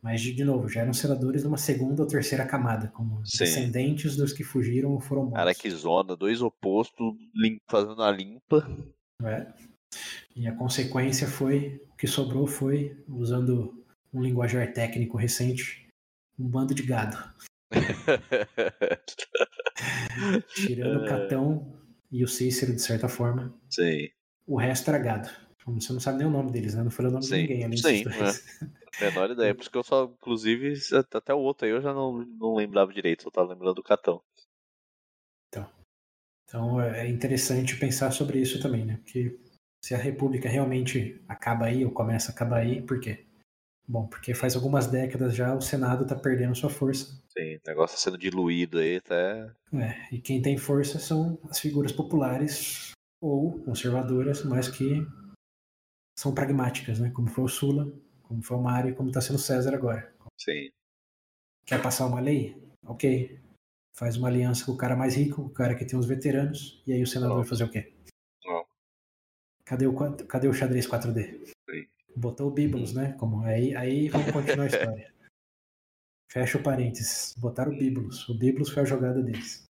[0.00, 3.38] mas, de, novo, já eram senadores de uma segunda ou terceira camada, como Sim.
[3.38, 5.38] descendentes dos que fugiram ou foram mortos.
[5.38, 7.14] Cara, que zona, dois opostos
[7.68, 8.66] fazendo a limpa.
[9.22, 9.46] É.
[10.34, 15.88] E a consequência foi, o que sobrou foi, usando um linguajar técnico recente,
[16.38, 17.16] um bando de gado.
[20.54, 21.08] Tirando o É.
[21.08, 21.74] Catão
[22.12, 24.08] e o Cícero, de certa forma, sim,
[24.46, 25.28] o resto era gado.
[25.66, 26.82] Você não sabe nem o nome deles, né?
[26.82, 28.44] Não falei o nome Sim, de ninguém além sim, desses dois.
[29.00, 29.54] menor ideia.
[29.54, 30.74] Por isso que eu só, inclusive,
[31.12, 34.22] até o outro aí eu já não, não lembrava direito, só tava lembrando do Catão.
[36.46, 38.98] Então é interessante pensar sobre isso também, né?
[39.02, 39.38] Porque
[39.84, 43.26] se a República realmente acaba aí, ou começa a acabar aí, por quê?
[43.86, 47.22] Bom, porque faz algumas décadas já o Senado está perdendo sua força.
[47.36, 49.50] Sim, o negócio tá sendo diluído aí, até.
[49.74, 55.06] É, e quem tem força são as figuras populares ou conservadoras, mas que
[56.18, 57.10] são pragmáticas, né?
[57.10, 57.92] Como foi o Sula,
[58.22, 60.12] como foi o Mário, como está sendo o César agora.
[60.38, 60.70] Sim,
[61.64, 62.56] Quer passar uma lei?
[62.84, 63.40] Ok.
[63.94, 66.92] Faz uma aliança com o cara mais rico, o cara que tem os veteranos, e
[66.92, 67.92] aí o senador vai fazer o quê?
[68.44, 68.64] Não.
[69.64, 69.94] Cadê o,
[70.26, 71.44] cadê o xadrez 4D?
[71.68, 71.86] Sim.
[72.14, 73.12] Botou o Biblos, né?
[73.14, 75.12] Como, aí, aí vamos continuar a história.
[76.30, 77.34] Fecha o parênteses.
[77.38, 78.28] Botaram o Biblos.
[78.28, 79.64] O Biblos foi a jogada deles.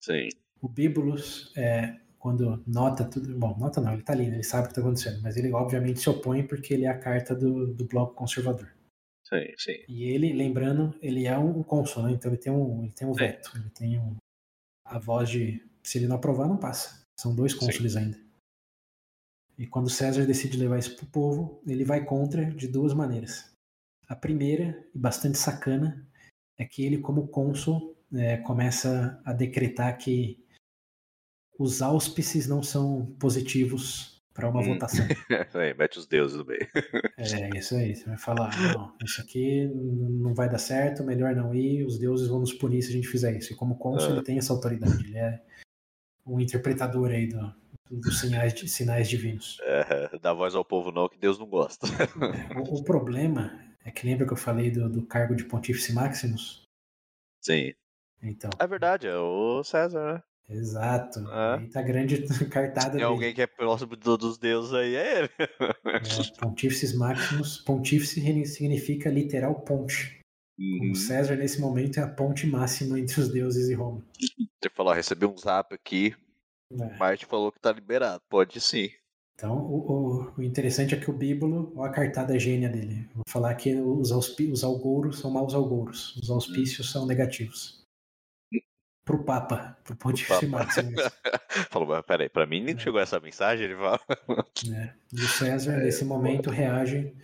[0.00, 0.28] sim,
[0.62, 3.38] O Biblos, é, quando nota tudo.
[3.38, 4.36] Bom, nota não, ele tá ali, né?
[4.36, 6.98] ele sabe o que tá acontecendo, mas ele obviamente se opõe porque ele é a
[6.98, 8.74] carta do, do bloco conservador.
[9.28, 9.84] sim, sim.
[9.86, 12.12] E ele, lembrando, ele é um cônsul, né?
[12.12, 14.16] Então ele tem um, ele tem um veto, ele tem um,
[14.86, 15.62] a voz de.
[15.82, 17.04] Se ele não aprovar, não passa.
[17.20, 18.18] São dois cônsules ainda.
[19.58, 23.52] E quando César decide levar isso pro povo, ele vai contra de duas maneiras.
[24.08, 26.08] A primeira, e bastante sacana,
[26.56, 30.42] é que ele, como cônsul, é, começa a decretar que
[31.58, 34.74] os áuspices não são positivos para uma Hum.
[34.74, 35.06] votação.
[35.54, 36.66] Aí, mete os deuses no meio.
[37.16, 37.94] É, isso aí.
[37.94, 42.26] Você vai falar, não, isso aqui não vai dar certo, melhor não ir, os deuses
[42.28, 43.52] vão nos punir se a gente fizer isso.
[43.52, 44.12] E como cônsul, Ah.
[44.14, 45.40] ele tem essa autoridade, ele é
[46.26, 47.54] o interpretador aí do,
[47.90, 49.58] dos sinais, sinais divinos.
[49.62, 51.86] É, dá voz ao povo não, que Deus não gosta.
[52.56, 56.62] O, o problema é que lembra que eu falei do, do cargo de Pontífice Maximus?
[57.40, 57.72] Sim.
[58.20, 60.22] Então, É verdade, é o César, né?
[60.48, 61.20] Exato.
[61.28, 61.56] Ah.
[61.60, 62.18] Aí tá grande
[62.48, 63.04] cartada Tem dele.
[63.04, 65.30] alguém que é próximo do- dos deuses aí, é ele.
[65.38, 67.58] É, Pontífices Maximus.
[67.58, 70.20] Pontífice significa literal ponte.
[70.58, 70.92] Uhum.
[70.92, 74.04] O César, nesse momento, é a ponte máxima entre os deuses e Roma.
[74.20, 76.14] Você falou, ó, recebi um zap aqui,
[76.72, 76.96] É.
[76.96, 78.22] Marte falou que tá liberado.
[78.30, 78.88] Pode sim.
[79.34, 83.08] Então, o, o- o interessante é que o Bíblo, olha a cartada gênia dele.
[83.12, 87.83] Vou falar que os, os algouros são maus algouros, os auspícios são negativos.
[89.04, 90.46] Pro Papa, pro Pontífice.
[90.46, 90.94] Maximus.
[91.70, 92.64] Falou, mas peraí, pra mim É.
[92.64, 94.00] nem chegou essa mensagem, ele fala.
[94.66, 94.94] né?
[95.12, 97.14] E o César, nesse momento, reage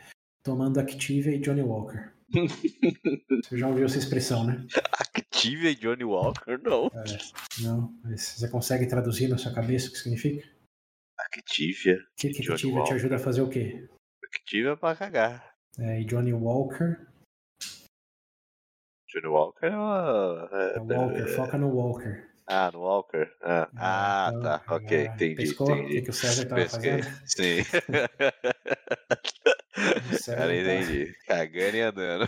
[0.45, 2.13] tomando Activia e Johnny Walker.
[3.45, 4.65] Você já ouviu essa expressão, né?
[4.93, 6.59] Activia Johnny Walker?
[6.63, 6.87] Não.
[6.95, 10.47] É, não, mas você consegue traduzir na sua cabeça o que significa?
[11.19, 11.95] Activia.
[11.97, 12.95] O que, que Johnny Activia te Walker.
[12.95, 13.89] ajuda a fazer o quê?
[14.55, 15.55] é pra cagar.
[15.79, 17.07] É, e Johnny Walker.
[19.13, 20.49] Johnny Walker é uma.
[20.53, 22.25] É Walker, foca no Walker.
[22.53, 23.29] Ah, no Walker?
[23.43, 26.03] Ah, É, ah então, tá, ok, agora entendi, pescou o que, entendi.
[26.03, 27.03] que o César tava Pesquei.
[27.03, 27.17] fazendo?
[27.27, 27.63] Sim.
[29.81, 31.13] O Cara, tá- entendi.
[31.27, 32.25] Cagando e andando.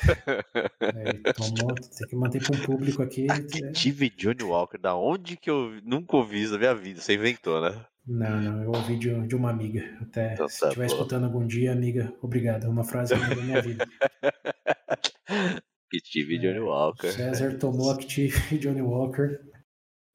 [0.81, 3.27] É, tomou, tem que manter para um público aqui.
[3.31, 7.01] é, Tive Johnny Walker, da onde que eu nunca ouvi isso na minha vida?
[7.01, 7.85] Você inventou, né?
[8.07, 9.83] Não, não, eu ouvi de, de uma amiga.
[10.01, 10.95] Até Então se tá estiver bom.
[10.95, 12.65] escutando algum dia, amiga, obrigado.
[12.65, 13.87] É uma frase que mudou minha vida.
[15.93, 17.13] que tive Johnny É, Walker.
[17.13, 19.39] César tomou Active e Johnny Walker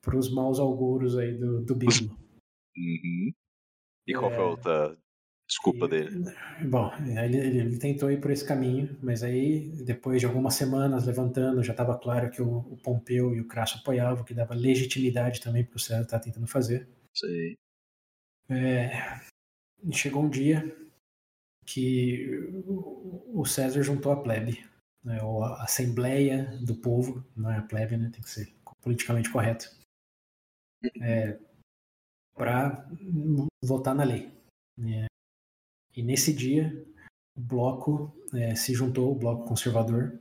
[0.02, 1.74] para os maus augúrios aí do, do.
[1.76, 3.32] Uhum.
[4.08, 4.50] E qual foi a É.
[4.50, 4.98] outra
[5.48, 6.24] desculpa E- dele?
[6.70, 11.06] Bom, ele, ele- ele tentou ir por esse caminho, mas aí, depois de algumas semanas
[11.06, 15.42] levantando, já estava claro que o, o Pompeu e o Crasso apoiavam, que dava legitimidade
[15.42, 16.88] também para o César estar tentando fazer.
[17.14, 17.56] Sei.
[18.50, 18.92] É,
[19.92, 20.76] chegou um dia
[21.66, 22.30] que
[23.34, 24.64] o César juntou a plebe,
[25.04, 29.32] né, ou a assembleia do povo, não é a plebe, né, tem que ser politicamente
[29.32, 29.70] correto,
[32.36, 32.88] para
[33.64, 34.32] votar na lei.
[34.78, 35.08] né.
[35.96, 36.86] E nesse dia,
[37.36, 40.20] o bloco é, se juntou, o bloco conservador,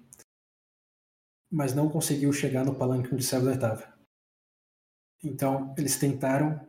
[1.50, 3.96] mas não conseguiu chegar no palanque onde César estava.
[5.22, 6.66] Então, eles tentaram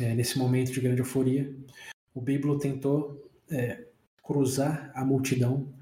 [0.00, 1.54] é, nesse momento de grande euforia,
[2.14, 3.88] o Bíblo tentou é,
[4.22, 5.72] cruzar a multidão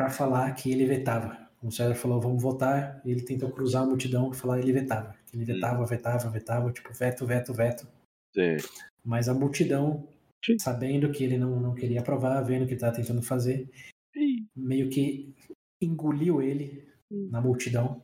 [0.00, 1.46] para falar que ele vetava.
[1.62, 5.14] O César falou, vamos votar, ele tentou cruzar a multidão e falar que ele vetava.
[5.30, 7.86] Ele vetava, vetava, vetava, tipo, veto, veto, veto.
[8.34, 8.56] Sim.
[9.04, 10.08] Mas a multidão,
[10.42, 10.58] Sim.
[10.58, 13.70] sabendo que ele não, não queria aprovar, vendo o que ele estava tentando fazer,
[14.56, 15.34] meio que
[15.82, 18.02] engoliu ele na multidão,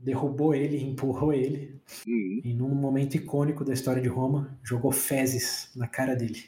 [0.00, 2.40] derrubou ele, empurrou ele, Uhum.
[2.44, 6.46] e num momento icônico da história de Roma, jogou fezes na cara dele.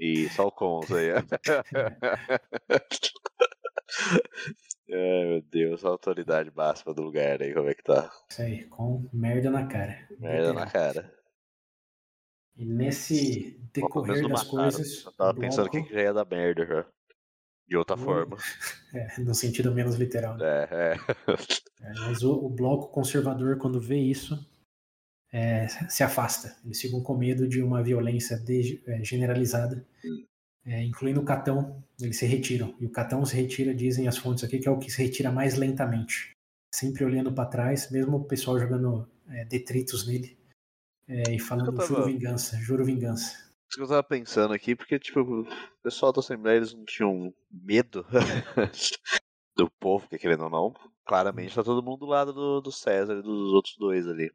[0.00, 1.10] E só o Cons aí.
[4.90, 8.10] Ai, meu Deus, a autoridade máxima do lugar aí, como é que tá?
[8.30, 10.08] Isso aí, com merda na cara.
[10.18, 11.12] Merda na cara.
[12.56, 14.50] E nesse decorrer das mataram.
[14.50, 16.86] coisas, Eu tava pensando que já ia dar merda já.
[17.66, 18.04] De outra Hum.
[18.04, 18.36] forma.
[18.94, 20.36] é, no sentido menos literal.
[20.36, 20.44] né?
[20.46, 20.94] É, é.
[21.82, 24.36] É, mas o, o bloco conservador, quando vê isso,
[25.32, 26.56] é, se afasta.
[26.64, 30.26] Eles ficam com medo de uma violência de- é, generalizada, Hum.
[30.64, 32.74] É, incluindo o Catão, eles se retiram.
[32.80, 35.30] E o Catão se retira, dizem as fontes aqui, que é o que se retira
[35.32, 36.32] mais lentamente.
[36.74, 40.38] Sempre olhando para trás, mesmo o pessoal jogando é, detritos nele.
[41.08, 43.32] é, e falando, tava- juro vingança, juro vingança.
[43.68, 45.46] Isso que eu tava pensando aqui, porque, tipo, o
[45.82, 48.04] pessoal da Assembleia, eles não tinham medo
[49.56, 50.74] do povo, que querendo ou não,
[51.04, 54.24] claramente tá todo mundo do lado do, do César e dos outros dois ali.
[54.24, 54.34] Eles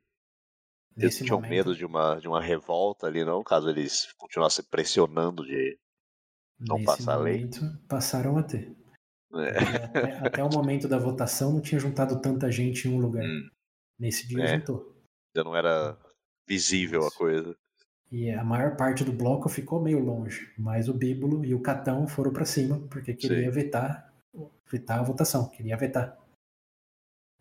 [0.98, 4.64] Nesse não tinham momento, medo de uma, de uma revolta ali, não, caso eles continuassem
[4.70, 5.78] pressionando de.
[6.60, 7.38] Não nesse passar a lei.
[7.38, 8.76] momento, passaram a ter.
[9.30, 13.26] Porque Até, até o momento da votação não tinha juntado tanta gente em um lugar.
[13.26, 13.50] Hum,
[14.00, 14.60] Nesse dia É.
[14.60, 14.94] juntou.
[15.36, 15.98] já não era
[16.48, 17.18] visível a Isso.
[17.18, 17.56] coisa.
[18.12, 22.08] E a maior parte do bloco ficou meio longe, mas o Bíbulo e o Catão
[22.08, 23.50] foram para cima porque queria Sim.
[23.52, 24.14] vetar,
[24.72, 26.18] vetar a votação, queria vetar.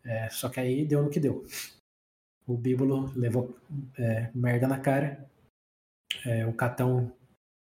[0.03, 1.45] É, só que aí deu no que deu.
[2.47, 3.57] O Bíbulo levou
[3.97, 5.29] é, merda na cara,
[6.25, 7.11] é, o Catão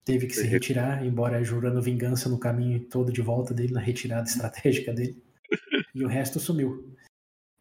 [0.05, 4.29] teve que se retirar, embora jurando vingança no caminho todo de volta dele, na retirada
[4.29, 5.23] estratégica dele,
[5.95, 6.95] e o resto sumiu.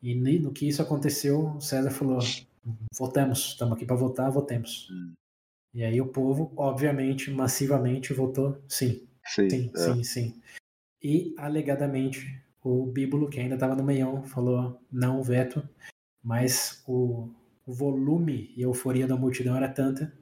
[0.01, 2.19] E no que isso aconteceu, César falou:
[2.97, 4.89] votamos, estamos aqui para votar, votemos.
[4.91, 5.13] Hum.
[5.73, 9.79] E aí o povo, obviamente, massivamente votou sim, Sim, sim, é.
[9.79, 10.41] sim, sim.
[11.01, 15.67] E alegadamente o Bíbulo, que ainda estava no meião, falou não veto,
[16.23, 17.29] mas o,
[17.65, 20.13] o volume e euforia da multidão era tanta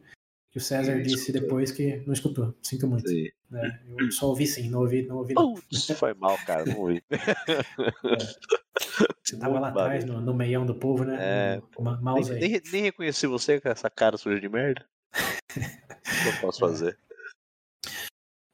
[0.51, 1.41] que o César disse escutou.
[1.41, 2.53] depois que não escutou.
[2.61, 3.09] Sinto muito.
[3.49, 3.81] Né?
[3.97, 5.55] Eu só ouvi sim, não ouvi, não ouvi não.
[5.95, 7.01] Foi mal, cara, não ouvi.
[9.23, 11.17] Você tava lá atrás, no, no meião do povo, né?
[11.19, 14.85] É, No- Nem, nem, nem reconheci você com essa cara suja de merda.
[15.17, 15.59] O que
[16.29, 16.97] eu posso fazer?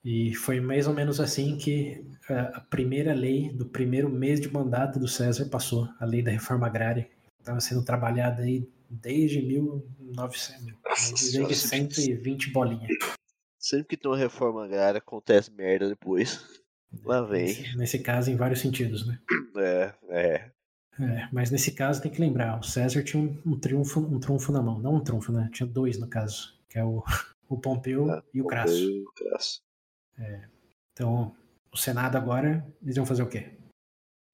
[0.04, 4.50] E foi mais ou menos assim que a, a primeira lei do primeiro mês de
[4.52, 7.10] mandato do César passou, a lei da reforma agrária.
[7.40, 10.56] Estava sendo trabalhada aí desde 1900, Nossa
[11.10, 11.54] desde Senhora.
[11.54, 12.92] 120 bolinhas.
[13.60, 16.46] Sempre que tem uma reforma agrária, acontece merda depois.
[17.04, 17.48] Lá vem.
[17.48, 19.20] Nesse, nesse caso, em vários sentidos, né?
[19.58, 20.52] É, é.
[21.00, 24.52] É, mas nesse caso tem que lembrar, o César tinha um, um triunfo, um trunfo
[24.52, 25.50] na mão, não um trunfo, né?
[25.54, 27.04] Tinha dois no caso, que é o,
[27.48, 28.74] o Pompeu É, e o Crasso.
[28.74, 29.62] Foi o Crasso.
[30.94, 31.36] Então,
[31.72, 33.54] o Senado agora, eles iam fazer o quê?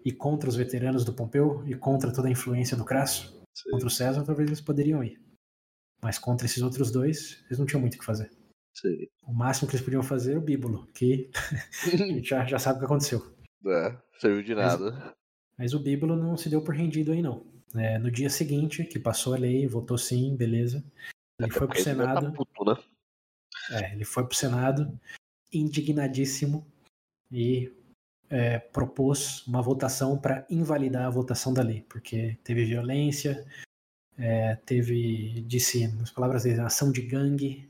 [0.06, 3.43] Ir contra os veteranos do Pompeu e contra toda a influência do Crasso?
[3.54, 3.72] Sim.
[3.72, 5.22] Contra o César, talvez eles poderiam ir.
[6.02, 8.32] Mas contra esses outros dois, eles não tinham muito o que fazer.
[8.74, 9.08] Sim.
[9.28, 11.30] O máximo que eles podiam fazer era o bíbulo, que
[11.94, 13.36] a gente já, já sabe o que aconteceu.
[13.66, 15.14] É, serviu de Mas- nada.
[15.58, 17.46] Mas o bíbulo não se deu por rendido aí, não.
[17.76, 20.78] É, no dia seguinte, que passou a lei, votou sim, beleza.
[21.40, 22.34] Ele Até foi pro tá Senado.
[22.34, 22.84] puto, né?
[23.72, 25.00] É, ele foi pro Senado
[25.52, 26.66] indignadíssimo
[27.32, 27.72] e
[28.34, 33.46] é, propôs uma votação para invalidar a votação da lei, porque teve violência,
[34.18, 37.70] é, teve, disse, nas palavras dele, ação de gangue,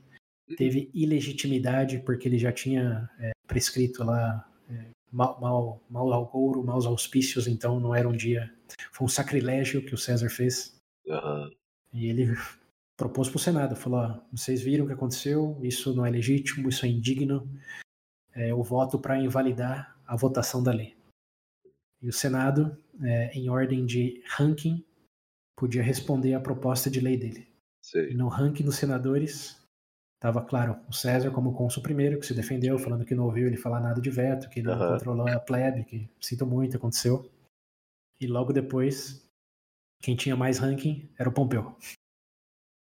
[0.56, 6.85] teve ilegitimidade, porque ele já tinha é, prescrito lá é, mal, mal, mal agouro, maus
[6.85, 8.49] auspícios, então não era um dia.
[8.94, 10.77] Foi um sacrilégio que o César fez.
[11.10, 11.52] Aham.
[11.91, 12.34] E ele
[12.95, 16.69] propôs para o Senado, falou, ó, vocês viram o que aconteceu, isso não é legítimo,
[16.69, 17.49] isso é indigno,
[18.34, 20.95] é, eu voto para invalidar a votação da lei.
[21.99, 24.85] E o Senado, é, em ordem de ranking,
[25.57, 27.48] podia responder à proposta de lei dele.
[27.81, 28.14] E Sei.
[28.14, 29.60] no ranking dos senadores,
[30.15, 33.57] estava, claro, o César como cônsul primeiro, que se defendeu, falando que não ouviu ele
[33.57, 34.94] falar nada de veto, que ele não Aham.
[34.94, 37.27] controlou a plebe, que sinto muito, aconteceu.
[38.22, 39.27] E logo depois,
[39.99, 41.76] quem tinha mais ranking era o Pompeu.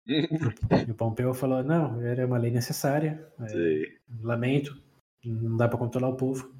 [0.88, 4.76] E o Pompeu falou: não, era uma lei necessária, é, lamento,
[5.24, 6.52] não dá para controlar o povo.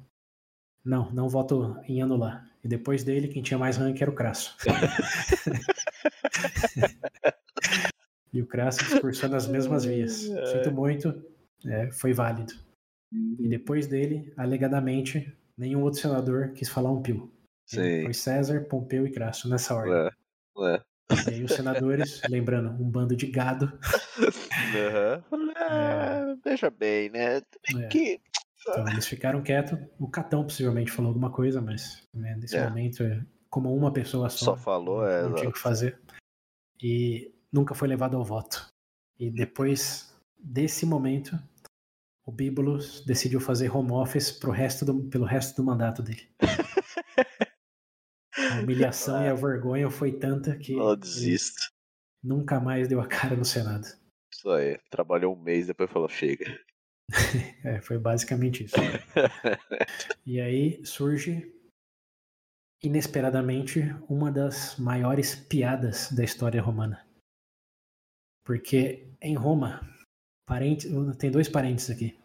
[0.83, 2.49] Não, não voto em anular.
[2.63, 4.55] E depois dele, quem tinha mais ranking era o Crasso.
[8.33, 10.13] e o Crasso discursou nas mesmas vias.
[10.13, 11.23] Sinto muito,
[11.65, 12.53] é, foi válido.
[13.39, 17.31] E depois dele, alegadamente, nenhum outro senador quis falar um pio.
[17.65, 18.03] Sim.
[18.03, 19.93] Foi César, Pompeu e Crasso nessa ordem.
[19.93, 20.11] Ué.
[20.57, 20.81] Ué.
[21.27, 23.71] E aí os senadores, lembrando, um bando de gado.
[24.75, 25.23] Aham.
[25.55, 27.37] Ah, Veja bem, né?
[27.37, 27.87] É.
[27.87, 28.19] Que...
[28.67, 29.77] Então eles ficaram quietos.
[29.99, 32.67] O Catão possivelmente falou alguma coisa, mas né, nesse É.
[32.67, 35.99] momento, é, como uma pessoa só, Só falou, é, não tinha o que fazer.
[36.81, 38.67] E nunca foi levado ao voto.
[39.19, 41.37] E depois desse momento,
[42.25, 46.27] o Bíbulos decidiu fazer home office pro resto do, pelo resto do mandato dele.
[48.35, 51.67] A humilhação e a vergonha foi tanta que desista.
[52.23, 53.85] nunca mais deu a cara no Senado.
[54.33, 54.79] Isso aí.
[54.89, 56.45] Trabalhou um mês, depois falou, chega.
[57.63, 58.75] É, foi basicamente isso.
[60.25, 61.53] E aí surge,
[62.81, 67.05] inesperadamente, uma das maiores piadas da história romana.
[68.45, 69.81] Porque em Roma,
[70.45, 70.87] parente,
[71.17, 72.17] tem dois parênteses aqui.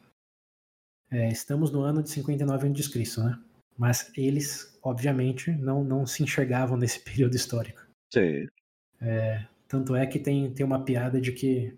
[1.10, 3.42] É, estamos no ano de 59 a.C., né?
[3.76, 7.86] Mas eles, obviamente, não, não se enxergavam nesse período histórico.
[8.12, 8.46] Sim.
[9.68, 11.76] Tanto é que tem, tem uma piada de que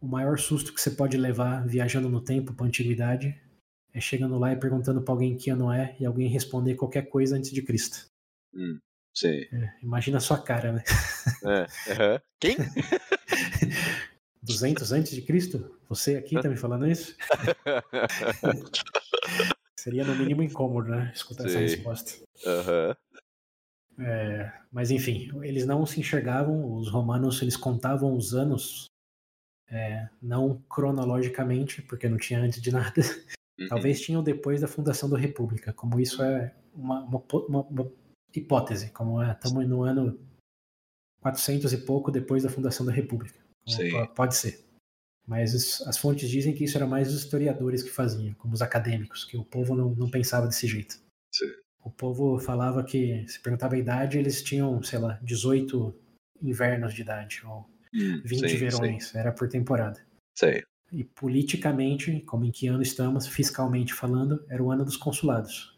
[0.00, 3.40] o maior susto que você pode levar viajando no tempo para antiguidade
[3.92, 7.36] é chegando lá e perguntando para alguém que ano é e alguém responder qualquer coisa
[7.36, 8.06] antes de Cristo.
[8.54, 8.78] Hum,
[9.14, 9.44] sim.
[9.82, 10.84] Imagina a sua cara, né?
[11.44, 11.66] É.
[12.38, 12.56] Quem?
[14.42, 15.76] 200 antes de Cristo?
[15.88, 17.16] Você aqui tá me falando isso?
[19.78, 21.12] Seria no mínimo incômodo, né?
[21.14, 21.60] Escutar essa Sim.
[21.60, 22.12] resposta.
[22.46, 22.96] Aham.
[24.00, 28.88] É, mas enfim, eles não se enxergavam, os romanos eles contavam os anos,
[29.70, 33.00] é, não cronologicamente, porque não tinha antes de nada,
[33.58, 33.68] Uhum.
[33.68, 37.92] talvez tinham depois da fundação da República, como isso é uma, uma uma- uma
[38.34, 40.18] hipótese, como é, estamos no ano
[41.20, 43.38] 400 e pouco depois da fundação da República.
[44.14, 44.64] Pode ser.
[45.26, 48.62] Mas os- as fontes dizem que isso era mais os historiadores que faziam, como os
[48.62, 50.98] acadêmicos, que o povo não, não pensava desse jeito.
[51.34, 51.50] Sim.
[51.84, 55.94] O povo falava que, se perguntava a idade, eles tinham, sei lá, 18
[56.40, 60.04] invernos de idade, ou Hum, 20 sim, verões, era por temporada.
[60.34, 60.62] Sim.
[60.92, 65.76] E politicamente, como em que ano estamos, fiscalmente falando, era o ano dos consulados.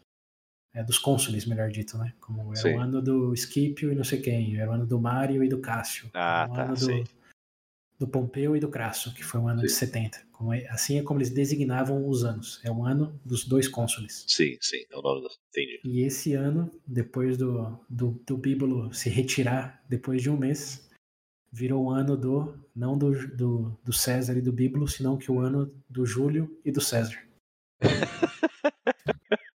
[0.73, 2.15] É, dos cônsules, melhor dito, né?
[2.21, 2.75] Como era Sim.
[2.77, 5.59] o ano do Esquipio e não sei quem, era o ano do Mário e do
[5.59, 6.09] Cássio.
[6.15, 7.03] Ah, tá, ano sim.
[7.03, 7.11] do,
[8.01, 9.87] do Pompeu e do Crasso, que foi o ano de Sim.
[9.87, 10.23] 70.
[10.31, 12.61] Como é- assim é como eles designavam os anos.
[12.65, 14.25] É o ano dos dois cônsules.
[14.29, 14.85] Sim, sim.
[14.91, 15.29] É o nome do...
[15.49, 15.81] Entendi.
[15.85, 20.89] E esse ano, depois do, do, do Bíbulo se retirar depois de um mês,
[21.53, 25.41] virou o ano do, não do, do, do César e do Bíbulo, senão que o
[25.41, 27.19] ano do Júlio e do César.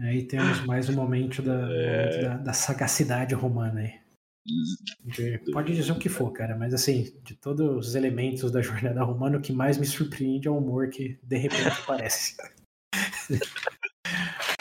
[0.00, 4.00] Aí temos mais um momento da, momento da, da sagacidade romana aí.
[5.04, 9.02] De- Pode dizer o que for, cara, mas assim, de todos os elementos da jornada
[9.04, 12.36] romana, o que mais me surpreende é o humor que de repente aparece.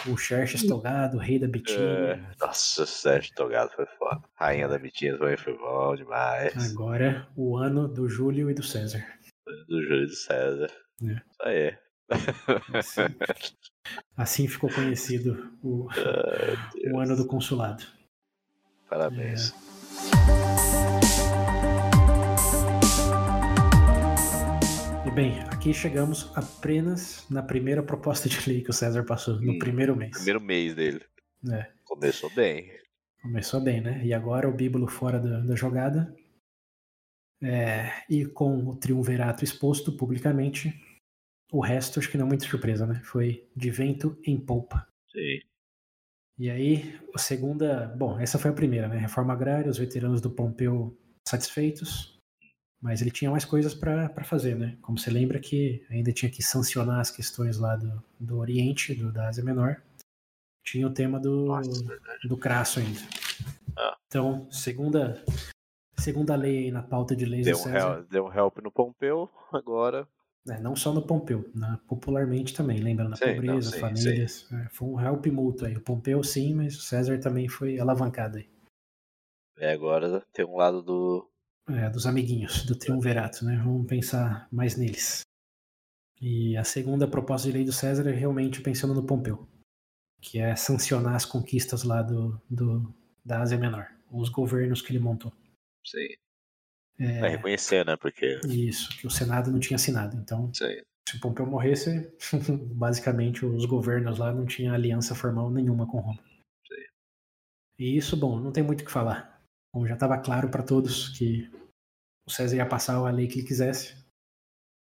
[0.08, 1.82] O Xerxes Togado, o rei da Bitínia.
[1.82, 4.22] É, Nossa, o Sérgio Togado foi foda.
[4.36, 6.72] Rainha da Bitinha também foi bom demais.
[6.72, 9.06] Agora, o ano do Júlio e do César.
[9.68, 10.72] Do Júlio César.
[11.04, 11.22] É.
[11.30, 11.78] Isso aí.
[12.74, 13.02] Assim,
[14.16, 17.84] assim ficou conhecido o, Ai, o ano do consulado.
[18.90, 19.54] Parabéns.
[25.18, 29.58] Bem, aqui chegamos apenas na primeira proposta de lei que o César passou, no Hum,
[29.58, 30.12] primeiro mês.
[30.12, 31.04] Primeiro mês dele.
[31.52, 32.72] É, Começou bem.
[33.20, 34.06] começou bem, né?
[34.06, 36.16] E agora o Bíblo fora da, da jogada.
[37.42, 40.72] É, e com o triunvirato exposto publicamente,
[41.52, 43.02] o resto acho que não é muita surpresa, né?
[43.04, 44.88] Foi de vento em polpa.
[45.12, 45.40] Sim.
[46.38, 47.88] E aí, a segunda.
[47.98, 48.98] Bom, essa foi a primeira, né?
[49.00, 50.96] Reforma agrária, os veteranos do Pompeu
[51.28, 52.17] satisfeitos.
[52.82, 54.78] Mas ele tinha mais coisas para fazer, né?
[54.82, 59.12] Como você lembra que ainda tinha que sancionar as questões lá do, do Oriente, do,
[59.12, 59.82] da Ásia Menor.
[60.64, 62.28] Tinha o tema do, Nossa, verdade.
[62.28, 63.00] do crasso ainda.
[63.76, 63.98] Ah.
[64.08, 65.24] Então, segunda,
[65.98, 67.78] segunda lei aí na pauta de leis Deu do um, César.
[68.00, 70.08] help, deu um help no Pompeu, agora.
[70.48, 74.48] É, não só no Pompeu, na- popularmente também, lembrando a Sim, não, pobreza, sim, famílias.
[74.54, 75.76] é, foi um help mútuo aí.
[75.76, 78.48] O Pompeu sim, mas o César também foi alavancado aí.
[79.58, 81.28] É, agora tem um lado do.
[81.70, 83.58] É, dos amiguinhos, do triunvirato, né?
[83.58, 85.22] Vamos pensar mais neles.
[86.22, 89.48] E a segunda proposta de lei do César é realmente pensando no Pompeu,
[90.22, 95.00] que é sancionar as conquistas lá do, do, da Ásia Menor, os governos que ele
[95.00, 95.32] montou.
[95.86, 96.08] Sim.
[97.00, 97.96] É, É, reconhecer, né?
[97.96, 98.40] Porque.
[98.46, 100.18] Isso, que o Senado não tinha assinado.
[100.18, 100.82] Então, Sim.
[101.08, 102.12] se o Pompeu morresse,
[102.74, 106.24] basicamente os governos lá não tinham aliança formal nenhuma com Roma.
[106.68, 106.86] Sim.
[107.78, 109.37] E isso, bom, não tem muito o que falar.
[109.78, 111.48] Bom, já estava claro para todos que
[112.26, 113.96] o César ia passar a lei que ele quisesse.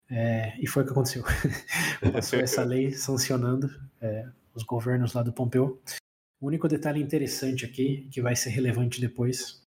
[0.10, 1.24] É, e foi o que aconteceu.
[2.14, 3.68] Passou essa lei sancionando
[4.00, 5.82] é, os governos lá do Pompeu.
[6.40, 9.62] O único detalhe interessante aqui, que vai ser relevante depois,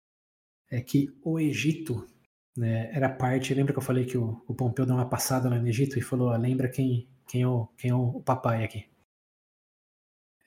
[0.71, 2.07] é que o Egito
[2.55, 3.55] né, era parte.
[3.55, 6.03] Lembra que eu falei que o, o Pompeu deu uma passada lá no Egito e
[6.03, 8.87] falou: ah, lembra quem, quem, é o, quem é o papai aqui?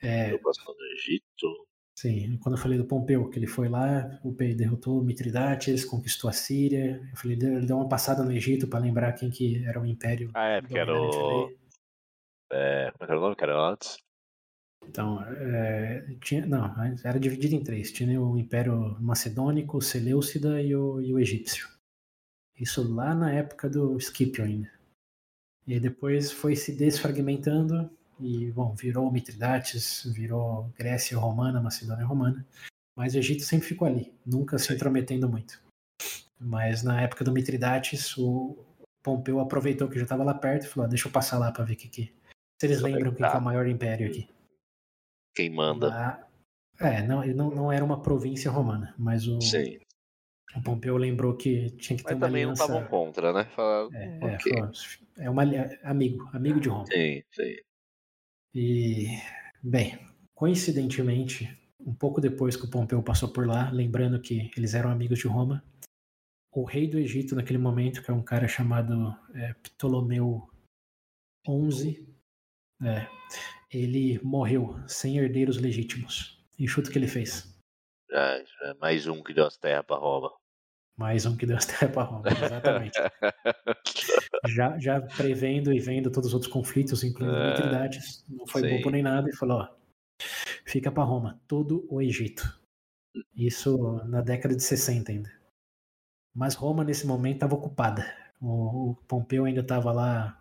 [0.00, 1.66] É, Eu passando no Egito.
[1.96, 6.30] Sim, quando eu falei do Pompeu, que ele foi lá, o P derrotou Mitridates, conquistou
[6.30, 7.00] a Síria.
[7.10, 10.30] Eu falei, ele deu uma passada no Egito para lembrar quem que era o império.
[10.34, 11.50] Ah, é, porque era o.
[12.52, 13.98] É, como é era o nome que era antes?
[14.88, 17.92] Então, é, tinha, não, era dividido em três.
[17.92, 21.68] Tinha o Império Macedônico, o Seleucida e o, e o Egípcio.
[22.56, 24.70] Isso lá na época do Scipio ainda.
[25.66, 32.46] E depois foi se desfragmentando e, bom, virou Mitridates, virou Grécia Romana, Macedônia Romana.
[32.96, 35.62] Mas o Egito sempre ficou ali, nunca se intrometendo muito.
[36.38, 38.56] Mas na época do Mitridates, o
[39.02, 41.64] Pompeu aproveitou que já estava lá perto e falou: ah, deixa eu passar lá para
[41.64, 42.14] ver o que que.
[42.60, 44.28] Se eles lembram quem que é o maior império aqui.
[45.34, 45.88] Quem manda?
[45.88, 46.26] Lá-
[46.78, 49.78] é, não, não, não era uma província romana, mas o, Sim.
[50.56, 53.44] o Pompeu lembrou que tinha que ter Mas uma também não estavam contra, né?
[53.54, 54.52] Falaram, É, é, ok.
[54.52, 54.72] falou,
[55.18, 55.42] é uma
[55.84, 56.86] amigo, amigo de Roma.
[56.86, 57.56] Sim, sim.
[58.54, 59.06] E,
[59.62, 59.98] bem,
[60.34, 61.48] coincidentemente,
[61.78, 65.28] um pouco depois que o Pompeu passou por lá, lembrando que eles eram amigos de
[65.28, 65.64] Roma,
[66.52, 70.50] o rei do Egito naquele momento, que é um cara chamado é, Ptolomeu
[71.46, 72.08] XI,
[72.82, 73.06] é,
[73.70, 76.38] ele morreu sem herdeiros legítimos.
[76.58, 77.48] E o que ele fez.
[78.10, 80.39] É mais um que deu as terras pra Roma.
[81.00, 82.98] Mais um que deu terras para Roma, exatamente.
[84.48, 88.76] já, já prevendo e vendo todos os outros conflitos, incluindo É, Mitridates, não foi sim.
[88.76, 89.68] bobo nem nada, e falou: ó,
[90.66, 92.60] fica para Roma, todo o Egito.
[93.34, 95.32] Isso na década de 60 ainda.
[96.34, 98.04] Mas Roma, nesse momento, estava ocupada.
[98.38, 100.38] O, o Pompeu ainda estava lá,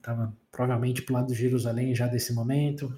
[0.00, 2.90] estava provavelmente pro lado de Jerusalém já desse momento.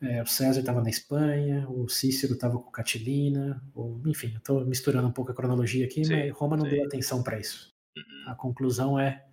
[0.00, 5.08] É, o César estava na Espanha, o Cícero estava com Catilina, o- enfim, estou misturando
[5.08, 6.70] um pouco a cronologia aqui, Sim, mas Roma não sim.
[6.70, 7.72] deu atenção para isso.
[7.96, 8.30] Uhum.
[8.30, 9.24] A conclusão é,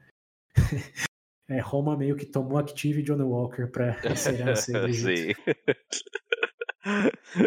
[1.47, 3.95] é Roma meio que tomou Active e John Walker para
[4.89, 4.95] Egito.
[4.95, 5.33] Sim.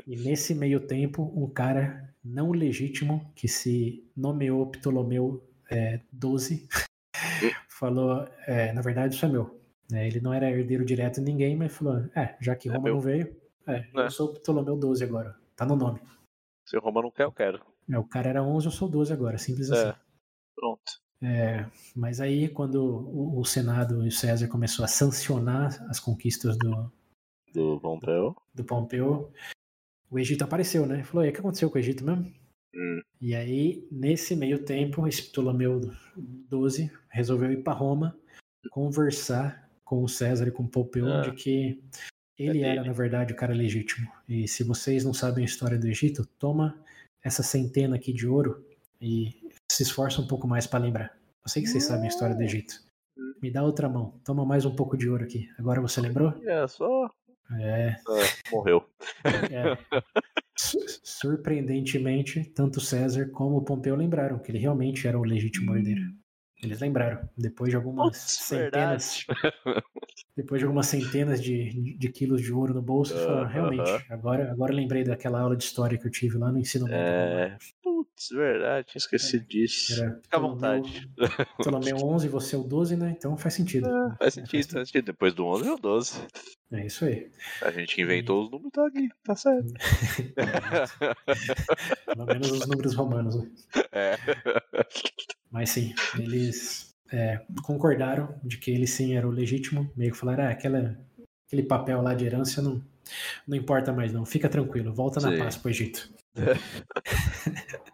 [0.06, 6.68] E nesse meio tempo, um cara não legítimo que se nomeou Ptolomeu é, 12
[7.68, 9.60] falou: é, na verdade, isso é meu.
[9.92, 12.84] É, ele não era herdeiro direto de ninguém, mas falou: é, já que É Roma
[12.84, 12.94] meu.
[12.94, 13.34] não veio,
[13.66, 14.10] é, eu É.
[14.10, 15.34] sou Ptolomeu 12 agora.
[15.56, 16.00] Tá no nome.
[16.66, 17.60] Se o Roma não quer, eu quero.
[17.90, 19.88] É, o cara era 11, eu sou 12 agora, simples É.
[19.90, 19.98] assim.
[20.54, 20.82] Pronto.
[21.22, 21.66] É,
[21.96, 26.92] mas aí, quando o, o Senado e o César começou a sancionar as conquistas do,
[27.52, 28.36] Do Pompeu.
[28.54, 29.32] do Pompeu,
[30.10, 31.02] o Egito apareceu, né?
[31.04, 32.24] Falou: e o que aconteceu com o Egito mesmo?
[32.74, 35.80] Hum, E aí, nesse meio tempo, esse Ptolomeu
[36.52, 38.16] XII resolveu ir para Roma
[38.70, 41.22] conversar com o César e com o Pompeu Ah.
[41.22, 41.82] de que
[42.38, 44.06] ele É era, na verdade, o cara legítimo.
[44.28, 46.78] E se vocês não sabem a história do Egito, toma
[47.24, 48.62] essa centena aqui de ouro
[49.00, 51.16] e se esforça um pouco mais para lembrar.
[51.44, 52.74] Eu sei que vocês sabem a história do Egito.
[53.42, 55.48] Me dá outra mão, toma mais um pouco de ouro aqui.
[55.58, 56.34] Agora você lembrou?
[56.46, 57.10] é só.
[57.58, 58.84] É, Ah, morreu.
[59.24, 59.78] é.
[60.54, 66.02] Su- Surpreendentemente, tanto César como Pompeu lembraram que ele realmente era o legítimo herdeiro.
[66.62, 67.28] Eles lembraram.
[67.36, 69.26] Depois de algumas Putz, centenas.
[69.26, 69.84] verdade.
[70.36, 73.48] Depois de algumas centenas de, de quilos de ouro no bolso, falaram, Aham.
[73.48, 76.86] realmente, agora, agora eu lembrei daquela aula de história que eu tive lá no ensino
[76.86, 76.98] médio.
[76.98, 77.58] É.
[77.82, 80.00] Putz, verdade, tinha esquecido disso.
[80.00, 81.10] Era Fica à vontade.
[81.58, 83.14] Ptolomeu 11, você é o 12, né?
[83.16, 83.88] Então faz sentido.
[83.88, 85.06] É, faz sentido, faz sentido.
[85.06, 86.20] Depois do 11 é o 12.
[86.70, 87.30] É isso aí.
[87.62, 89.72] A gente inventou os números, tá aqui, tá certo.
[92.06, 93.50] Pelo menos os números romanos, né?
[93.92, 94.16] é.
[95.50, 99.90] Mas sim, eles é, concordaram de que ele sim era o legítimo.
[99.96, 100.98] Meio que falaram, ah, aquela,
[101.46, 102.84] aquele papel lá de herança não,
[103.46, 104.26] não importa mais não.
[104.26, 105.38] Fica tranquilo, volta na Sim.
[105.38, 106.12] paz pro Egito.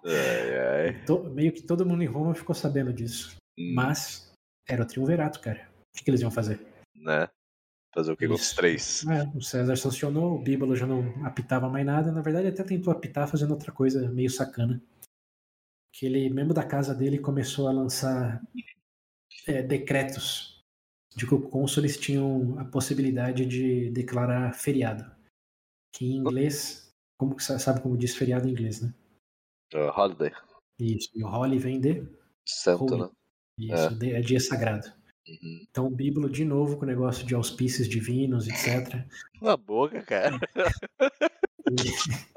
[0.04, 0.58] Ai,
[0.90, 1.04] ai.
[1.06, 3.36] To- meio que todo mundo em Roma ficou sabendo disso.
[3.58, 4.30] Hum, Mas
[4.68, 5.66] era o triunvirato, cara.
[5.94, 6.60] O que, que eles iam fazer?
[6.94, 7.26] Né?
[7.94, 9.06] Fazer o que com os três?
[9.06, 12.10] É, o César sancionou, o Bíbalo já não apitava mais nada.
[12.10, 14.82] Na verdade, até tentou apitar fazendo outra coisa meio sacana.
[15.94, 18.42] Que ele, mesmo da casa dele, começou a lançar
[19.46, 20.60] é, decretos
[21.14, 25.08] de que os cônsules tinham a possibilidade de declarar feriado.
[25.94, 28.92] Que em inglês, como sabe como diz feriado em inglês, né?
[29.72, 30.32] Uh, holiday.
[30.80, 31.10] Isso.
[31.14, 32.04] E o Holly vem de
[32.44, 33.02] Santo, Holy.
[33.02, 33.10] né?
[33.58, 34.92] isso, de- é dia sagrado.
[35.26, 35.66] Uhum.
[35.70, 39.04] Então o Bíbalo, de novo, com o negócio de auspícios divinos, etc.
[39.40, 40.38] Cala a boca, cara.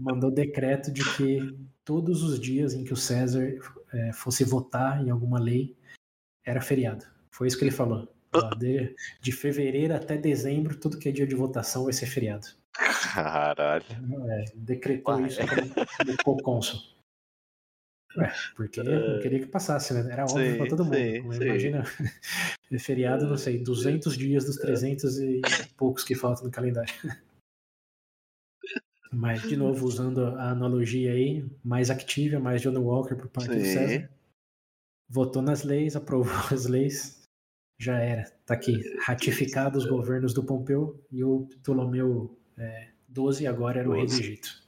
[0.00, 3.54] mandou decreto de que todos os dias em que o César
[3.92, 5.76] eh, fosse votar em alguma lei
[6.44, 7.04] era feriado.
[7.30, 8.08] Foi isso que ele falou.
[8.58, 12.48] De, de fevereiro até dezembro, tudo que é dia de votação vai ser feriado.
[12.72, 13.84] Caralho.
[14.28, 15.28] É, decretou Uai.
[15.28, 16.80] isso como, como cônsul.
[18.16, 20.12] Ué, porque não queria que passasse, né?
[20.12, 20.96] Era óbvio Sim, pra todo mundo.
[20.96, 21.44] sim, sim.
[21.44, 21.84] Imagina,
[22.78, 25.40] feriado, não sei, 200 dias dos 300 e
[25.76, 26.92] poucos que faltam no calendário.
[29.12, 33.64] Mas, de novo, usando a analogia aí, mais Activia, mais John Walker por parte do.
[33.64, 34.10] César.
[35.08, 37.22] Votou nas leis, aprovou as leis,
[37.78, 38.24] já era.
[38.44, 43.92] Tá aqui, ratificado os governos do Pompeu e o Ptolomeu é, 12 agora era o
[43.92, 44.20] rei do 12.
[44.20, 44.63] Egito.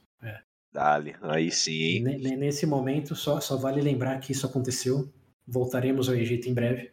[0.73, 1.15] Dali.
[1.21, 5.11] Aí sim, ne- nesse momento, só, só vale lembrar que isso aconteceu.
[5.47, 6.91] Voltaremos ao Egito em breve.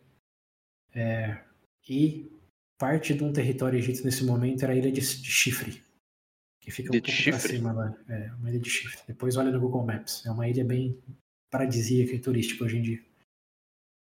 [0.95, 1.43] É,
[1.89, 2.31] e
[2.79, 5.83] parte de um território egípcio nesse momento era a ilha de, de Chifre,
[6.61, 7.57] que fica um de pouco para Chifre?
[7.57, 7.97] cima lá.
[8.09, 9.01] É, uma ilha de Chifre.
[9.09, 10.25] Depois olha no Google Maps.
[10.25, 10.97] É uma ilha bem
[11.51, 13.05] paradisíaca e turística hoje em dia.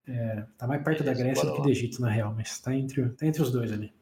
[0.07, 3.07] É, tá mais perto da Grécia do que do Egito, na real, mas tá entre,
[3.11, 3.93] tá entre os dois ali.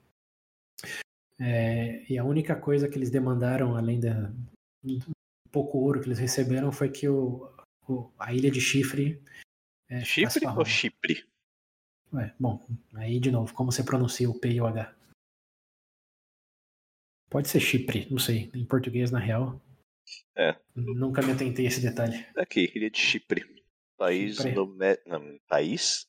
[1.39, 4.33] É, e a única coisa que eles demandaram, além da,
[5.57, 7.51] pouco ouro que eles receberam, foi que o,
[7.89, 9.23] o- a ilha de Chifre.
[9.89, 10.65] É, Chifre ou.
[10.67, 11.25] Chipre?
[12.13, 14.95] Ué, bom, aí de novo, como você pronuncia o P e o H?
[17.31, 18.51] Pode ser Chipre, não sei.
[18.55, 19.61] Em português, na real.
[20.37, 20.55] É.
[20.75, 22.25] Nunca me atentei a esse detalhe.
[22.37, 23.45] Aqui, ilha de Chipre.
[23.97, 24.55] País Chipre.
[24.55, 24.67] no.
[25.07, 26.07] Não, país?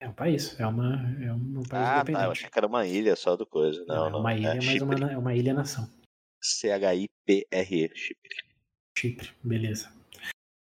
[0.00, 1.96] É um país, é, uma, é um país Ah, tá.
[1.96, 2.30] Eu independente.
[2.32, 3.82] achei que era uma ilha só do coisa.
[3.86, 4.20] Não, é não.
[4.20, 4.84] uma ilha, é mas Chipre.
[4.84, 5.88] uma, é uma ilha-nação.
[6.42, 7.90] C-H-I-P-R-E.
[7.96, 8.36] Chipre.
[8.98, 9.92] Chipre, beleza.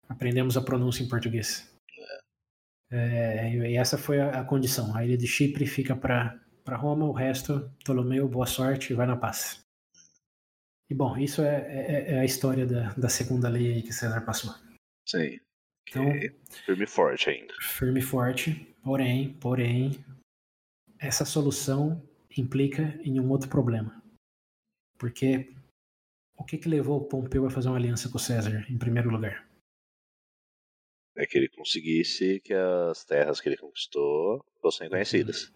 [0.09, 1.71] Aprendemos a pronúncia em português.
[2.91, 4.95] É, e essa foi a, a condição.
[4.95, 6.39] A ilha de Chipre fica para
[6.77, 9.61] Roma, o resto, Ptolomeu, boa sorte, vai na paz.
[10.91, 14.55] E bom, isso é, é- é a história da, da segunda lei que César passou.
[15.09, 15.41] Sim.
[15.89, 16.05] Então,
[16.65, 17.55] Firme e forte ainda.
[17.61, 20.05] firme e forte, porém, porém,
[20.99, 22.03] essa solução
[22.37, 24.03] implica em um outro problema.
[24.99, 25.54] Porque
[26.37, 29.11] o que, que levou o Pompeu a fazer uma aliança com o César, em primeiro
[29.11, 29.49] lugar?
[31.17, 35.53] É que ele conseguisse que as terras que ele conquistou fossem conhecidas.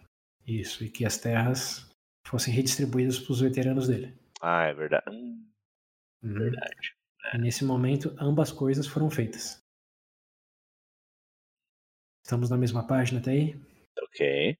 [0.46, 1.90] Isso, e que as terras
[2.26, 4.16] fossem redistribuídas para os veteranos dele.
[4.40, 5.10] Ah, é verdade.
[5.10, 5.44] Hum,
[6.22, 6.34] Uhum.
[6.34, 6.96] verdade.
[7.34, 9.60] E nesse momento, ambas coisas foram feitas.
[12.24, 13.54] Estamos na mesma página até aí?
[14.02, 14.56] Ok.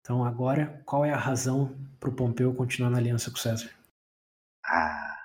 [0.00, 3.70] Então, agora, qual é a razão para o Pompeu continuar na aliança com o César?
[4.64, 5.19] Ah.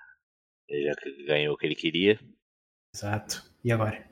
[0.68, 0.94] Ele já
[1.28, 2.20] ganhou o que ele queria.
[2.94, 3.44] Exato.
[3.64, 4.08] E agora?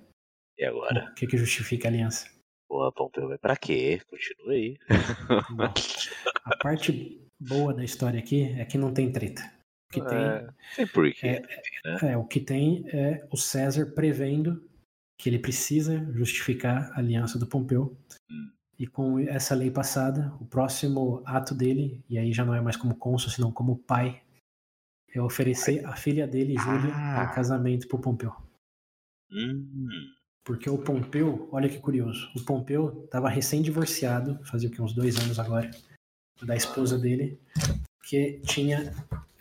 [0.58, 1.10] E agora?
[1.12, 2.30] O que, que justifica a aliança?
[2.68, 4.02] Porra, Pompeu vai pra quê?
[4.08, 4.78] Continua aí.
[5.52, 5.74] Bom,
[6.46, 9.42] a parte boa da história aqui é que não tem treta.
[9.90, 11.42] O que É, Tem porquê.
[12.00, 14.68] tem, é, o que tem é o César prevendo
[15.20, 17.96] que ele precisa justificar a aliança do Pompeu.
[18.30, 18.52] Hum.
[18.80, 22.76] E com essa lei passada, o próximo ato dele, e aí já não é mais
[22.76, 24.23] como cônsul, senão como pai,
[25.14, 27.24] é oferecer a filha dele, Júlia, Ah.
[27.30, 28.32] em casamento pro Pompeu.
[29.32, 30.14] Hum,
[30.46, 35.18] Porque o Pompeu, olha que curioso, o Pompeu estava recém-divorciado, fazia o que, uns dois
[35.18, 35.72] anos agora,
[36.42, 37.40] da esposa dele,
[38.04, 38.92] que tinha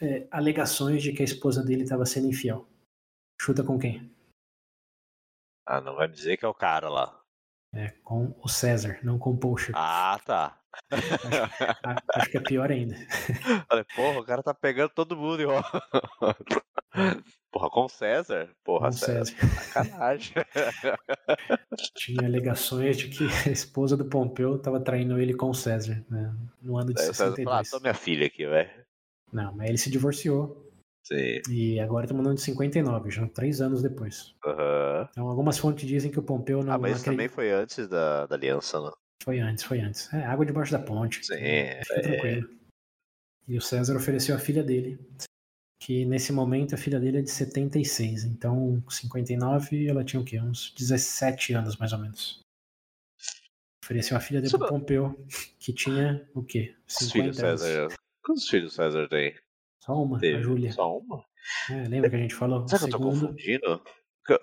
[0.01, 2.69] é, alegações de que a esposa dele estava sendo infiel.
[3.41, 4.11] Chuta com quem?
[5.67, 7.22] Ah, não vai me dizer que é o cara lá.
[7.75, 9.73] É, com o César, não com o Porsche.
[9.75, 10.59] Ah, tá.
[10.91, 12.95] Acho, acho que é pior ainda.
[13.69, 15.63] Falei, porra, o cara tá pegando todo mundo, ó.
[17.51, 18.49] Porra, com o César?
[18.65, 19.25] Porra, Com César.
[19.27, 19.63] César.
[19.63, 20.35] Sacanagem.
[21.97, 26.35] Tinha alegações de que a esposa do Pompeu estava traindo ele com o César, né,
[26.61, 27.71] no ano de ah, 62.
[27.71, 28.71] tô minha filha aqui, velho.
[29.31, 30.72] Não, mas ele se divorciou
[31.05, 31.41] Sim.
[31.51, 34.35] e agora estamos no ano de 59, já três anos depois.
[34.47, 35.09] Aham.
[35.11, 37.89] Então, algumas fontes dizem que o Pompeu não, Ah, mas não isso também foi antes
[37.89, 38.91] da, da aliança, né?
[39.25, 40.13] Foi antes, foi antes.
[40.13, 41.25] É, água debaixo da ponte.
[41.25, 42.01] Sim, Fica é.
[42.03, 42.49] tranquilo.
[43.49, 44.99] E o César ofereceu a filha dele,
[45.81, 48.25] que nesse momento a filha dele é de 76.
[48.25, 50.41] Então, com 59, ela tinha o quê?
[50.41, 52.41] Uns 17 anos, mais ou menos.
[53.85, 55.27] Ofereceu a filha dele Isso pro não- Pompeu,
[55.59, 56.75] que tinha o quê?
[56.87, 57.61] Quantos 50 filhos anos.
[57.61, 57.89] César?
[58.25, 59.35] Quantos filhos César tem?
[59.85, 60.43] Só uma, a Teve?
[60.43, 60.73] Júlia.
[60.73, 61.25] Só uma?
[61.71, 62.67] É, lembra que a gente falou?
[62.69, 63.83] Será que eu tô confundindo?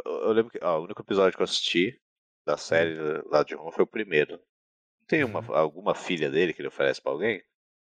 [0.05, 1.97] Eu, lembro que ó, o único episódio que eu assisti
[2.45, 2.95] da série
[3.27, 4.33] lá de Roma foi o primeiro.
[4.33, 5.55] Não tem uma, Uhum.
[5.55, 7.41] alguma filha dele que ele oferece pra alguém?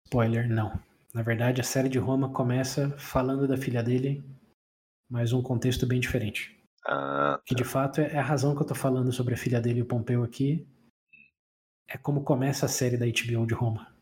[0.06, 0.72] spoiler, não.
[1.14, 4.22] Na verdade, a série de Roma começa falando da filha dele,
[5.08, 6.60] mas um contexto bem diferente.
[6.86, 9.78] Ah, Que de fato é a razão que eu tô falando sobre a filha dele
[9.78, 10.66] e o Pompeu aqui.
[11.88, 13.95] É como começa a série da HBO de Roma.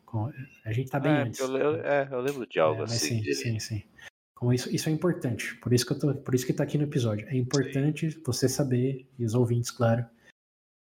[0.64, 1.38] A gente tá bem é, antes.
[1.40, 3.22] porque eu, le- é, eu lembro de algo É, mas assim.
[3.22, 3.82] sim, sim, sim.
[4.34, 5.54] Como isso, isso é importante.
[5.56, 7.26] Por isso que eu tô, por isso que tá aqui no episódio.
[7.28, 10.04] É importante você saber e os ouvintes, claro,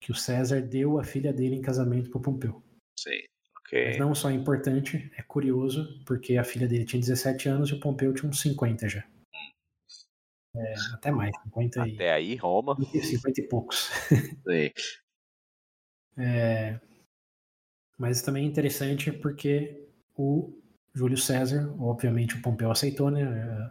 [0.00, 2.62] que o César deu a filha dele em casamento pro Pompeu.
[2.98, 3.20] Sim,
[3.52, 3.98] Mas ok.
[3.98, 7.80] não só é importante, é curioso, porque a filha dele tinha 17 anos e o
[7.80, 9.04] Pompeu tinha uns 50 já.
[10.54, 12.76] É, até mais, 50 e, Até aí, Roma.
[12.92, 13.90] 50 e poucos.
[14.46, 14.70] Sim.
[16.18, 16.80] É,
[17.98, 19.86] mas também é interessante porque
[20.16, 20.52] o
[20.94, 23.22] Júlio César, obviamente o Pompeu aceitou, né?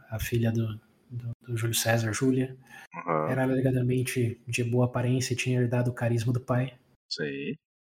[0.10, 0.80] A filha do,
[1.10, 2.56] do, do Júlio César, Júlia,
[2.94, 6.78] Aham, era alegadamente de boa aparência e tinha herdado o carisma do pai.
[7.10, 7.56] Sim.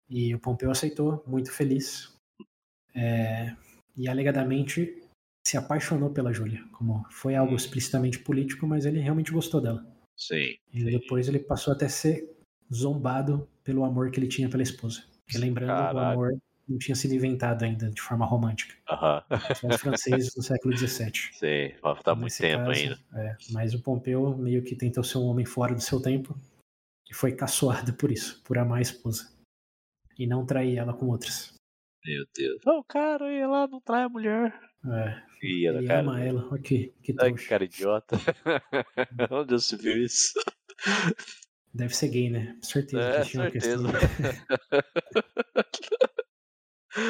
[0.10, 2.14] E o Pompeu aceitou, muito feliz.
[2.94, 3.56] É,
[3.98, 5.02] e alegadamente
[5.46, 6.64] se apaixonou pela Júlia.
[6.72, 7.58] Como foi algo Hum.
[7.58, 9.86] explicitamente político, mas ele realmente gostou dela.
[10.18, 10.56] Sim.
[10.72, 12.36] E depois ele passou até a ser
[12.74, 15.04] zombado pelo amor que ele tinha pela esposa.
[15.26, 16.00] Porque lembrando, o Caralho.
[16.12, 16.38] amor
[16.68, 18.76] não tinha sido inventado ainda de forma romântica.
[19.56, 21.12] Só os franceses do século XVII.
[21.34, 21.76] Sim.
[21.82, 23.00] Vai tá muito tempo caso, ainda.
[23.16, 26.36] é, mas o Pompeu meio que tentou ser um homem fora do seu tempo
[27.10, 29.32] e foi caçoado por isso, por amar a esposa.
[30.18, 31.54] E não trair ela com outras.
[32.06, 32.62] Meu Deus.
[32.66, 34.54] Oh, o cara ia lá, não trai a mulher.
[34.86, 36.00] É, Ia, ele cara.
[36.02, 38.18] ama ela, olha que, Ai, que cara idiota.
[39.32, 40.34] Onde eu se viu isso?
[41.76, 42.58] Deve ser gay, né?
[42.62, 43.84] Certeza É, que tinha uma questão.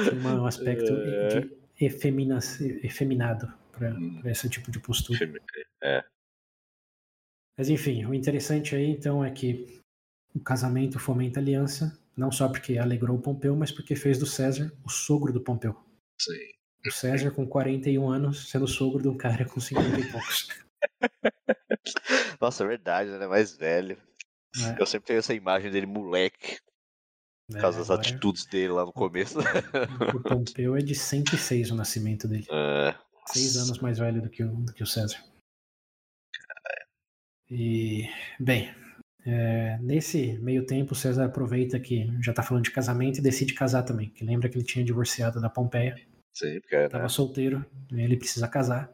[0.10, 1.42] Tinha um aspecto É.
[1.42, 2.40] de efemina,
[2.84, 4.22] efeminado para Hum.
[4.26, 5.20] esse tipo de postura.
[5.84, 6.04] É.
[7.56, 9.80] Mas enfim, o interessante aí então é que
[10.34, 14.26] o casamento fomenta a aliança, não só porque alegrou o Pompeu, mas porque fez do
[14.26, 15.76] César o sogro do Pompeu.
[16.20, 16.34] Sim.
[16.88, 20.48] O César com 41 anos sendo sogro de um cara com 50 e poucos.
[22.42, 23.28] Nossa, é verdade, né?
[23.28, 23.98] Mais velho.
[24.62, 24.78] Né?
[24.80, 26.58] Eu sempre tenho essa imagem dele moleque,
[27.50, 29.38] por causa das É, agora, atitudes dele lá no começo.
[29.40, 32.48] O Pompeu é de 106 o nascimento dele.
[32.52, 32.96] É.
[33.28, 35.18] Seis anos mais velho do que o, do que o César.
[37.50, 38.10] E,
[38.40, 38.74] bem,
[39.26, 43.54] é, nesse meio tempo, o César aproveita que já tá falando de casamento e decide
[43.54, 44.10] casar também.
[44.10, 45.96] Que lembra que ele tinha divorciado da Pompeia,
[46.34, 46.90] Sim, porque né?
[46.90, 48.92] tava solteiro, e ele precisa casar.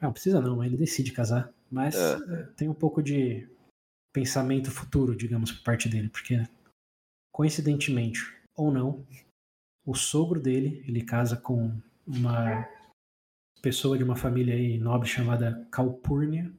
[0.00, 1.52] Não, precisa não, ele decide casar.
[1.70, 2.14] Mas É.
[2.14, 3.48] é, tem um pouco de
[4.14, 6.40] pensamento futuro, digamos, por parte dele, porque
[7.32, 8.20] coincidentemente
[8.54, 9.04] ou não,
[9.84, 11.76] o sogro dele, ele casa com
[12.06, 12.66] uma
[13.60, 16.50] pessoa de uma família aí nobre chamada Calpurnia.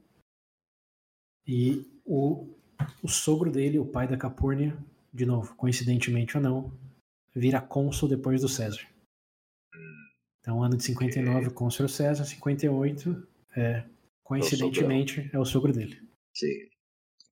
[1.46, 2.54] E o,
[3.02, 4.76] o sogro dele, o pai da Calpurnia,
[5.12, 6.72] de novo, coincidentemente ou não,
[7.34, 8.86] vira cônsul depois do César.
[10.40, 13.84] Então, ano de 59, o cônsul é César, 58, é,
[14.22, 16.00] coincidentemente, é o sogro dele.
[16.34, 16.68] Sim.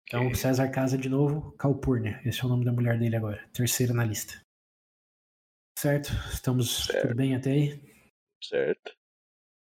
[0.06, 2.20] Então, o César casa de novo, Calpurnia.
[2.24, 4.40] Esse é o nome da mulher dele agora, terceira na lista.
[5.78, 6.08] Certo?
[6.32, 7.02] Estamos Certo.
[7.08, 7.80] tudo bem até aí?
[8.42, 8.92] Certo.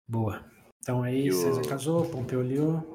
[0.09, 0.51] Boa.
[0.83, 2.41] Então aí, E o- César casou, Pompeu.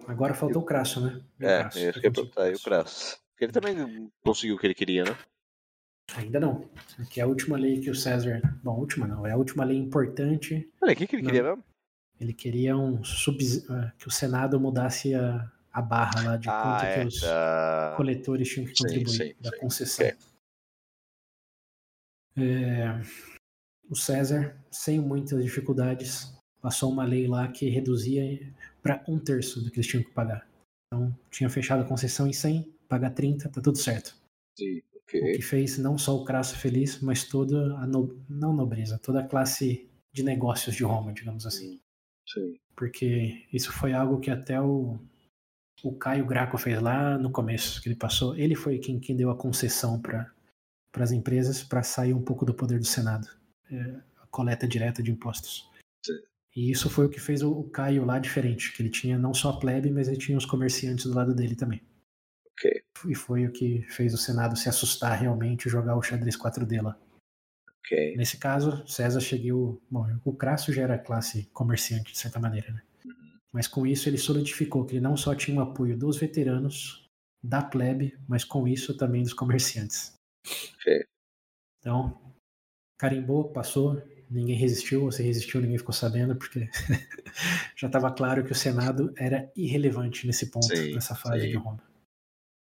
[0.08, 1.22] Agora falta o Crasso, né?
[1.40, 1.80] E É, Crasso?
[1.80, 3.20] eu com perguntar aí o Crasso.
[3.40, 5.18] Ele também conseguiu o que ele queria, né?
[6.16, 6.70] Ainda não.
[7.00, 8.42] Aqui é a última lei que o César.
[8.64, 10.70] Bom, última não, é a última lei importante.
[10.82, 11.30] Olha, o que, que ele Não.
[11.32, 11.64] queria mesmo?
[12.20, 13.70] Ele queria um subs...
[13.70, 17.02] eh, que o Senado mudasse a, a barra lá de ah, quanto é.
[17.02, 17.94] que os Da...
[17.96, 19.58] coletores tinham que contribuir, sim, da sim.
[19.58, 20.08] concessão.
[20.08, 20.18] Ok.
[22.38, 23.02] É,
[23.90, 29.70] o César, sem muitas dificuldades, passou uma lei lá que reduzia para um terço do
[29.70, 30.48] que eles tinham que pagar.
[30.88, 34.16] Então, tinha fechado a concessão em 100, paga 30, tá tudo certo.
[34.58, 35.22] Sim, Okay.
[35.22, 38.24] O que fez não só o Crasso feliz, mas toda a no...
[38.30, 41.80] não nobreza, toda a classe de negócios de Roma, digamos assim.
[42.28, 42.60] Sim.
[42.76, 45.00] Porque isso foi algo que até o,
[45.84, 48.36] o Caio Graco fez lá no começo, que ele passou.
[48.36, 50.32] Ele foi quem, quem deu a concessão para
[50.96, 53.28] as empresas para sair um pouco do poder do Senado
[53.72, 55.70] é, a coleta direta de impostos.
[56.06, 56.20] Sim.
[56.56, 59.50] E isso foi o que fez o, Caio lá diferente, que ele tinha não só
[59.50, 61.82] a plebe, mas ele tinha os comerciantes do lado dele também.
[62.54, 62.82] Okay.
[63.08, 66.82] E foi o que fez o Senado se assustar realmente e jogar o xadrez 4D
[66.82, 67.00] lá.
[67.86, 68.16] Okay.
[68.18, 69.82] Nesse caso, César chegou.
[69.90, 72.82] Bom, o Crasso já era classe comerciante, de certa maneira, né?
[73.54, 77.10] Mas com isso ele solidificou que ele não só tinha o apoio dos veteranos,
[77.44, 80.14] da plebe, mas com isso também dos comerciantes.
[81.80, 82.20] Então,
[83.00, 86.70] carimbou, passou, ninguém resistiu, ou se resistiu, ninguém ficou sabendo, porque
[87.76, 91.52] já estava claro que o Senado era irrelevante nesse ponto, sim, nessa fase sim.
[91.52, 91.82] de Roma.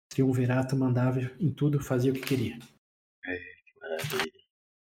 [0.10, 2.60] Triunvirato mandava em tudo, fazia o que queria.
[3.26, 4.32] É, que maravilha.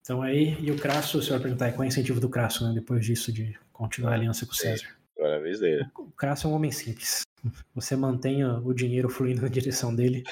[0.01, 2.73] Então aí, e o Crasso, você vai perguntar, qual é o incentivo do Crasso, né,
[2.73, 5.00] depois disso, de continuar a aliança com o César?
[5.21, 5.85] Agora é a vez dele.
[5.99, 7.21] O Crasso é um homem simples.
[7.75, 10.23] Você mantenha o dinheiro fluindo na direção dele.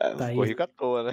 [0.00, 0.36] ah, Tá aí.
[0.40, 1.12] rico à toa, né?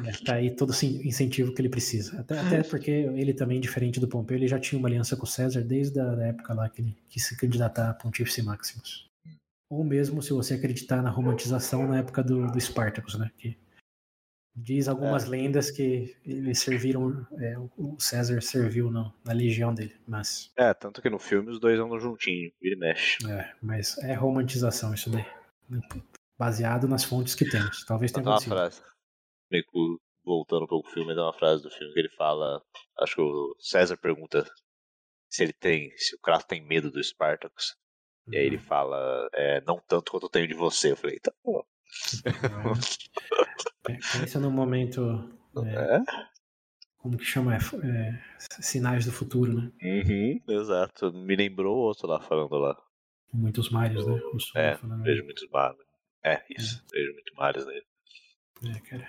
[0.00, 2.20] né, Tá aí todo o incentivo que ele precisa.
[2.20, 5.28] Até, até porque ele também, diferente do Pompeu, ele já tinha uma aliança com o
[5.28, 9.10] César desde a época lá que ele quis se candidatar a Pontífice Maximus.
[9.68, 13.28] Ou mesmo se você acreditar na romantização na época do, do Spartacus, né?
[13.36, 13.56] Que
[14.56, 20.50] diz algumas lendas que eles serviram, é, o César serviu no- na legião dele, mas
[20.56, 23.18] É, tanto que no filme os dois andam juntinho, vira e mexe.
[23.28, 25.24] é, mas é romantização isso daí.
[26.38, 27.84] Baseado nas fontes que temos.
[27.84, 28.54] Talvez tenha Tem uma acontecido.
[28.54, 28.82] frase.
[30.24, 32.60] Voltando um pouco o filme, tem uma frase do filme que ele fala.
[32.98, 34.44] Acho que o César pergunta
[35.30, 35.96] se ele tem.
[35.96, 37.76] se o Kratos tem medo do Spartacus.
[38.28, 40.90] E aí ele fala, é, não tanto quanto eu tenho de você.
[40.90, 41.62] Eu falei, tá bom.
[43.88, 45.30] É, pensa no momento,
[45.64, 46.00] é, É?
[46.98, 47.54] como que chama?
[47.54, 48.22] É, é,
[48.60, 49.70] sinais do futuro, né?
[49.82, 51.12] Uhum, exato.
[51.12, 52.76] Me lembrou o outro lá falando lá.
[53.32, 54.12] Muitos mares, né?
[54.14, 55.78] O É, vejo muitos mares.
[56.24, 56.84] É, isso.
[56.92, 57.84] Vejo muito mares nele.
[58.64, 59.06] É, cara.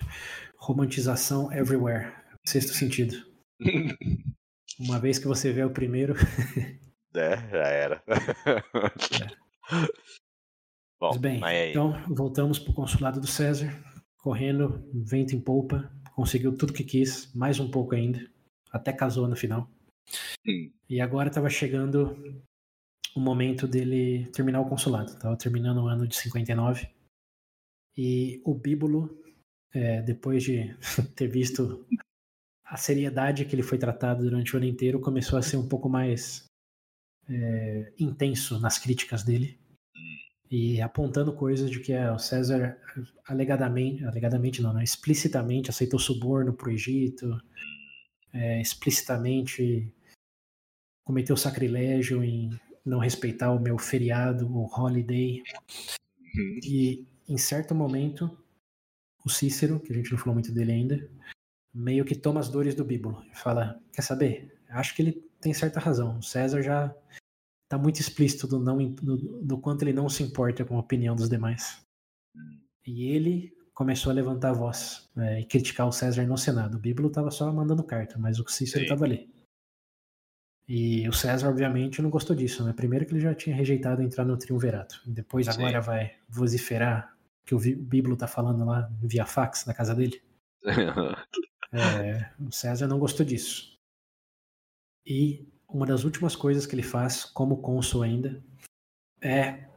[0.57, 2.13] Romantização everywhere.
[2.45, 3.15] Sexto sentido.
[4.79, 6.13] Uma vez que você vê o primeiro.
[7.15, 8.03] É, já era.
[10.99, 11.69] Bom, Mas bem, mas aí.
[11.69, 13.71] então voltamos pro consulado do César,
[14.17, 18.27] correndo, vento em polpa, conseguiu tudo que quis, mais um pouco ainda,
[18.71, 19.69] até casou no final.
[20.47, 20.71] Hum.
[20.89, 22.43] E agora estava chegando
[23.15, 25.11] o momento dele terminar o consulado.
[25.11, 26.89] Estava terminando o ano de 59.
[27.95, 29.21] E o Bíbulo,
[29.73, 30.75] é, depois de
[31.15, 31.85] ter visto
[32.65, 35.89] a seriedade que ele foi tratado durante o ano inteiro, começou a ser um pouco
[35.89, 36.45] mais
[37.29, 39.59] é, intenso nas críticas dele
[40.49, 42.77] e apontando coisas de que é, o César
[43.27, 47.37] alegadamente, alegadamente não, né, explicitamente aceitou suborno para o Egito,
[48.33, 49.93] é, explicitamente
[51.05, 52.49] cometeu sacrilégio em
[52.85, 55.43] não respeitar o meu feriado, o holiday,
[56.37, 56.59] Uhum.
[56.63, 58.37] e em certo momento
[59.25, 61.09] o Cícero, que a gente não falou muito dele ainda,
[61.73, 64.57] meio que toma as dores do Bíbulo e fala, quer saber?
[64.69, 66.17] Acho que ele tem certa razão.
[66.19, 66.95] O César já
[67.67, 71.15] está muito explícito do, não, do, do quanto ele não se importa com a opinião
[71.15, 71.85] dos demais.
[72.85, 76.77] E ele começou a levantar a voz é, e criticar o César no Senado.
[76.77, 79.29] O Bíbulo estava só mandando carta, mas o Cícero estava ali.
[80.67, 82.63] E o César, obviamente, não gostou disso.
[82.63, 82.73] Né?
[82.73, 85.01] Primeiro que ele já tinha rejeitado entrar no triunvirato.
[85.05, 85.51] Depois Sim.
[85.51, 87.15] agora vai vociferar
[87.45, 90.21] que o Bíbulo está falando lá via fax na casa dele.
[91.69, 93.77] É, o César não gostou disso.
[95.05, 98.43] E uma das últimas coisas que ele faz, como cônsul ainda,
[99.21, 99.67] é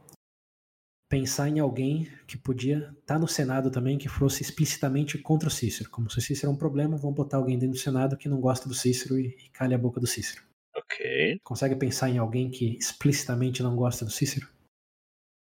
[1.09, 5.89] pensar em alguém que podia estar no Senado também, que fosse explicitamente contra o Cícero.
[5.89, 8.39] Como se o Cícero é um problema, vão botar alguém dentro do Senado que não
[8.39, 10.41] gosta do Cícero e, e calha a boca do Cícero.
[10.73, 11.39] ok.
[11.43, 14.47] Consegue pensar em alguém que explicitamente não gosta do Cícero?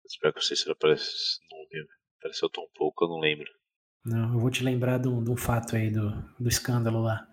[0.04, 1.10] Espero que o Cícero apareça.
[1.50, 1.56] Não.
[2.18, 3.46] Apareceu tão pouco, eu não lembro.
[4.04, 7.28] Não, eu vou te lembrar de um, de um fato aí do, do escândalo lá.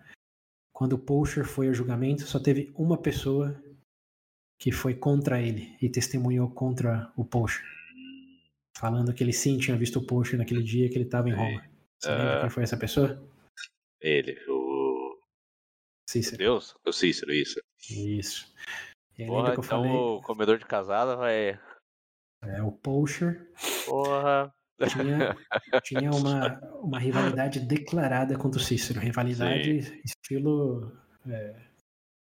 [0.74, 3.62] Quando o Poacher foi ao julgamento, só teve uma pessoa
[4.58, 7.64] que foi contra ele e testemunhou contra o Poacher.
[8.76, 11.32] Falando que ele sim tinha visto o Poacher naquele dia que ele estava em.
[11.34, 11.62] Roma.
[12.02, 12.16] Você Ah.
[12.18, 13.22] lembra quem foi essa pessoa?
[14.00, 15.16] Ele, o.
[16.10, 16.38] Cícero.
[16.38, 16.74] Deus?
[16.84, 17.60] O Cícero, isso.
[17.88, 18.52] Isso.
[19.16, 19.92] E Porra, lembra que eu então falei?
[19.92, 21.58] o comedor de casada vai.
[22.42, 23.48] É, o Poacher
[23.86, 24.52] Porra.
[24.88, 25.36] Tinha,
[25.82, 29.00] tinha uma, uma rivalidade declarada contra o Cícero.
[29.00, 30.92] Rivalidade estilo.
[31.26, 31.54] é,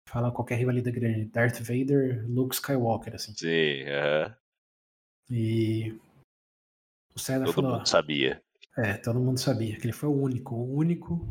[0.08, 1.26] fala qualquer rivalidade grande.
[1.26, 3.34] Darth Vader, Luke Skywalker, assim.
[3.34, 4.36] Sim, é.
[5.30, 5.98] E
[7.16, 8.44] o César todo falou: mundo sabia.
[8.78, 11.28] É, todo mundo sabia que ele foi o único, o único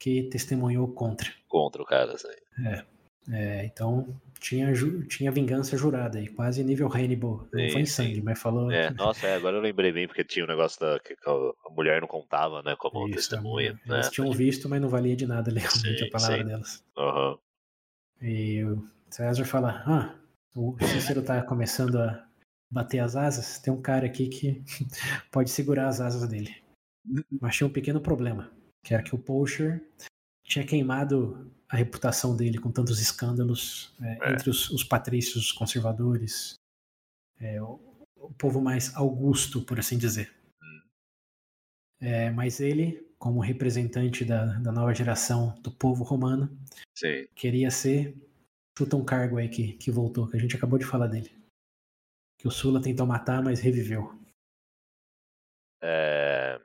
[0.00, 1.28] que testemunhou contra.
[1.48, 2.28] Contra o cara, assim.
[2.66, 2.97] É.
[3.30, 4.06] é então
[4.40, 4.72] tinha,
[5.08, 7.46] tinha vingança jurada aí, quase nível Hannibal.
[7.52, 8.22] Não sim, foi em sangue, sim.
[8.22, 8.70] mas falou.
[8.70, 11.70] É, nossa, é, agora eu lembrei bem, porque tinha o um negócio da que a
[11.70, 13.78] mulher não contava, né, como Isso, testemunha.
[13.86, 14.10] Eles né?
[14.10, 16.84] tinham visto, mas não valia de nada legalmente sim, a palavra delas.
[16.96, 17.38] Uhum.
[18.22, 20.14] E o César fala: Ah,
[20.54, 22.24] o Cícero tá começando a
[22.70, 23.58] bater as asas.
[23.58, 24.62] Tem um cara aqui que
[25.30, 26.54] pode segurar as asas dele.
[27.40, 28.50] Mas tinha um pequeno problema,
[28.84, 29.82] que era que o Poacher
[30.48, 34.32] tinha queimado a reputação dele com tantos escândalos é, é.
[34.32, 36.54] entre os, os, patrícios conservadores,
[37.38, 37.78] é, o,
[38.16, 40.34] o, povo mais augusto, por assim dizer.
[40.62, 40.80] Hum.
[42.00, 46.58] É, mas ele, como representante da, da nova geração do povo romano,
[46.96, 47.28] Sim.
[47.34, 48.16] queria ser.
[48.76, 51.30] Chuta um cargo aí que, que voltou, que a gente acabou de falar dele.
[52.38, 54.16] Que o Sula tentou matar, mas reviveu.
[55.82, 56.60] É.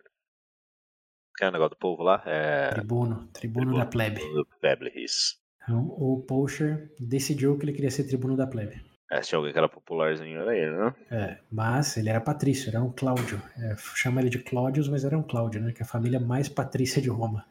[1.37, 2.21] Que é o negócio do povo lá?
[2.25, 2.69] É...
[2.69, 4.21] Tribuno, tribuno, tribuno da plebe.
[4.33, 5.35] Do plebe, isso.
[5.63, 8.83] Então, o Poacher decidiu que ele queria ser tribuno da plebe.
[9.11, 10.95] É, tinha alguém que era popularzinho, era ele, né?
[11.11, 13.39] É, mas ele era patrício, era um Cláudio.
[13.57, 15.71] É, chama ele de Cláudios, mas era um Cláudio, né?
[15.71, 17.45] Que é a família mais patrícia de Roma.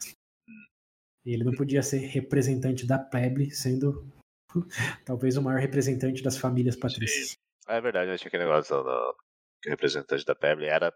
[1.24, 4.04] E ele não podia ser representante da plebe, sendo
[5.06, 7.36] talvez o maior representante das famílias patrícias.
[7.66, 8.18] Ah, é verdade, né?
[8.18, 9.16] tinha aquele negócio do,
[9.62, 10.92] que o representante da plebe era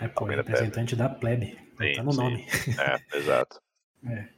[0.00, 1.58] é, pô, representante da plebe.
[1.78, 2.18] Sim, tá no sim.
[2.18, 2.46] nome.
[2.78, 3.60] É, exato.
[4.04, 4.28] é.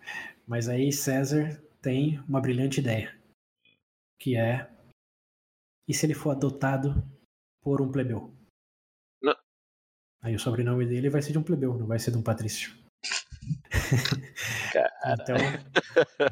[0.46, 3.14] Mas aí César tem uma brilhante ideia.
[4.18, 4.68] Que é.
[5.86, 7.02] E se ele for adotado
[7.62, 8.34] por um plebeu?
[9.22, 9.34] Não.
[10.22, 12.76] Aí o sobrenome dele vai ser de um plebeu, não vai ser de um patrício.
[15.06, 15.36] então,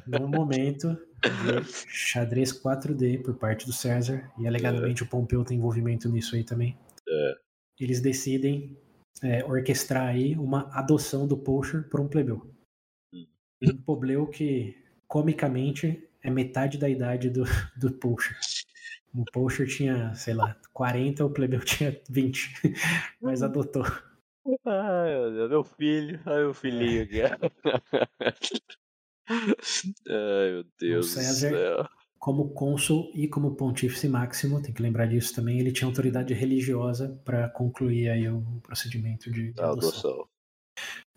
[0.07, 0.89] no momento
[1.23, 5.07] de xadrez 4D por parte do César, e alegadamente é.
[5.07, 6.79] o Pompeu tem envolvimento nisso aí também,
[7.09, 7.35] é.
[7.81, 8.77] eles decidem
[9.23, 12.51] é, orquestrar aí uma adoção do Poacher por um plebeu.
[13.13, 13.27] Hum.
[13.63, 14.77] Um plebeu que,
[15.07, 17.45] comicamente, é metade da idade do,
[17.79, 18.37] do Poacher.
[19.15, 22.75] O Poacher tinha, sei lá, 40, o plebeu tinha 20,
[23.21, 23.85] mas adotou.
[24.65, 27.09] Ai, meu Deus, meu filho, ai, meu filhinho
[30.09, 34.83] ai, meu Deus o César, do céu como cônsul e como pontífice máximo, tem que
[34.83, 40.27] lembrar disso também, ele tinha autoridade religiosa para concluir aí o procedimento de, de adoção.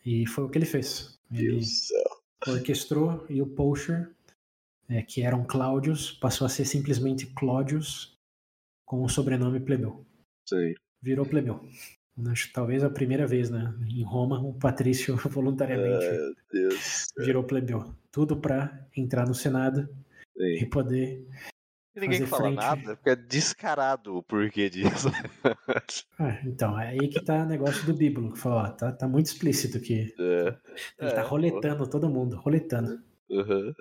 [0.06, 1.20] E foi o que ele fez.
[1.32, 1.62] Ele
[2.48, 4.12] orquestrou e o Poacher,
[4.88, 8.18] é, que eram Cláudios, passou a ser simplesmente Cláudios
[8.86, 10.06] com o sobrenome plebeu.
[10.48, 10.74] Sim.
[11.02, 11.68] Virou plebeu.
[12.28, 13.74] Acho, talvez a primeira vez, né?
[13.88, 16.36] Em Roma, um patrício voluntariamente
[17.18, 17.96] virou plebeu.
[18.12, 19.88] Tudo para entrar no Senado
[20.40, 20.64] Sim.
[20.64, 21.28] e poder.
[21.96, 22.56] E ninguém fala frente.
[22.56, 25.10] nada, porque é descarado o porquê disso.
[26.18, 29.08] Ah, então, é aí que tá o negócio do Bíblo, que falou, ó, tá, tá
[29.08, 30.14] muito explícito aqui.
[30.18, 30.48] É.
[30.48, 30.56] Ele
[30.98, 31.90] tá é, tá roletando pô.
[31.90, 33.02] todo mundo, roletando.
[33.30, 33.74] Uhum.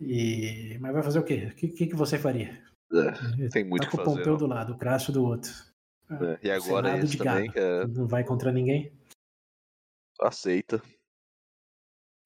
[0.00, 0.76] E...
[0.80, 1.48] Mas vai fazer o quê?
[1.52, 2.60] O que, que, que você faria?
[2.92, 4.36] É, tem muito tá com o Pompeu não.
[4.38, 5.52] do lado, o Crasso do outro.
[6.10, 7.86] É, e agora Senado esse também, que é...
[7.86, 8.92] Não vai contra ninguém?
[10.20, 10.82] Aceita.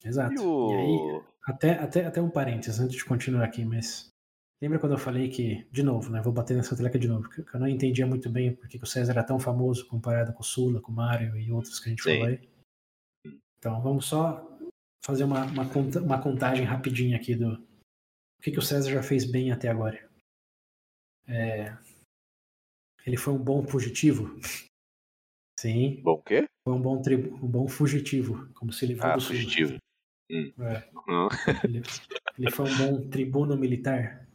[0.05, 0.35] Exato.
[0.35, 0.71] E, o...
[0.71, 4.11] e aí, até, até, até um parênteses antes de continuar aqui, mas
[4.63, 6.21] lembra quando eu falei que, de novo, né?
[6.21, 9.13] Vou bater nessa tecla de novo, que eu não entendia muito bem porque o César
[9.13, 12.03] era tão famoso comparado com o Sula, com o Mário e outros que a gente
[12.03, 12.11] Sim.
[12.11, 12.49] falou aí.
[13.59, 14.47] Então vamos só
[15.03, 15.65] fazer uma, uma,
[16.03, 20.09] uma contagem rapidinha aqui do o que, que o César já fez bem até agora.
[21.27, 21.77] É,
[23.05, 24.39] ele foi um bom fugitivo.
[25.59, 26.01] Sim.
[26.03, 26.47] Bom quê?
[26.65, 29.79] Foi um bom, tribo, um bom fugitivo, como se livrou ah, do fugitivo.
[30.31, 30.53] Hum.
[30.61, 30.85] É.
[31.65, 31.83] Ele,
[32.39, 34.29] ele, foi um bom tribuno militar?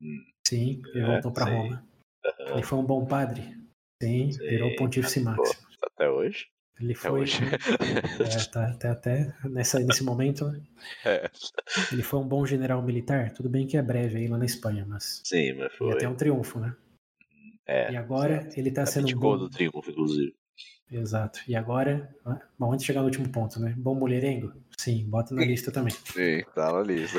[0.00, 0.24] Hum.
[0.46, 1.86] Sim, ele é, voltou para Roma.
[2.24, 2.54] Uhum.
[2.54, 3.42] Ele foi um bom padre?
[4.02, 4.38] Sim, sim.
[4.38, 5.68] virou pontífice máximo.
[5.82, 6.48] Até hoje?
[6.80, 7.20] Ele foi.
[7.20, 7.38] Hoje.
[7.44, 10.62] É, tá, tá, até nessa, nesse momento, né?
[11.04, 11.30] É.
[11.92, 13.32] Ele foi um bom general militar?
[13.32, 15.20] Tudo bem que é breve aí lá na Espanha, mas.
[15.24, 15.92] Sim, mas foi.
[15.92, 16.74] até um triunfo, né?
[17.66, 18.58] É, e agora certo.
[18.58, 19.36] ele tá sendo um bom.
[19.36, 20.34] do triunfo, inclusive.
[20.90, 21.40] Exato.
[21.46, 22.12] E agora,
[22.58, 23.74] bom, antes de chegar no último ponto, né?
[23.76, 24.52] Bom mulherengo?
[24.80, 25.92] Sim, bota na lista também.
[26.10, 27.18] Sim, tá na lista.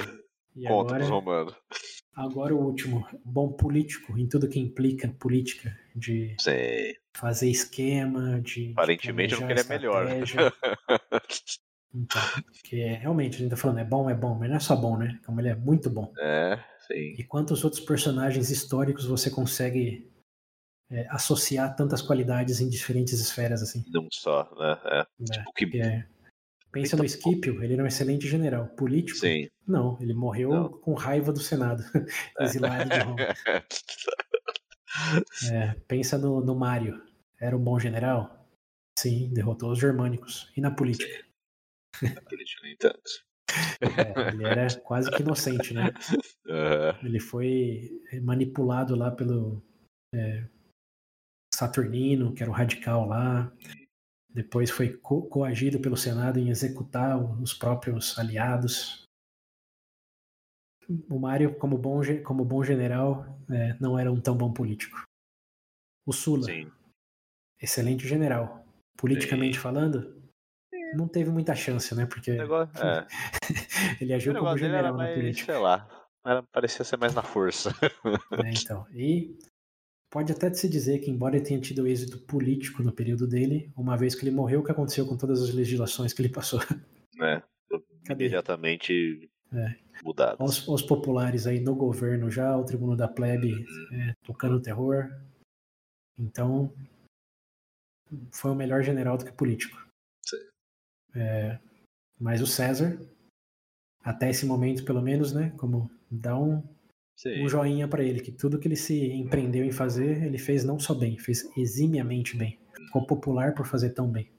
[0.55, 1.55] E Conta agora, romanos.
[2.15, 6.95] Agora o último, bom político, em tudo que implica política, de Sim.
[7.15, 8.71] fazer esquema, de.
[8.71, 10.07] Aparentemente de não queria melhor.
[11.93, 12.21] então,
[12.51, 14.97] porque realmente, a gente tá falando, é bom, é bom, mas não é só bom,
[14.97, 15.19] né?
[15.23, 16.11] Como ele é muito bom.
[16.19, 16.57] É,
[16.87, 17.13] sim.
[17.15, 20.11] E quantos outros personagens históricos você consegue
[20.89, 23.85] é, associar tantas qualidades em diferentes esferas assim.
[23.87, 24.79] Não só, né?
[24.85, 24.97] É.
[24.97, 25.25] Né?
[25.31, 25.79] Tipo que...
[25.79, 26.10] É.
[26.71, 28.67] Pensa no Scipio, ele era um excelente general.
[28.69, 29.19] Político?
[29.19, 29.49] Sim.
[29.67, 30.69] Não, ele morreu não.
[30.69, 31.83] com raiva do Senado,
[32.39, 33.15] exilado de Roma.
[35.49, 37.01] É, pensa no, no Mário.
[37.39, 38.45] Era um bom general?
[38.99, 40.51] Sim, derrotou os germânicos.
[40.55, 41.25] E na política?
[42.01, 43.25] Na política, nem tanto.
[43.79, 45.91] É, ele era quase que inocente, né?
[46.45, 47.07] Uhum.
[47.07, 47.89] Ele foi
[48.21, 49.63] manipulado lá pelo
[50.13, 50.45] é,
[51.53, 53.51] Saturnino, que era o radical lá.
[54.33, 59.03] Depois foi co coagido pelo Senado em executar os próprios aliados.
[61.09, 65.03] O Mário, como bom, como bom general, é, não era um tão bom político.
[66.05, 66.71] O Sula, Sim.
[67.61, 68.65] excelente general.
[68.97, 69.61] Politicamente Sim.
[69.61, 70.21] falando,
[70.95, 72.05] não teve muita chance, né?
[72.05, 73.07] Porque negócio, é.
[73.99, 75.53] ele agiu como general na política.
[75.53, 75.87] Sei lá,
[76.25, 77.71] era, parecia ser mais na força.
[78.43, 78.85] É, então.
[78.93, 79.37] E
[80.11, 83.97] pode até se dizer que, embora ele tenha tido êxito político no período dele, uma
[83.97, 86.59] vez que ele morreu, o que aconteceu com todas as legislações que ele passou?
[87.21, 87.41] É,
[88.09, 89.75] imediatamente é.
[90.03, 90.39] mudadas.
[90.39, 94.01] Os, os, populares aí no governo já, o tribuno da plebe uhum.
[94.01, 95.09] é, tocando terror.
[96.17, 96.73] Então,
[98.33, 99.77] foi o melhor general do que político.
[101.15, 101.59] É,
[102.19, 102.99] mas o César,
[104.03, 106.63] até esse momento pelo menos, né, como dá um,
[107.25, 110.79] um joinha para ele, que tudo que ele se empreendeu em fazer, ele fez não
[110.79, 112.59] só bem, fez eximiamente bem.
[112.85, 114.29] Ficou popular por fazer tão bem.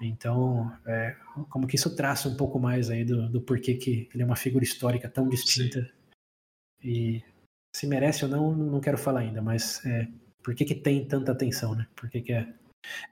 [0.00, 1.16] Então, é,
[1.50, 4.36] como que isso traça um pouco mais aí do, do porquê que ele é uma
[4.36, 5.82] figura histórica tão distinta.
[5.82, 5.90] Sim.
[6.82, 7.22] E
[7.74, 10.08] se merece ou não, não quero falar ainda, mas é,
[10.42, 11.86] por que, que tem tanta atenção, né?
[11.94, 12.54] Por que, que é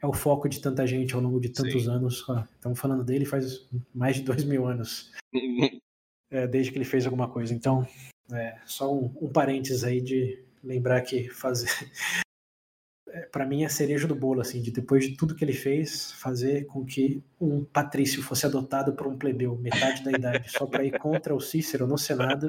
[0.01, 1.91] é o foco de tanta gente ao longo de tantos Sim.
[1.91, 2.25] anos.
[2.55, 5.13] estamos falando dele faz mais de dois mil anos,
[6.31, 7.53] é, desde que ele fez alguma coisa.
[7.55, 7.87] Então,
[8.33, 11.69] é, só um, um parênteses aí de lembrar que fazer.
[13.07, 16.11] É, para mim é cereja do bolo, assim, de depois de tudo que ele fez,
[16.15, 20.85] fazer com que um patrício fosse adotado por um plebeu, metade da idade, só para
[20.85, 22.49] ir contra o Cícero no Senado,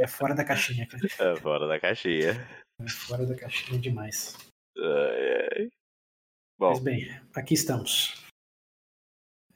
[0.00, 1.06] é fora da caixinha, cara.
[1.06, 2.32] É fora da caixinha.
[2.80, 4.36] É fora da caixinha demais.
[4.76, 5.68] Ai, ai.
[6.58, 6.70] Bom.
[6.70, 8.26] Mas bem, aqui estamos.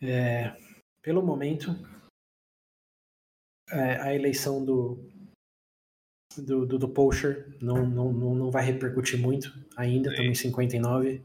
[0.01, 0.55] É,
[1.03, 1.71] pelo momento,
[3.71, 5.11] é, a eleição do,
[6.39, 11.23] do, do, do Pocher não, não, não, vai repercutir muito ainda, estamos em 59.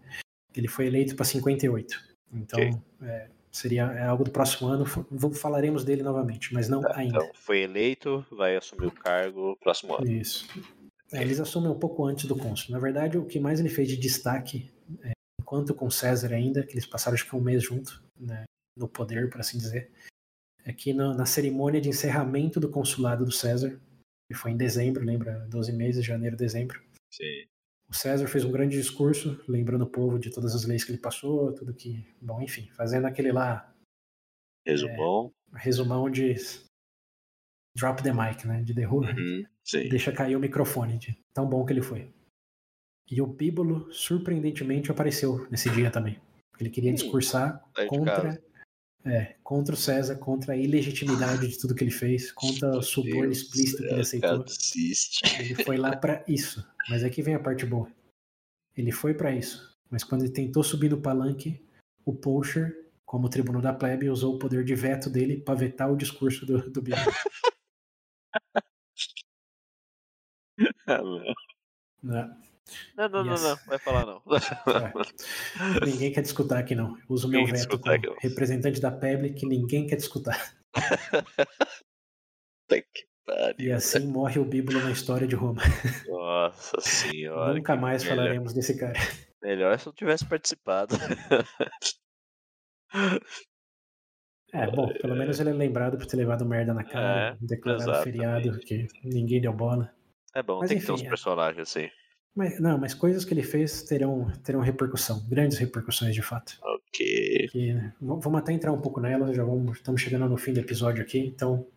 [0.56, 2.00] Ele foi eleito para 58.
[2.34, 2.80] Então, okay.
[3.04, 4.86] é, seria é algo do próximo ano.
[5.34, 7.18] Falaremos dele novamente, mas não tá, ainda.
[7.18, 10.12] Então, foi eleito, vai assumir o cargo próximo ano.
[10.12, 10.48] Isso.
[11.12, 12.72] É, eles assumem um pouco antes do cônsul.
[12.72, 14.72] Na verdade, o que mais ele fez de destaque
[15.04, 15.12] é,
[15.42, 18.44] enquanto com César ainda, que eles passaram acho que um mês junto, né,
[18.78, 19.92] no poder, por assim dizer,
[20.64, 23.80] é que na, na, cerimônia de encerramento do consulado do César,
[24.30, 25.40] que foi em dezembro, lembra?
[25.50, 26.80] 12 meses, janeiro, dezembro.
[27.10, 27.48] Sim.
[27.90, 31.00] O César fez um grande discurso, lembrando o povo de todas as leis que ele
[31.00, 32.06] passou, tudo que.
[32.22, 33.74] Bom, enfim, fazendo aquele lá.
[34.64, 35.34] Resumão.
[35.56, 36.36] É, resumão de.
[37.76, 38.62] Drop the mic, né?
[38.62, 39.08] De derruba.
[39.08, 39.44] Uhum,
[39.90, 42.14] deixa cair o microfone, de tão bom que ele foi.
[43.10, 46.22] E o Bíbolo, surpreendentemente, apareceu nesse dia também.
[46.60, 48.40] Ele queria discursar tá contra,
[49.06, 53.32] é, contra o César, contra a ilegitimidade de tudo que ele fez, contra o suborno
[53.32, 54.46] explícito que ele aceitou.
[55.40, 56.66] Ele foi lá para isso.
[56.90, 57.90] Mas aqui vem a parte boa.
[58.76, 59.78] Ele foi para isso.
[59.90, 61.66] Mas quando ele tentou subir no palanque,
[62.06, 65.98] o Pocher, como tribuno da plebe, usou o poder de veto dele para vetar o
[65.98, 67.02] discurso do, do Bíbolo.
[70.88, 71.34] ah, não.
[72.02, 72.49] Não.
[72.96, 73.42] Não, não, yes.
[73.42, 74.22] não, não, vai falar não.
[75.82, 75.86] É.
[75.86, 76.98] Ninguém quer discutir aqui não.
[77.08, 80.36] Uso o meu veto como representante da PEBLE que ninguém quer discutir.
[83.58, 85.62] e assim morre o Bíblo na história de Roma.
[86.08, 87.54] Nossa senhora.
[87.54, 88.18] Nunca mais melhor.
[88.18, 89.00] falaremos desse cara.
[89.42, 90.96] Melhor se eu tivesse participado.
[94.52, 98.04] É, bom, pelo menos ele é lembrado por ter levado merda na cara, é, declarado
[98.04, 99.94] feriado, que ninguém deu bola.
[100.34, 101.10] É bom, Mas, tem enfim, que ter uns é.
[101.10, 101.90] personagens assim.
[102.36, 106.58] Mas, não, mas coisas que ele fez terão, terão repercussão, grandes repercussões de fato.
[106.62, 107.50] Ok.
[107.50, 111.04] Que, vamos até entrar um pouco nelas, já vamos, estamos chegando no fim do episódio
[111.04, 111.68] aqui, então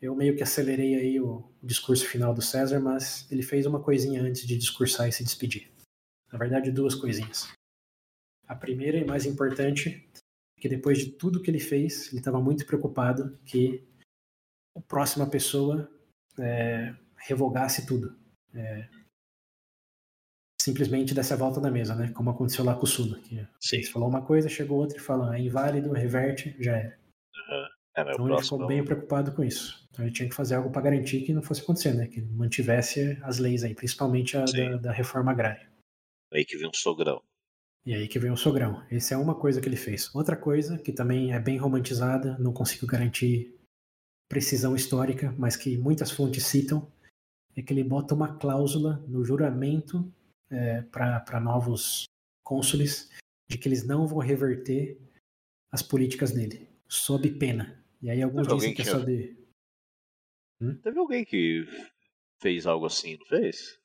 [0.00, 3.82] eu meio que acelerei aí o, o discurso final do César, mas ele fez uma
[3.82, 5.70] coisinha antes de discursar e se despedir.
[6.30, 7.48] Na verdade, duas coisinhas.
[8.46, 10.08] A primeira e mais importante
[10.56, 13.82] é que depois de tudo que ele fez, ele estava muito preocupado que
[14.76, 15.90] a próxima pessoa
[16.38, 18.14] é, revogasse tudo.
[18.54, 18.88] É,
[20.66, 22.10] simplesmente desse a volta da mesa, né?
[22.12, 23.20] Como aconteceu lá com o Sula.
[23.20, 23.82] Que Sim.
[23.82, 26.98] Você falou uma coisa, chegou outra e falou, é inválido, reverte, já era.
[27.96, 29.88] É, então ele ficou bem preocupado com isso.
[29.90, 32.08] Então ele tinha que fazer algo para garantir que não fosse acontecer, né?
[32.08, 35.70] Que ele mantivesse as leis aí, principalmente a da, da, reforma agrária.
[36.32, 37.22] Aí que vem um sogrão.
[37.86, 38.84] E aí que vem um sogrão.
[38.90, 40.12] Essa é uma coisa que ele fez.
[40.16, 43.54] Outra coisa que também é bem romantizada, não consigo garantir
[44.28, 46.90] precisão histórica, mas que muitas fontes citam,
[47.54, 50.12] é que ele bota uma cláusula no juramento
[50.50, 52.04] é, para novos
[52.44, 53.10] cônsules
[53.48, 54.98] de que eles não vão reverter
[55.70, 57.84] as políticas dele, sob pena.
[58.00, 59.36] E aí alguns dizem que é só de.
[60.60, 60.76] Hum?
[60.76, 61.66] Teve alguém que
[62.40, 63.78] fez algo assim, não fez?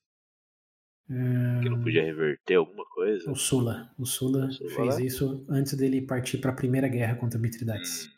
[1.08, 3.30] Que não podia reverter alguma coisa?
[3.30, 3.94] O Sula.
[3.98, 5.06] O Sula, o Sula fez né?
[5.06, 8.06] isso antes dele partir para a primeira guerra contra Mitridates.
[8.06, 8.12] Hum.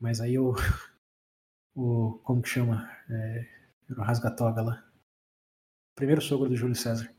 [0.00, 0.54] Mas aí o.
[1.78, 2.18] O.
[2.24, 2.90] Como que chama?
[3.10, 3.46] É,
[3.90, 4.90] o Rasgatoga lá.
[5.94, 7.14] Primeiro sogro do Júlio César.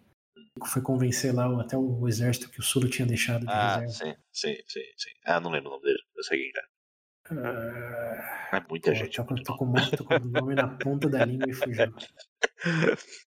[0.66, 3.94] Foi convencer lá até o exército que o Sula tinha deixado de ah, reserva.
[3.94, 5.10] Sim, sim, sim, sim.
[5.26, 6.00] Ah, não lembro o nome dele.
[6.16, 6.78] Eu sei quem é.
[7.30, 9.18] Uh, é muita pô, gente.
[9.18, 11.94] Tô, tô, com, tô com o nome na ponta da língua e fugiu.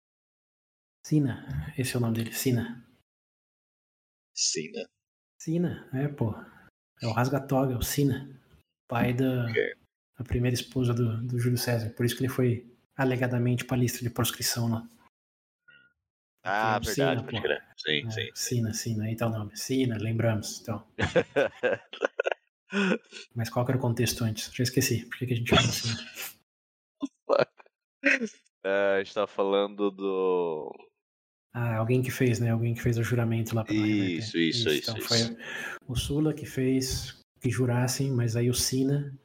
[1.05, 2.86] Sina, esse é o nome dele, Sina.
[4.34, 4.88] Sina?
[5.40, 6.34] Sina, é, pô.
[7.02, 8.38] É o Rasgatoga, é o Sina.
[8.86, 9.74] Pai da okay.
[10.24, 11.90] primeira esposa do, do Júlio César.
[11.90, 14.88] Por isso que ele foi alegadamente pra lista de proscrição lá.
[16.44, 17.65] Ah, é verdade, Sina, pode crer.
[17.77, 18.31] Sim, é, sim.
[18.35, 19.56] Sina, Sina, aí tá o nome.
[19.56, 20.86] Sina, lembramos, então.
[23.35, 24.52] Mas qual que era o contexto antes?
[24.55, 25.06] Já esqueci.
[25.06, 25.89] Por que, que a gente chama assim?
[27.31, 27.47] Uh,
[28.97, 30.70] a gente tava falando do.
[31.52, 32.51] Ah, alguém que fez, né?
[32.51, 34.90] Alguém que fez o juramento lá pra Isso, isso, isso, isso.
[34.90, 35.09] Então isso.
[35.09, 35.19] foi
[35.86, 39.16] o Sula que fez que jurassem, mas aí o Sina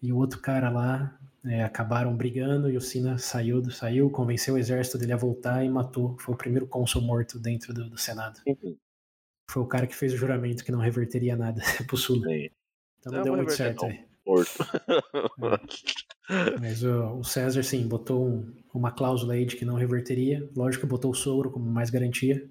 [0.00, 4.58] e o outro cara lá é, acabaram brigando e o Sina saiu, saiu, convenceu o
[4.58, 6.16] exército dele a voltar e matou.
[6.18, 8.40] Foi o primeiro cônsul morto dentro do, do Senado.
[8.46, 8.76] Uhum.
[9.50, 12.26] Foi o cara que fez o juramento que não reverteria nada pro Sula.
[12.28, 12.48] Sim.
[12.98, 14.04] Então não, não deu muito certo aí.
[14.26, 14.50] Morto.
[16.30, 16.60] É.
[16.60, 20.46] Mas o, o, César, sim, botou um, uma cláusula aí de que não reverteria.
[20.54, 22.46] Lógico que botou o sogro como mais garantia,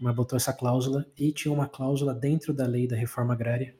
[0.00, 3.72] mas botou essa cláusula e tinha uma cláusula dentro da lei da reforma agrária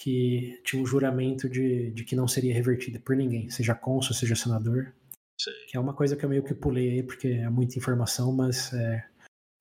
[0.00, 4.34] que tinha um juramento de, de que não seria revertida por ninguém, seja cônsul, seja
[4.34, 4.94] senador.
[5.38, 5.50] Sim.
[5.68, 8.72] Que é uma coisa que eu meio que pulei aí, porque é muita informação, mas
[8.72, 9.06] é,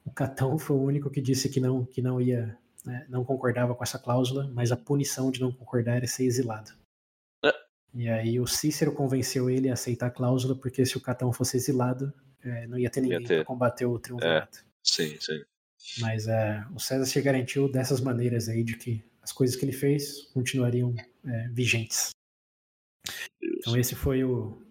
[0.05, 3.75] o Catão foi o único que disse que não, que não ia né, não concordava
[3.75, 6.71] com essa cláusula, mas a punição de não concordar era ser exilado.
[7.43, 7.53] É.
[7.93, 11.57] E aí o Cícero convenceu ele a aceitar a cláusula, porque se o Catão fosse
[11.57, 14.59] exilado, é, não ia ter ninguém para combater o triunvirato.
[14.59, 14.61] É.
[14.81, 15.43] Sim, sim.
[15.99, 19.71] Mas é, o César se garantiu dessas maneiras aí de que as coisas que ele
[19.71, 22.11] fez continuariam é, vigentes.
[23.39, 23.55] Deus.
[23.59, 24.61] Então esse foi o,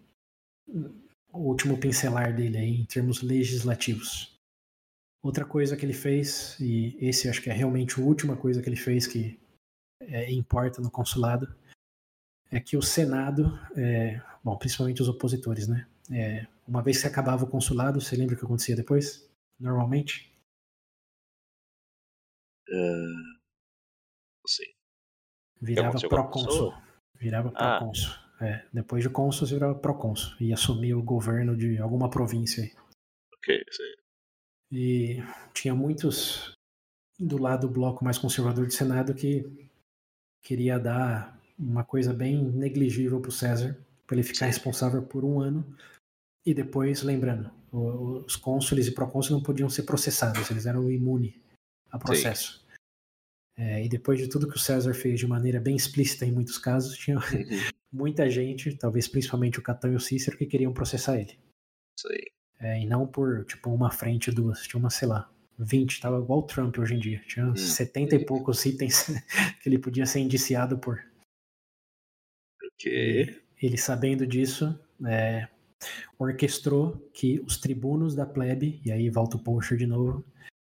[1.31, 4.37] o último pincelar dele aí em termos legislativos.
[5.21, 8.69] Outra coisa que ele fez, e esse acho que é realmente a última coisa que
[8.69, 9.37] ele fez que
[10.01, 11.53] é, importa no consulado,
[12.51, 15.87] é que o Senado, é, bom, principalmente os opositores, né?
[16.11, 19.29] É, uma vez que acabava o consulado, você lembra o que acontecia depois?
[19.59, 20.33] Normalmente?
[22.67, 23.38] Uh,
[24.49, 24.65] sim.
[25.61, 26.73] Virava procônsul.
[27.15, 27.77] Virava ah.
[27.77, 28.13] procônsul.
[28.41, 32.71] É, depois de cônsul, você virava procônsul e assumia o governo de alguma província aí.
[33.33, 33.93] Ok, sim.
[34.71, 35.23] E
[35.53, 36.53] tinha muitos
[37.19, 39.69] do lado do bloco mais conservador do Senado que
[40.41, 43.77] queria dar uma coisa bem negligível para o César,
[44.07, 45.65] para ele ficar responsável por um ano.
[46.45, 51.35] E depois, lembrando, os cônsules e procônsules não podiam ser processados, eles eram imunes
[51.91, 52.58] a processo.
[53.59, 56.57] É, e depois de tudo que o César fez de maneira bem explícita em muitos
[56.57, 57.69] casos, tinha uhum.
[57.91, 61.37] muita gente, talvez principalmente o Catão e o Cícero, que queriam processar ele.
[61.99, 62.07] Sim.
[62.57, 64.61] É, e não por, tipo, uma frente, duas.
[64.61, 67.21] Tinha uma, sei lá, 20, tava igual o Trump hoje em dia.
[67.27, 69.07] Tinha hum, 70 e poucos itens
[69.61, 71.03] que ele podia ser indiciado por.
[72.63, 73.41] Ok.
[73.61, 75.49] ele, sabendo disso, é,
[76.17, 80.23] orquestrou que os tribunos da plebe, e aí volta o Porsche de novo,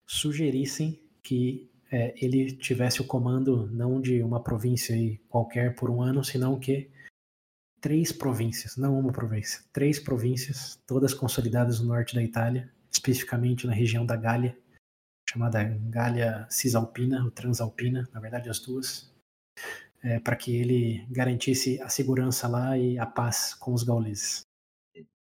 [0.04, 4.96] sugerissem que é, ele tivesse o comando não de uma província
[5.28, 6.90] qualquer por um ano, senão que
[7.82, 13.74] três províncias, não uma província, três províncias, todas consolidadas no norte da Itália, especificamente na
[13.74, 14.56] região da Gália,
[15.28, 19.12] chamada Gália Cisalpina ou Transalpina, na verdade as duas,
[20.02, 24.46] é, para que ele garantisse a segurança lá e a paz com os gauleses.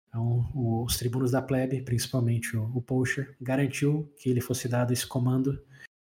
[0.06, 3.04] Então, os tribunos da plebe, principalmente o, o
[3.40, 5.58] garantiu que ele fosse dado esse comando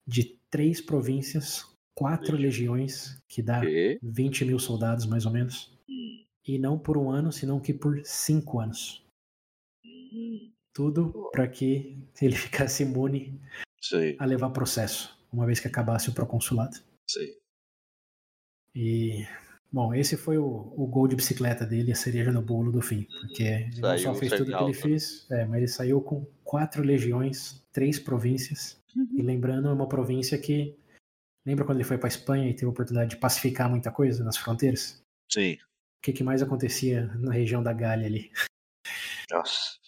[0.06, 1.66] de três províncias,
[1.96, 3.62] quatro legiões, que dá
[4.02, 5.72] 20 mil soldados mais ou menos,
[6.46, 9.04] e não por um ano, senão que por cinco anos.
[10.74, 13.40] Tudo para que ele ficasse imune
[13.82, 14.16] Sim.
[14.20, 16.78] a levar processo, uma vez que acabasse o proconsulado.
[17.08, 17.34] Sim.
[18.76, 19.26] E,
[19.72, 23.08] bom, esse foi o, o gol de bicicleta dele, a cereja no bolo do fim.
[23.22, 26.26] Porque ele não só fez tudo o que ele fez, é, mas ele saiu com
[26.44, 28.82] quatro legiões, três províncias.
[28.96, 29.08] Uhum.
[29.14, 30.78] E lembrando, é uma província que.
[31.46, 34.38] Lembra quando ele foi para Espanha e teve a oportunidade de pacificar muita coisa nas
[34.38, 35.02] fronteiras?
[35.30, 35.58] Sim
[36.04, 38.30] que, que mais acontecia na região da Galha ali.
[39.32, 39.80] Nossa,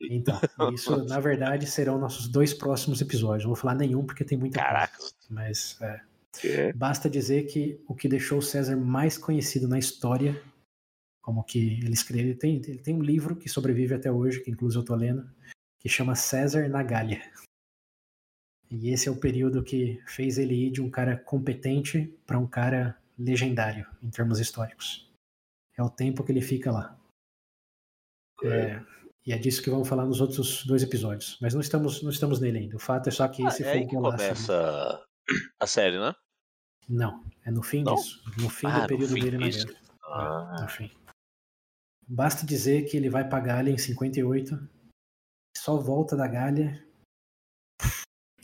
[0.00, 0.40] Então,
[0.72, 3.44] isso na verdade serão nossos dois próximos episódios.
[3.44, 4.96] Não vou falar nenhum porque tem muita Caraca.
[4.96, 5.14] coisa.
[5.28, 10.42] Mas é, basta dizer que o que deixou o César mais conhecido na história,
[11.20, 14.50] como que ele escreve, ele tem, ele tem um livro que sobrevive até hoje, que
[14.50, 15.30] inclusive eu tô lendo,
[15.78, 17.20] que chama César na Gália.
[18.70, 22.46] E esse é o período que fez ele ir de um cara competente para um
[22.46, 25.10] cara legendário em termos históricos.
[25.76, 26.98] É o tempo que ele fica lá.
[28.44, 28.80] É,
[29.26, 31.38] e é disso que vamos falar nos outros dois episódios.
[31.40, 32.76] Mas não estamos, não estamos nele ainda.
[32.76, 35.06] O fato é só que Ah, esse é foi aí o que começa
[35.60, 36.14] a série, né?
[36.88, 37.94] Não, é no fim Não?
[37.94, 38.22] disso.
[38.38, 39.66] No fim Ah, do período fim dele na disso.
[39.66, 39.80] guerra.
[40.04, 40.90] Ah, É, no fim.
[42.06, 44.58] Basta dizer que ele vai pra Galha em 58,
[45.56, 46.82] só volta da Galha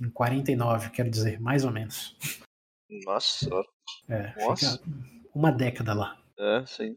[0.01, 2.17] em 49, quero dizer, mais ou menos.
[3.05, 3.49] nossa.
[4.09, 4.81] É, Nossa.
[5.35, 6.21] uma década lá.
[6.39, 6.97] É, sim.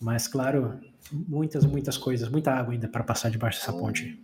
[0.00, 0.80] Mas, claro,
[1.12, 4.22] muitas, muitas coisas, muita água ainda para passar debaixo dessa ponte.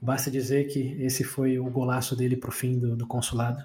[0.00, 3.64] Basta dizer que esse foi o golaço dele pro fim do, do consulado.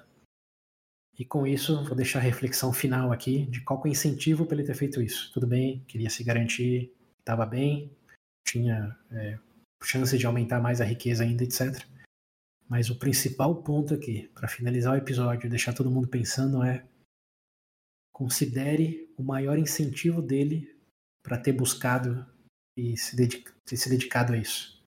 [1.18, 4.46] E com isso, vou deixar a reflexão final aqui de qual que é o incentivo
[4.46, 5.32] para ele ter feito isso.
[5.32, 7.90] Tudo bem, queria se garantir, estava bem,
[8.44, 9.38] tinha é,
[9.82, 11.86] chance de aumentar mais a riqueza ainda, etc.
[12.68, 16.84] Mas o principal ponto aqui, para finalizar o episódio e deixar todo mundo pensando, é
[18.12, 20.74] considere o maior incentivo dele
[21.22, 22.26] para ter buscado
[22.76, 24.82] e se, ter se dedicado a isso.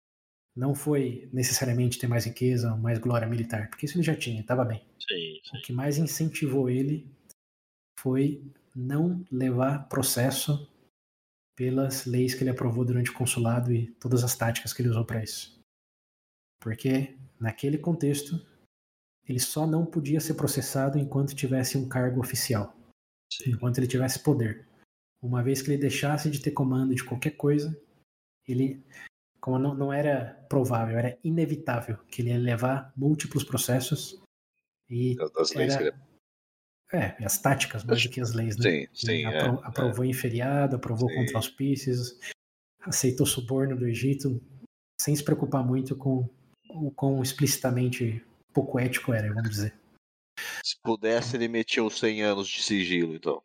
[0.55, 4.41] Não foi necessariamente ter mais riqueza ou mais glória militar, porque isso ele já tinha,
[4.41, 4.83] estava bem.
[4.99, 7.07] Sim, O que mais incentivou ele
[7.99, 8.43] foi
[8.75, 10.67] não levar processo
[11.55, 15.05] pelas leis que ele aprovou durante o consulado e todas as táticas que ele usou
[15.05, 15.59] para isso.
[16.61, 18.45] Porque naquele contexto
[19.27, 22.73] ele só não podia ser processado enquanto tivesse um cargo oficial,
[23.31, 23.51] sim.
[23.51, 24.65] enquanto ele tivesse poder.
[25.21, 27.77] Uma vez que ele deixasse de ter comando de qualquer coisa,
[28.47, 28.81] ele,
[29.41, 34.21] como não, não era provável, era inevitável que ele ia levar múltiplos processos
[34.89, 35.93] e Das leis que era,
[36.93, 37.03] ele...
[37.03, 38.63] é, as táticas mais do que as leis, né?
[38.63, 39.25] Sim, sim.
[39.25, 41.15] É, apro- aprovou em feriado, aprovou Sim.
[41.15, 42.17] contra auspícios,
[42.81, 44.41] aceitou suborno do Egito,
[45.01, 46.29] sem se preocupar muito com
[46.69, 48.23] o quão explicitamente
[48.53, 49.73] pouco ético era, vamos dizer.
[50.63, 53.41] Se pudesse, ele metia os 100 anos de sigilo, então.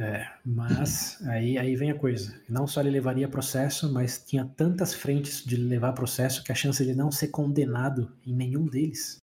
[0.00, 2.40] É, mas aí, aí vem a coisa.
[2.48, 6.82] Não só ele levaria processo, mas tinha tantas frentes de levar processo que a chance
[6.82, 9.18] de ele não ser condenado em nenhum deles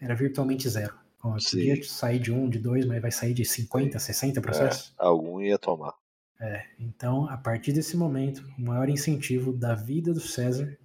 [0.00, 0.94] era virtualmente zero.
[1.22, 4.94] Bom, podia sair de um, de dois, mas vai sair de 50, 60 processos.
[5.00, 5.94] É, algum ia tomar.
[6.40, 10.78] É, então, a partir desse momento, o maior incentivo da vida do César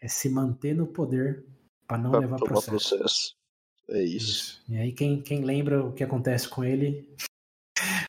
[0.00, 1.44] é se manter no poder
[1.86, 2.96] para não Pra levar processo.
[2.96, 3.34] processo.
[3.88, 4.30] É isso.
[4.30, 4.62] Isso.
[4.68, 7.08] E aí, quem, quem lembra o que acontece com ele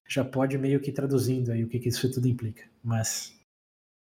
[0.08, 2.70] já pode meio que traduzindo aí o que, que isso tudo implica.
[2.84, 3.34] Mas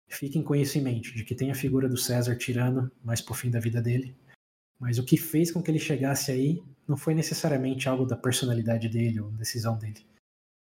[0.09, 3.35] fiquem com isso em mente, de que tem a figura do César tirano mais pro
[3.35, 4.15] fim da vida dele.
[4.79, 8.89] Mas o que fez com que ele chegasse aí não foi necessariamente algo da personalidade
[8.89, 10.03] dele ou decisão dele.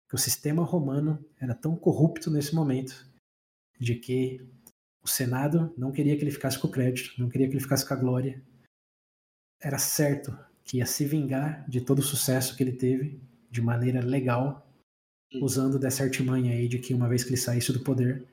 [0.03, 3.07] Porque o sistema romano era tão corrupto nesse momento
[3.80, 4.45] de que
[5.07, 7.88] o Senado não queria que ele ficasse com o crédito, não queria que ele ficasse
[7.88, 8.43] com a glória.
[9.61, 13.19] Era certo que ia se vingar de todo o sucesso que ele teve
[13.49, 14.69] de maneira legal,
[15.41, 18.27] usando dessa artimanha aí de que uma vez que ele saísse do poder,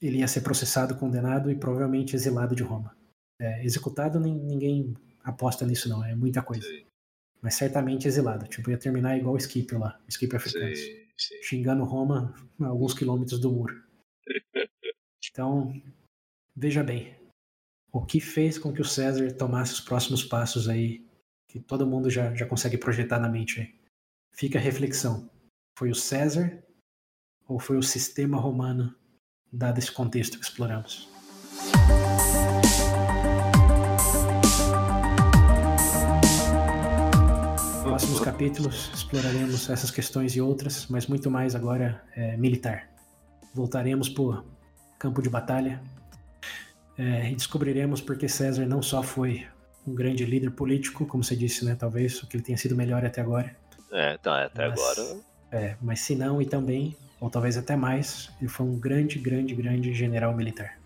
[0.00, 2.96] ele ia ser processado, condenado e provavelmente exilado de Roma.
[3.40, 6.66] É, executado, nin- ninguém aposta nisso não, é muita coisa.
[7.42, 11.42] Mas certamente exilado, tipo, ia terminar igual o Scipio lá, Scipio africano Sim, sim.
[11.42, 13.87] xingando Roma a alguns quilômetros do muro.
[15.26, 15.82] Então,
[16.54, 17.16] veja bem,
[17.92, 21.04] o que fez com que o César tomasse os próximos passos aí,
[21.48, 23.74] que todo mundo já, já consegue projetar na mente aí.
[24.32, 25.28] Fica a reflexão.
[25.76, 26.62] Foi o César
[27.46, 28.94] ou foi o sistema romano,
[29.52, 31.08] dado esse contexto que exploramos?
[37.82, 42.88] Próximos capítulos exploraremos essas questões e outras, mas muito mais agora é, militar.
[43.54, 44.44] Voltaremos para
[44.98, 45.80] campo de batalha
[46.96, 49.46] é, e descobriremos porque César não só foi
[49.86, 51.74] um grande líder político, como você disse, né?
[51.78, 53.56] Talvez o que ele tenha sido melhor até agora,
[53.92, 55.20] É, então, é, até Mas- agora.
[55.52, 59.54] é, mas se não e também, ou talvez até mais, ele foi um grande, grande,
[59.54, 60.78] grande general militar.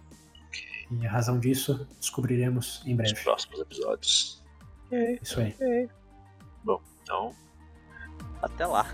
[0.91, 3.25] E a razão disso descobriremos em Nos breve.
[3.25, 4.43] próximos episódios.
[5.23, 5.57] Isso aí.
[7.03, 7.35] Então,
[8.43, 8.87] até lá.